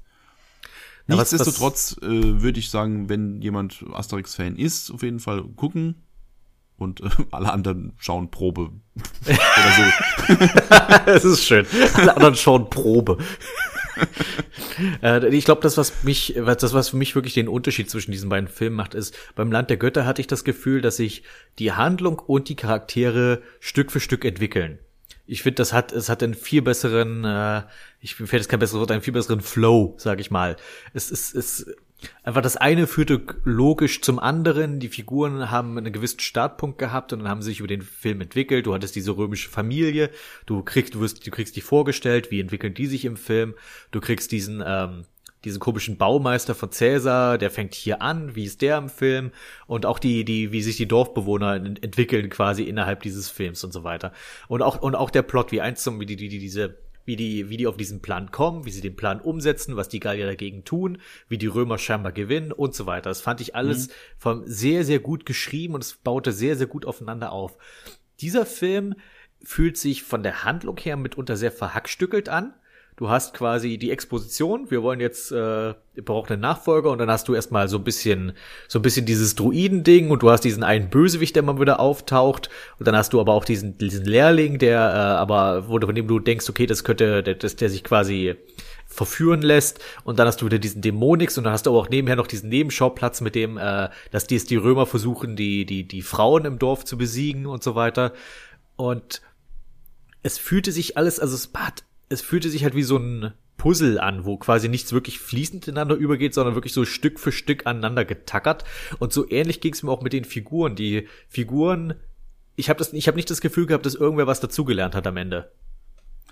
Was- 1.08 1.18
Nichtsdestotrotz 1.32 1.98
äh, 2.02 2.42
würde 2.42 2.60
ich 2.60 2.70
sagen, 2.70 3.10
wenn 3.10 3.42
jemand 3.42 3.84
Asterix-Fan 3.94 4.58
ist, 4.58 4.92
auf 4.92 5.04
jeden 5.04 5.20
Fall 5.20 5.44
gucken. 5.56 6.04
Und 6.78 7.02
äh, 7.02 7.10
alle 7.32 7.52
anderen 7.54 7.94
schauen 7.98 8.30
Probe. 8.30 8.72
Oder 9.28 9.72
so. 9.76 9.84
Es 11.12 11.24
ist 11.24 11.46
schön. 11.46 11.66
Alle 11.94 12.16
anderen 12.16 12.36
schauen 12.36 12.70
Probe. 12.70 13.18
Äh, 15.02 15.28
ich 15.30 15.46
glaube, 15.46 15.62
das, 15.62 15.78
was 15.78 16.04
mich, 16.04 16.36
das, 16.36 16.74
was 16.74 16.90
für 16.90 16.98
mich 16.98 17.16
wirklich 17.16 17.34
den 17.34 17.48
Unterschied 17.48 17.90
zwischen 17.90 18.12
diesen 18.12 18.30
beiden 18.30 18.48
Filmen 18.48 18.76
macht, 18.76 18.94
ist, 18.94 19.16
beim 19.36 19.52
Land 19.52 19.70
der 19.70 19.78
Götter 19.78 20.06
hatte 20.06 20.22
ich 20.22 20.28
das 20.28 20.44
Gefühl, 20.44 20.82
dass 20.82 20.98
sich 20.98 21.24
die 21.60 21.72
Handlung 21.72 22.20
und 22.20 22.50
die 22.50 22.56
Charaktere 22.56 23.42
Stück 23.60 23.92
für 23.92 24.00
Stück 24.00 24.26
entwickeln. 24.26 24.80
Ich 25.28 25.42
finde, 25.42 25.56
das 25.56 25.74
hat, 25.74 25.92
es 25.92 26.10
hat 26.10 26.22
einen 26.22 26.36
viel 26.36 26.62
besseren, 26.62 27.24
äh, 27.24 27.64
ich 28.00 28.20
mir 28.20 28.28
fällt 28.28 28.44
jetzt 28.44 28.50
kein 28.50 28.60
besseres 28.60 28.80
Wort, 28.80 28.92
einen 28.92 29.02
viel 29.02 29.14
besseren 29.14 29.42
Flow, 29.42 29.96
sag 29.98 30.20
ich 30.20 30.30
mal. 30.30 30.56
Es 30.94 31.10
ist, 31.10 31.34
es, 31.36 31.74
einfach 32.24 32.42
das 32.42 32.58
eine 32.58 32.88
führte 32.88 33.22
logisch 33.44 34.02
zum 34.02 34.20
anderen. 34.20 34.80
Die 34.80 34.90
Figuren 34.90 35.52
haben 35.52 35.78
einen 35.78 35.94
gewissen 35.94 36.20
Startpunkt 36.20 36.78
gehabt 36.78 37.14
und 37.14 37.20
dann 37.20 37.30
haben 37.30 37.42
sich 37.42 37.60
über 37.60 37.68
den 37.68 37.82
Film 37.82 38.22
entwickelt. 38.22 38.66
Du 38.66 38.74
hattest 38.74 38.96
diese 38.96 39.16
römische 39.16 39.50
Familie. 39.50 40.10
Du 40.46 40.64
kriegst, 40.64 40.96
du 40.96 41.02
wirst, 41.02 41.26
du 41.26 41.32
kriegst 41.32 41.56
die 41.56 41.62
vorgestellt. 41.62 42.32
Wie 42.32 42.40
entwickeln 42.40 42.74
die 42.74 42.88
sich 42.88 43.06
im 43.06 43.18
Film? 43.18 43.56
Du 43.92 44.00
kriegst 44.00 44.32
diesen, 44.32 44.64
ähm, 44.66 45.06
diesen 45.44 45.60
komischen 45.60 45.98
Baumeister 45.98 46.56
von 46.56 46.72
Cäsar, 46.72 47.38
der 47.38 47.52
fängt 47.52 47.76
hier 47.76 48.02
an, 48.02 48.36
wie 48.36 48.46
ist 48.46 48.64
der 48.64 48.80
im 48.80 48.90
Film 48.90 49.32
und 49.68 49.86
auch 49.86 50.00
die, 50.00 50.26
die, 50.26 50.52
wie 50.52 50.64
sich 50.64 50.76
die 50.76 50.88
Dorfbewohner 50.88 51.54
ent- 51.56 51.84
entwickeln 51.84 52.30
quasi 52.30 52.64
innerhalb 52.64 53.04
dieses 53.04 53.30
Films 53.30 53.64
und 53.64 53.72
so 53.72 53.84
weiter. 53.84 54.12
Und 54.48 54.64
auch, 54.64 54.82
und 54.82 54.96
auch 54.96 55.12
der 55.12 55.22
Plot, 55.22 55.52
wie 55.52 55.62
eins 55.62 55.84
zum, 55.84 56.00
wie 56.00 56.08
die, 56.08 56.16
die, 56.16 56.30
die 56.30 56.40
diese, 56.40 56.80
wie 57.06 57.16
die, 57.16 57.50
wie 57.50 57.58
die 57.58 57.68
auf 57.68 57.78
diesen 57.78 58.02
Plan 58.02 58.32
kommen, 58.32 58.66
wie 58.66 58.72
sie 58.72 58.82
den 58.82 58.96
Plan 58.96 59.22
umsetzen, 59.22 59.76
was 59.76 59.90
die 59.90 60.00
Gallier 60.00 60.26
dagegen 60.26 60.66
tun, 60.66 60.98
wie 61.30 61.38
die 61.38 61.48
Römer 61.48 61.78
scheinbar 61.78 62.12
gewinnen 62.12 62.52
und 62.52 62.74
so 62.74 62.86
weiter. 62.86 63.10
Das 63.10 63.22
fand 63.22 63.42
ich 63.42 63.56
alles 63.56 63.90
vom 64.18 64.44
sehr, 64.46 64.84
sehr 64.84 65.00
gut 65.00 65.26
geschrieben 65.26 65.76
und 65.76 65.84
es 65.84 65.94
baute 65.94 66.32
sehr, 66.32 66.56
sehr 66.56 66.68
gut 66.68 66.86
aufeinander 66.86 67.32
auf. 67.32 67.58
Dieser 68.22 68.46
Film 68.46 68.96
fühlt 69.44 69.78
sich 69.78 70.04
von 70.04 70.24
der 70.24 70.44
Handlung 70.44 70.78
her 70.78 70.98
mitunter 70.98 71.38
sehr 71.38 71.52
verhackstückelt 71.52 72.30
an. 72.30 72.54
Du 72.98 73.10
hast 73.10 73.34
quasi 73.34 73.78
die 73.78 73.92
Exposition, 73.92 74.72
wir 74.72 74.82
wollen 74.82 75.02
jetzt, 75.02 75.30
äh, 75.30 75.74
brauchen 75.98 76.32
einen 76.32 76.42
Nachfolger 76.42 76.92
und 76.92 76.98
dann 76.98 77.12
hast 77.12 77.28
du 77.28 77.36
erstmal 77.36 77.68
so 77.68 77.78
ein 77.78 77.84
bisschen, 77.84 78.32
so 78.70 78.80
ein 78.80 78.84
bisschen 78.84 79.06
dieses 79.06 79.36
Druiden-Ding 79.36 80.12
und 80.12 80.24
du 80.24 80.30
hast 80.30 80.46
diesen 80.46 80.64
einen 80.64 80.90
Bösewicht, 80.90 81.36
der 81.36 81.44
mal 81.44 81.60
wieder 81.60 81.82
auftaucht. 81.82 82.50
Und 82.80 82.88
dann 82.88 82.96
hast 82.96 83.12
du 83.12 83.20
aber 83.20 83.34
auch 83.34 83.44
diesen, 83.44 83.78
diesen 83.78 84.06
Lehrling, 84.06 84.60
der 84.60 84.80
äh, 84.80 85.20
aber, 85.20 85.68
wo 85.68 85.78
von 85.78 85.94
dem 85.94 86.08
du 86.08 86.20
denkst, 86.20 86.50
okay, 86.50 86.66
das 86.68 86.86
könnte, 86.86 87.22
der, 87.22 87.36
das, 87.36 87.58
der 87.58 87.70
sich 87.70 87.84
quasi 87.84 88.36
verführen 88.86 89.42
lässt. 89.42 89.80
Und 90.06 90.18
dann 90.18 90.28
hast 90.28 90.42
du 90.42 90.46
wieder 90.46 90.60
diesen 90.60 90.82
Dämonix 90.82 91.38
und 91.38 91.44
dann 91.44 91.52
hast 91.52 91.66
du 91.66 91.72
aber 91.72 91.80
auch 91.80 91.90
nebenher 91.90 92.16
noch 92.16 92.28
diesen 92.28 92.48
Nebenschauplatz 92.48 93.20
mit 93.20 93.36
dem, 93.36 93.58
äh, 93.58 93.90
dass 94.12 94.26
die, 94.26 94.38
die 94.38 94.56
Römer 94.56 94.86
versuchen, 94.86 95.36
die, 95.36 95.66
die, 95.66 95.86
die 95.86 96.02
Frauen 96.02 96.46
im 96.46 96.60
Dorf 96.60 96.86
zu 96.86 96.98
besiegen 96.98 97.46
und 97.46 97.62
so 97.62 97.76
weiter. 97.76 98.14
Und 98.78 99.22
es 100.24 100.38
fühlte 100.38 100.72
sich 100.72 100.96
alles, 100.96 101.20
also 101.20 101.36
es 101.36 101.52
hat, 101.54 101.84
es 102.10 102.22
fühlte 102.22 102.50
sich 102.50 102.64
halt 102.64 102.76
wie 102.76 102.84
so 102.84 102.98
ein 102.98 103.34
Puzzle 103.58 104.00
an, 104.00 104.26
wo 104.26 104.38
quasi 104.38 104.70
nichts 104.70 104.94
wirklich 104.94 105.20
fließend 105.20 105.68
ineinander 105.68 105.96
übergeht, 105.96 106.34
sondern 106.34 106.56
wirklich 106.56 106.74
so 106.74 106.86
Stück 106.86 107.20
für 107.20 107.32
Stück 107.32 107.66
aneinander 107.66 108.06
getackert. 108.06 108.64
Und 109.00 109.14
so 109.14 109.30
ähnlich 109.30 109.62
ging 109.62 109.74
es 109.74 109.82
mir 109.82 109.92
auch 109.92 110.02
mit 110.02 110.14
den 110.14 110.26
Figuren. 110.26 110.76
Die 110.76 111.08
Figuren, 111.30 111.96
ich 112.56 112.70
habe 112.70 112.78
das, 112.78 112.94
ich 112.94 113.08
habe 113.08 113.18
nicht 113.18 113.30
das 113.30 113.42
Gefühl 113.42 113.66
gehabt, 113.66 113.86
dass 113.86 113.96
irgendwer 113.96 114.28
was 114.28 114.40
dazugelernt 114.40 114.94
hat 114.94 115.08
am 115.08 115.18
Ende. 115.18 115.52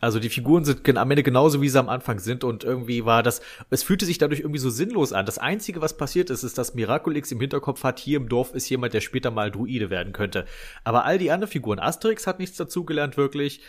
Also 0.03 0.19
die 0.19 0.29
Figuren 0.29 0.65
sind 0.65 0.97
am 0.97 1.11
Ende 1.11 1.23
genauso, 1.23 1.61
wie 1.61 1.69
sie 1.69 1.79
am 1.79 1.87
Anfang 1.87 2.19
sind 2.19 2.43
und 2.43 2.65
irgendwie 2.65 3.05
war 3.05 3.23
das, 3.23 3.41
es 3.69 3.83
fühlte 3.83 4.05
sich 4.05 4.17
dadurch 4.17 4.41
irgendwie 4.41 4.59
so 4.59 4.69
sinnlos 4.69 5.13
an. 5.13 5.25
Das 5.25 5.37
Einzige, 5.37 5.79
was 5.79 5.95
passiert 5.95 6.29
ist, 6.29 6.43
ist, 6.43 6.57
dass 6.57 6.73
Miraculix 6.73 7.31
im 7.31 7.39
Hinterkopf 7.39 7.85
hat, 7.85 7.99
hier 7.99 8.17
im 8.17 8.27
Dorf 8.27 8.53
ist 8.53 8.67
jemand, 8.67 8.93
der 8.93 8.99
später 8.99 9.31
mal 9.31 9.49
Druide 9.49 9.89
werden 9.89 10.11
könnte. 10.11 10.43
Aber 10.83 11.05
all 11.05 11.19
die 11.19 11.31
anderen 11.31 11.49
Figuren, 11.49 11.79
Asterix 11.79 12.27
hat 12.27 12.39
nichts 12.39 12.57
dazugelernt 12.57 13.15
wirklich, 13.15 13.61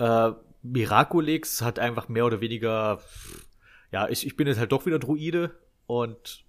äh, 0.00 0.32
Miraculix 0.72 1.62
hat 1.62 1.78
einfach 1.78 2.08
mehr 2.08 2.26
oder 2.26 2.40
weniger, 2.40 3.00
ja, 3.92 4.08
ich, 4.08 4.26
ich 4.26 4.36
bin 4.36 4.46
jetzt 4.46 4.58
halt 4.58 4.72
doch 4.72 4.86
wieder 4.86 4.98
Druide 4.98 5.58
und 5.86 6.44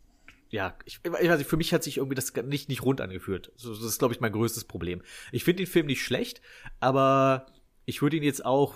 ja, 0.49 0.75
ich, 0.85 0.99
ich 1.03 1.11
weiß 1.11 1.37
nicht, 1.37 1.49
für 1.49 1.57
mich 1.57 1.73
hat 1.73 1.83
sich 1.83 1.97
irgendwie 1.97 2.15
das 2.15 2.33
nicht, 2.35 2.69
nicht 2.69 2.83
rund 2.83 3.01
angefühlt. 3.01 3.51
So, 3.55 3.73
Das 3.73 3.83
ist, 3.83 3.99
glaube 3.99 4.13
ich, 4.13 4.19
mein 4.19 4.31
größtes 4.31 4.65
Problem. 4.65 5.01
Ich 5.31 5.43
finde 5.43 5.63
den 5.63 5.71
Film 5.71 5.85
nicht 5.85 6.03
schlecht, 6.03 6.41
aber 6.79 7.45
ich 7.85 8.01
würde 8.01 8.17
ihn 8.17 8.23
jetzt 8.23 8.45
auch 8.45 8.75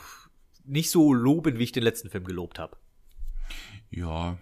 nicht 0.66 0.92
so 0.92 1.14
loben, 1.14 1.58
wie 1.58 1.64
ich 1.64 1.72
den 1.72 1.84
letzten 1.84 2.10
Film 2.10 2.26
gelobt 2.26 2.60
habe. 2.60 2.78
Ja, 3.90 4.38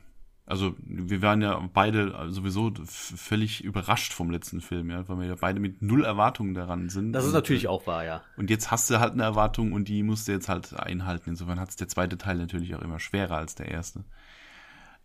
also 0.45 0.75
wir 0.83 1.21
waren 1.21 1.41
ja 1.41 1.57
beide 1.73 2.29
sowieso 2.29 2.73
völlig 2.85 3.63
überrascht 3.63 4.11
vom 4.11 4.31
letzten 4.31 4.59
Film, 4.59 4.89
ja, 4.89 5.07
weil 5.07 5.19
wir 5.19 5.27
ja 5.27 5.35
beide 5.39 5.59
mit 5.59 5.81
null 5.81 6.03
Erwartungen 6.03 6.53
daran 6.53 6.89
sind. 6.89 7.13
Das 7.13 7.23
ist 7.23 7.29
Und, 7.29 7.35
natürlich 7.35 7.65
äh, 7.65 7.67
auch 7.69 7.87
wahr, 7.87 8.03
ja. 8.03 8.21
Und 8.37 8.49
jetzt 8.49 8.71
hast 8.71 8.89
du 8.89 8.99
halt 8.99 9.13
eine 9.13 9.23
Erwartung 9.23 9.71
und 9.71 9.87
die 9.87 10.03
musst 10.03 10.27
du 10.27 10.31
jetzt 10.31 10.49
halt 10.49 10.73
einhalten. 10.77 11.29
Insofern 11.29 11.59
hat 11.59 11.69
es 11.69 11.75
der 11.75 11.87
zweite 11.87 12.17
Teil 12.17 12.37
natürlich 12.37 12.75
auch 12.75 12.81
immer 12.81 12.99
schwerer 12.99 13.37
als 13.37 13.55
der 13.55 13.69
erste. 13.69 14.03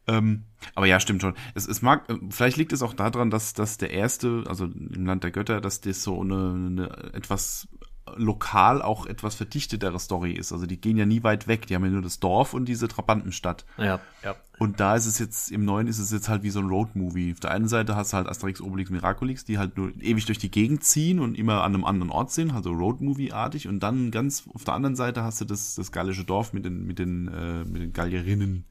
Ähm, 0.09 0.45
aber 0.75 0.87
ja, 0.87 1.01
stimmt 1.01 1.23
schon. 1.23 1.35
Es, 1.55 1.67
es 1.67 1.83
mag, 1.83 2.09
äh, 2.09 2.17
vielleicht 2.31 2.57
liegt 2.57 2.73
es 2.73 2.83
auch 2.83 2.95
daran, 2.95 3.31
dass, 3.31 3.55
dass 3.55 3.77
der 3.77 3.91
erste, 3.91 4.45
also 4.47 4.67
im 4.67 5.05
Land 5.05 5.25
der 5.25 5.33
Götter, 5.33 5.61
dass 5.61 5.81
das 5.81 6.03
so 6.03 6.21
eine, 6.21 6.53
eine 6.55 7.13
etwas 7.13 7.69
lokal 8.15 8.83
auch 8.83 9.07
etwas 9.07 9.35
verdichtetere 9.35 9.99
Story 9.99 10.33
ist. 10.33 10.53
Also 10.53 10.67
die 10.67 10.81
gehen 10.81 10.97
ja 10.97 11.07
nie 11.07 11.23
weit 11.23 11.49
weg. 11.49 11.67
Die 11.67 11.75
haben 11.75 11.85
ja 11.85 11.91
nur 11.91 12.03
das 12.03 12.21
Dorf 12.21 12.55
und 12.55 12.67
diese 12.67 12.89
Trabantenstadt. 12.89 13.65
Ja, 13.79 14.01
ja. 14.23 14.37
Und 14.59 14.81
da 14.81 14.95
ist 14.95 15.07
es 15.07 15.19
jetzt, 15.19 15.51
im 15.51 15.65
neuen 15.65 15.87
ist 15.87 15.99
es 15.99 16.13
jetzt 16.13 16.29
halt 16.29 16.43
wie 16.43 16.51
so 16.51 16.61
ein 16.61 16.69
Roadmovie. 16.69 17.33
Auf 17.33 17.41
der 17.41 17.51
einen 17.51 17.69
Seite 17.69 17.95
hast 17.95 18.13
du 18.13 18.17
halt 18.17 18.29
Asterix, 18.29 18.61
Obelix, 18.61 18.91
Miraculix, 18.91 19.45
die 19.45 19.59
halt 19.59 19.77
nur 19.77 19.91
ewig 20.01 20.25
durch 20.25 20.39
die 20.39 20.51
Gegend 20.51 20.85
ziehen 20.85 21.19
und 21.19 21.37
immer 21.37 21.63
an 21.63 21.75
einem 21.75 21.85
anderen 21.85 22.11
Ort 22.11 22.31
sind, 22.31 22.53
also 22.53 22.71
Roadmovie-artig. 22.73 23.69
Und 23.69 23.81
dann 23.81 24.11
ganz 24.11 24.45
auf 24.55 24.65
der 24.65 24.75
anderen 24.75 24.97
Seite 24.97 25.23
hast 25.23 25.41
du 25.41 25.45
das, 25.45 25.75
das 25.75 25.93
gallische 25.93 26.25
Dorf 26.25 26.53
mit 26.53 26.65
den, 26.65 26.87
mit 26.87 26.99
den, 26.99 27.29
äh, 27.29 27.65
mit 27.65 27.83
den 27.83 27.93
Gallierinnen. 27.93 28.65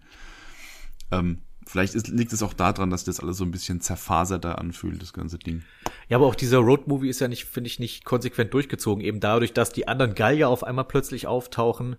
Ähm, 1.11 1.41
vielleicht 1.65 1.95
ist, 1.95 2.07
liegt 2.07 2.33
es 2.33 2.43
auch 2.43 2.53
daran, 2.53 2.89
dass 2.89 3.03
das 3.03 3.19
alles 3.19 3.37
so 3.37 3.43
ein 3.43 3.51
bisschen 3.51 3.81
zerfaserter 3.81 4.59
anfühlt, 4.59 5.01
das 5.01 5.13
ganze 5.13 5.37
Ding. 5.37 5.63
Ja, 6.09 6.17
aber 6.17 6.27
auch 6.27 6.35
dieser 6.35 6.59
Roadmovie 6.59 7.09
ist 7.09 7.19
ja 7.19 7.27
nicht, 7.27 7.45
finde 7.45 7.67
ich, 7.67 7.79
nicht 7.79 8.05
konsequent 8.05 8.53
durchgezogen, 8.53 9.03
eben 9.03 9.19
dadurch, 9.19 9.53
dass 9.53 9.71
die 9.71 9.87
anderen 9.87 10.15
Gallier 10.15 10.49
auf 10.49 10.63
einmal 10.63 10.85
plötzlich 10.85 11.27
auftauchen. 11.27 11.97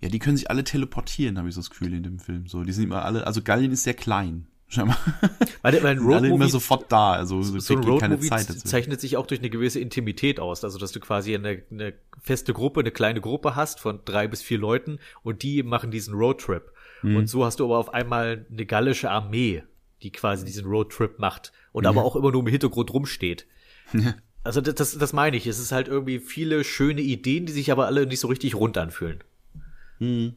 Ja, 0.00 0.08
die 0.08 0.18
können 0.18 0.36
sich 0.36 0.50
alle 0.50 0.64
teleportieren, 0.64 1.38
habe 1.38 1.48
ich 1.48 1.54
so 1.54 1.60
das 1.60 1.70
Gefühl 1.70 1.94
in 1.94 2.02
dem 2.02 2.18
Film. 2.18 2.46
So, 2.46 2.62
die 2.62 2.72
sind 2.72 2.84
immer 2.84 3.04
alle, 3.04 3.26
also 3.26 3.42
Gallien 3.42 3.72
ist 3.72 3.84
sehr 3.84 3.94
klein. 3.94 4.46
Scheinbar. 4.68 4.98
Weil, 5.62 5.80
weil 5.82 5.92
ein 5.92 5.98
Sind 6.00 6.12
alle 6.12 6.28
immer 6.28 6.48
sofort 6.48 6.90
da, 6.90 7.12
also 7.12 7.40
so 7.40 7.52
ein 7.54 7.84
wirklich 7.84 8.00
keine 8.00 8.18
Zeit 8.18 8.50
dazu. 8.50 8.66
zeichnet 8.66 9.00
sich 9.00 9.16
auch 9.16 9.26
durch 9.26 9.40
eine 9.40 9.48
gewisse 9.48 9.78
Intimität 9.78 10.40
aus. 10.40 10.64
Also, 10.64 10.78
dass 10.78 10.90
du 10.90 10.98
quasi 10.98 11.34
eine, 11.36 11.62
eine 11.70 11.94
feste 12.20 12.52
Gruppe, 12.52 12.80
eine 12.80 12.90
kleine 12.90 13.20
Gruppe 13.20 13.54
hast 13.54 13.78
von 13.78 14.00
drei 14.04 14.26
bis 14.26 14.42
vier 14.42 14.58
Leuten 14.58 14.98
und 15.22 15.42
die 15.42 15.62
machen 15.62 15.92
diesen 15.92 16.14
Roadtrip. 16.14 16.72
Mhm. 17.02 17.16
Und 17.16 17.26
so 17.28 17.44
hast 17.44 17.60
du 17.60 17.64
aber 17.64 17.78
auf 17.78 17.92
einmal 17.92 18.46
eine 18.50 18.66
gallische 18.66 19.10
Armee, 19.10 19.62
die 20.02 20.12
quasi 20.12 20.44
diesen 20.44 20.66
Roadtrip 20.66 21.18
macht 21.18 21.52
und 21.72 21.84
ja. 21.84 21.90
aber 21.90 22.04
auch 22.04 22.16
immer 22.16 22.32
nur 22.32 22.42
im 22.42 22.48
Hintergrund 22.48 22.92
rumsteht. 22.92 23.46
Ja. 23.92 24.14
Also 24.44 24.60
das, 24.60 24.76
das, 24.76 24.96
das 24.96 25.12
meine 25.12 25.36
ich. 25.36 25.46
Es 25.46 25.58
ist 25.58 25.72
halt 25.72 25.88
irgendwie 25.88 26.20
viele 26.20 26.62
schöne 26.62 27.00
Ideen, 27.00 27.46
die 27.46 27.52
sich 27.52 27.72
aber 27.72 27.86
alle 27.86 28.06
nicht 28.06 28.20
so 28.20 28.28
richtig 28.28 28.54
rund 28.54 28.78
anfühlen. 28.78 29.24
Mhm. 29.98 30.36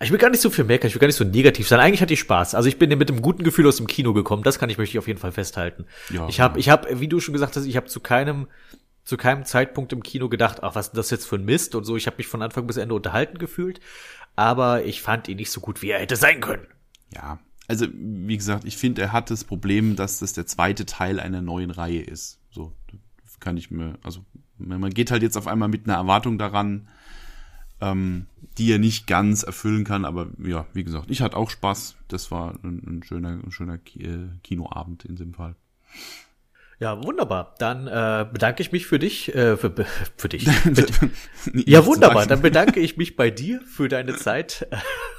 Ich 0.00 0.10
will 0.12 0.18
gar 0.18 0.30
nicht 0.30 0.40
so 0.40 0.48
viel 0.48 0.64
meckern, 0.64 0.88
ich 0.88 0.94
will 0.94 1.00
gar 1.00 1.08
nicht 1.08 1.16
so 1.16 1.24
negativ 1.24 1.66
sein. 1.66 1.80
Eigentlich 1.80 2.00
hatte 2.00 2.14
ich 2.14 2.20
Spaß. 2.20 2.54
Also 2.54 2.68
ich 2.68 2.78
bin 2.78 2.96
mit 2.96 3.10
einem 3.10 3.20
guten 3.20 3.42
Gefühl 3.42 3.66
aus 3.66 3.76
dem 3.76 3.88
Kino 3.88 4.12
gekommen. 4.14 4.44
Das 4.44 4.58
kann 4.58 4.70
ich 4.70 4.78
möchte 4.78 4.94
ich 4.94 4.98
auf 4.98 5.08
jeden 5.08 5.18
Fall 5.18 5.32
festhalten. 5.32 5.86
Ja, 6.08 6.28
ich 6.28 6.40
habe, 6.40 6.58
ich 6.58 6.68
habe, 6.68 7.00
wie 7.00 7.08
du 7.08 7.18
schon 7.20 7.34
gesagt 7.34 7.56
hast, 7.56 7.64
ich 7.64 7.76
habe 7.76 7.86
zu 7.86 8.00
keinem 8.00 8.46
zu 9.08 9.16
keinem 9.16 9.46
Zeitpunkt 9.46 9.94
im 9.94 10.02
Kino 10.02 10.28
gedacht, 10.28 10.62
ach, 10.62 10.74
was 10.74 10.88
ist 10.88 10.96
das 10.96 11.08
jetzt 11.08 11.26
für 11.26 11.36
ein 11.36 11.44
Mist 11.46 11.74
und 11.74 11.84
so. 11.84 11.96
Ich 11.96 12.06
habe 12.06 12.18
mich 12.18 12.26
von 12.26 12.42
Anfang 12.42 12.66
bis 12.66 12.76
Ende 12.76 12.94
unterhalten 12.94 13.38
gefühlt, 13.38 13.80
aber 14.38 14.84
ich 14.84 15.02
fand 15.02 15.26
ihn 15.26 15.38
nicht 15.38 15.50
so 15.50 15.60
gut, 15.60 15.82
wie 15.82 15.90
er 15.90 15.98
hätte 15.98 16.14
sein 16.14 16.40
können. 16.40 16.64
Ja, 17.12 17.40
also 17.66 17.88
wie 17.92 18.36
gesagt, 18.36 18.64
ich 18.64 18.76
finde, 18.76 19.02
er 19.02 19.12
hat 19.12 19.32
das 19.32 19.42
Problem, 19.42 19.96
dass 19.96 20.20
das 20.20 20.32
der 20.32 20.46
zweite 20.46 20.86
Teil 20.86 21.18
einer 21.18 21.42
neuen 21.42 21.72
Reihe 21.72 22.02
ist. 22.02 22.38
So 22.48 22.72
kann 23.40 23.56
ich 23.56 23.72
mir, 23.72 23.98
also 24.04 24.24
man 24.56 24.94
geht 24.94 25.10
halt 25.10 25.24
jetzt 25.24 25.36
auf 25.36 25.48
einmal 25.48 25.68
mit 25.68 25.88
einer 25.88 25.96
Erwartung 25.96 26.38
daran, 26.38 26.86
ähm, 27.80 28.26
die 28.58 28.70
er 28.70 28.78
nicht 28.78 29.08
ganz 29.08 29.42
erfüllen 29.42 29.82
kann. 29.82 30.04
Aber 30.04 30.28
ja, 30.38 30.68
wie 30.72 30.84
gesagt, 30.84 31.10
ich 31.10 31.20
hatte 31.20 31.36
auch 31.36 31.50
Spaß. 31.50 31.96
Das 32.06 32.30
war 32.30 32.54
ein, 32.62 32.80
ein 32.86 33.02
schöner, 33.02 33.40
ein 33.44 33.50
schöner 33.50 33.80
äh, 33.96 34.28
Kinoabend 34.44 35.04
in 35.04 35.16
dem 35.16 35.34
Fall. 35.34 35.56
Ja, 36.80 37.02
wunderbar. 37.02 37.54
Dann 37.58 37.88
äh, 37.88 38.26
bedanke 38.30 38.62
ich 38.62 38.70
mich 38.70 38.86
für 38.86 39.00
dich, 39.00 39.34
äh, 39.34 39.56
für, 39.56 39.72
für 40.16 40.28
dich. 40.28 40.46
ja, 41.52 41.84
wunderbar. 41.84 42.26
Dann 42.26 42.40
bedanke 42.40 42.80
ich 42.80 42.96
mich 42.96 43.16
bei 43.16 43.30
dir 43.30 43.60
für 43.62 43.88
deine 43.88 44.16
Zeit. 44.16 44.68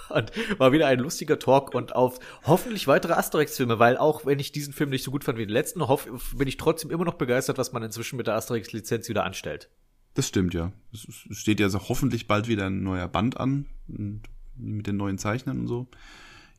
und 0.10 0.32
war 0.57 0.72
wieder 0.72 0.88
ein 0.88 0.99
lustiger 0.99 1.38
Talk 1.38 1.76
und 1.76 1.95
auf 1.95 2.20
hoffentlich 2.43 2.88
weitere 2.88 3.14
Asterix-Filme, 3.14 3.78
weil 3.78 3.97
auch 3.97 4.26
wenn 4.26 4.39
ich 4.39 4.51
diesen 4.51 4.74
Film 4.74 4.89
nicht 4.89 5.03
so 5.03 5.12
gut 5.12 5.24
fand 5.24 5.38
wie 5.38 5.45
den 5.45 5.53
letzten, 5.53 5.88
hoff, 5.88 6.07
bin 6.36 6.47
ich 6.47 6.57
trotzdem 6.57 6.89
immer 6.89 7.05
noch 7.05 7.14
begeistert, 7.14 7.57
was 7.57 7.74
man 7.74 7.84
inzwischen 7.84 8.18
mit 8.18 8.26
der 8.26 8.36
Asterix-Lizenz 8.36 9.07
wieder 9.10 9.24
anstellt. 9.24 9.70
Das 10.16 10.28
stimmt, 10.28 10.53
ja. 10.53 10.72
Es 10.91 11.05
steht 11.38 11.60
ja 11.60 11.70
so 11.70 11.80
hoffentlich 11.89 12.28
bald 12.28 12.47
wieder 12.47 12.68
ein 12.68 12.82
neuer 12.84 13.07
Band 13.07 13.38
an, 13.38 13.68
mit 13.88 14.88
den 14.88 14.97
neuen 14.97 15.18
Zeichnern 15.18 15.60
und 15.60 15.68
so. 15.68 15.88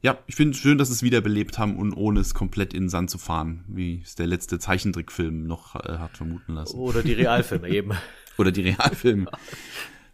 Ja, 0.03 0.19
ich 0.27 0.35
finde 0.35 0.55
es 0.55 0.59
schön, 0.59 0.79
dass 0.79 0.89
es 0.89 1.03
wiederbelebt 1.03 1.59
haben 1.59 1.77
und 1.77 1.93
ohne 1.93 2.21
es 2.21 2.33
komplett 2.33 2.73
in 2.73 2.85
den 2.85 2.89
Sand 2.89 3.11
zu 3.11 3.19
fahren, 3.19 3.65
wie 3.69 4.01
es 4.03 4.15
der 4.15 4.27
letzte 4.27 4.59
Zeichentrickfilm 4.59 5.47
noch 5.47 5.77
äh, 5.77 5.99
hat 5.99 6.17
vermuten 6.17 6.55
lassen. 6.55 6.79
Oder 6.79 7.03
die 7.03 7.13
Realfilme 7.13 7.69
eben. 7.69 7.93
Oder 8.39 8.51
die 8.51 8.63
Realfilme. 8.63 9.31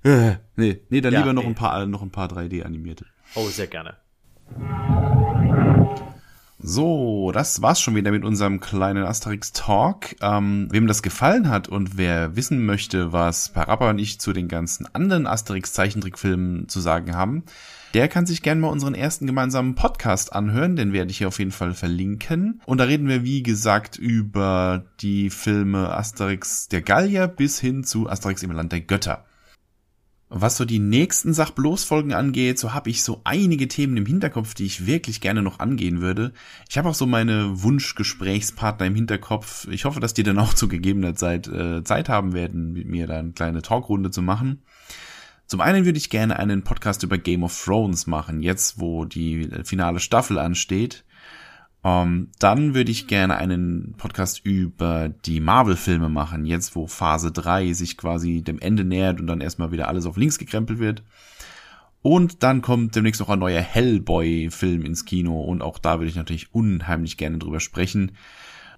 äh, 0.02 0.34
nee, 0.56 0.80
nee, 0.88 1.00
dann 1.00 1.12
ja, 1.12 1.20
lieber 1.20 1.32
nee. 1.32 1.40
noch 1.40 1.46
ein 1.46 1.54
paar, 1.54 1.86
noch 1.86 2.02
ein 2.02 2.10
paar 2.10 2.28
3D-animierte. 2.28 3.06
Oh, 3.36 3.46
sehr 3.46 3.68
gerne. 3.68 3.96
So, 6.58 7.30
das 7.32 7.62
war's 7.62 7.80
schon 7.80 7.94
wieder 7.94 8.10
mit 8.10 8.24
unserem 8.24 8.58
kleinen 8.58 9.04
Asterix 9.04 9.52
Talk. 9.52 10.16
Ähm, 10.20 10.66
wem 10.72 10.88
das 10.88 11.02
gefallen 11.02 11.48
hat 11.48 11.68
und 11.68 11.96
wer 11.96 12.34
wissen 12.34 12.66
möchte, 12.66 13.12
was 13.12 13.50
Parappa 13.50 13.90
und 13.90 14.00
ich 14.00 14.18
zu 14.18 14.32
den 14.32 14.48
ganzen 14.48 14.92
anderen 14.92 15.28
Asterix 15.28 15.72
Zeichentrickfilmen 15.74 16.68
zu 16.68 16.80
sagen 16.80 17.14
haben, 17.14 17.44
der 17.96 18.08
kann 18.08 18.26
sich 18.26 18.42
gerne 18.42 18.60
mal 18.60 18.68
unseren 18.68 18.94
ersten 18.94 19.26
gemeinsamen 19.26 19.74
Podcast 19.74 20.34
anhören, 20.34 20.76
den 20.76 20.92
werde 20.92 21.10
ich 21.10 21.16
hier 21.16 21.28
auf 21.28 21.38
jeden 21.38 21.50
Fall 21.50 21.72
verlinken. 21.72 22.60
Und 22.66 22.76
da 22.76 22.84
reden 22.84 23.08
wir, 23.08 23.24
wie 23.24 23.42
gesagt, 23.42 23.96
über 23.96 24.84
die 25.00 25.30
Filme 25.30 25.96
Asterix 25.96 26.68
der 26.68 26.82
Gallier 26.82 27.26
bis 27.26 27.58
hin 27.58 27.84
zu 27.84 28.06
Asterix 28.06 28.42
im 28.42 28.50
Land 28.50 28.72
der 28.72 28.82
Götter. 28.82 29.24
Was 30.28 30.58
so 30.58 30.66
die 30.66 30.78
nächsten 30.78 31.32
Sachbloß-Folgen 31.32 32.12
angeht, 32.12 32.58
so 32.58 32.74
habe 32.74 32.90
ich 32.90 33.02
so 33.02 33.22
einige 33.24 33.66
Themen 33.66 33.96
im 33.96 34.04
Hinterkopf, 34.04 34.52
die 34.52 34.66
ich 34.66 34.84
wirklich 34.84 35.22
gerne 35.22 35.40
noch 35.40 35.58
angehen 35.58 36.02
würde. 36.02 36.34
Ich 36.68 36.76
habe 36.76 36.90
auch 36.90 36.94
so 36.94 37.06
meine 37.06 37.62
Wunschgesprächspartner 37.62 38.84
im 38.84 38.94
Hinterkopf. 38.94 39.68
Ich 39.68 39.86
hoffe, 39.86 40.00
dass 40.00 40.12
die 40.12 40.22
dann 40.22 40.38
auch 40.38 40.52
zu 40.52 40.68
gegebener 40.68 41.14
Zeit 41.14 41.48
äh, 41.48 41.82
Zeit 41.82 42.10
haben 42.10 42.34
werden, 42.34 42.74
mit 42.74 42.88
mir 42.88 43.06
da 43.06 43.20
eine 43.20 43.32
kleine 43.32 43.62
Talkrunde 43.62 44.10
zu 44.10 44.20
machen. 44.20 44.64
Zum 45.46 45.60
einen 45.60 45.84
würde 45.84 45.98
ich 45.98 46.10
gerne 46.10 46.38
einen 46.38 46.62
Podcast 46.62 47.02
über 47.02 47.18
Game 47.18 47.44
of 47.44 47.64
Thrones 47.64 48.06
machen, 48.06 48.42
jetzt 48.42 48.80
wo 48.80 49.04
die 49.04 49.48
finale 49.64 50.00
Staffel 50.00 50.38
ansteht. 50.38 51.04
Um, 51.82 51.92
ähm, 51.92 52.28
dann 52.40 52.74
würde 52.74 52.90
ich 52.90 53.06
gerne 53.06 53.36
einen 53.36 53.94
Podcast 53.96 54.44
über 54.44 55.08
die 55.08 55.38
Marvel-Filme 55.38 56.08
machen, 56.08 56.44
jetzt 56.44 56.74
wo 56.74 56.88
Phase 56.88 57.30
3 57.30 57.74
sich 57.74 57.96
quasi 57.96 58.42
dem 58.42 58.58
Ende 58.58 58.82
nähert 58.82 59.20
und 59.20 59.28
dann 59.28 59.40
erstmal 59.40 59.70
wieder 59.70 59.86
alles 59.86 60.04
auf 60.04 60.16
links 60.16 60.38
gekrempelt 60.38 60.80
wird. 60.80 61.04
Und 62.02 62.42
dann 62.42 62.60
kommt 62.60 62.96
demnächst 62.96 63.20
noch 63.20 63.28
ein 63.28 63.38
neuer 63.38 63.60
Hellboy-Film 63.60 64.84
ins 64.84 65.04
Kino 65.04 65.40
und 65.40 65.62
auch 65.62 65.78
da 65.78 66.00
würde 66.00 66.08
ich 66.08 66.16
natürlich 66.16 66.52
unheimlich 66.52 67.18
gerne 67.18 67.38
drüber 67.38 67.60
sprechen. 67.60 68.12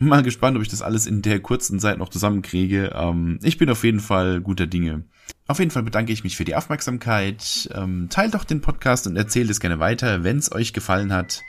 Mal 0.01 0.22
gespannt, 0.22 0.57
ob 0.57 0.62
ich 0.62 0.68
das 0.68 0.82
alles 0.82 1.07
in 1.07 1.22
der 1.22 1.40
kurzen 1.40 1.80
Zeit 1.80 1.99
noch 1.99 2.09
zusammenkriege. 2.09 2.92
Ähm, 2.94 3.38
ich 3.42 3.59
bin 3.59 3.68
auf 3.70 3.82
jeden 3.84 4.01
Fall 4.01 4.40
guter 4.40 4.66
Dinge. 4.66 5.05
Auf 5.49 5.59
jeden 5.59 5.70
Fall 5.70 5.82
bedanke 5.82 6.12
ich 6.12 6.24
mich 6.24 6.36
für 6.36 6.44
die 6.44 6.55
Aufmerksamkeit. 6.55 7.68
Ähm, 7.74 8.09
teilt 8.11 8.34
doch 8.34 8.44
den 8.44 8.61
Podcast 8.61 9.07
und 9.07 9.16
erzählt 9.16 9.51
es 9.51 9.61
gerne 9.61 9.78
weiter, 9.78 10.22
wenn 10.22 10.38
es 10.38 10.53
euch 10.53 10.72
gefallen 10.72 11.12
hat. 11.12 11.42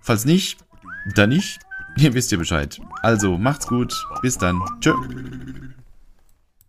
Falls 0.00 0.24
nicht, 0.24 0.58
dann 1.14 1.30
nicht. 1.30 1.58
Ihr 1.96 2.14
wisst 2.14 2.30
ja 2.30 2.38
Bescheid. 2.38 2.80
Also, 3.02 3.38
macht's 3.38 3.66
gut. 3.66 3.92
Bis 4.22 4.38
dann. 4.38 4.60
Tschö. 4.80 4.94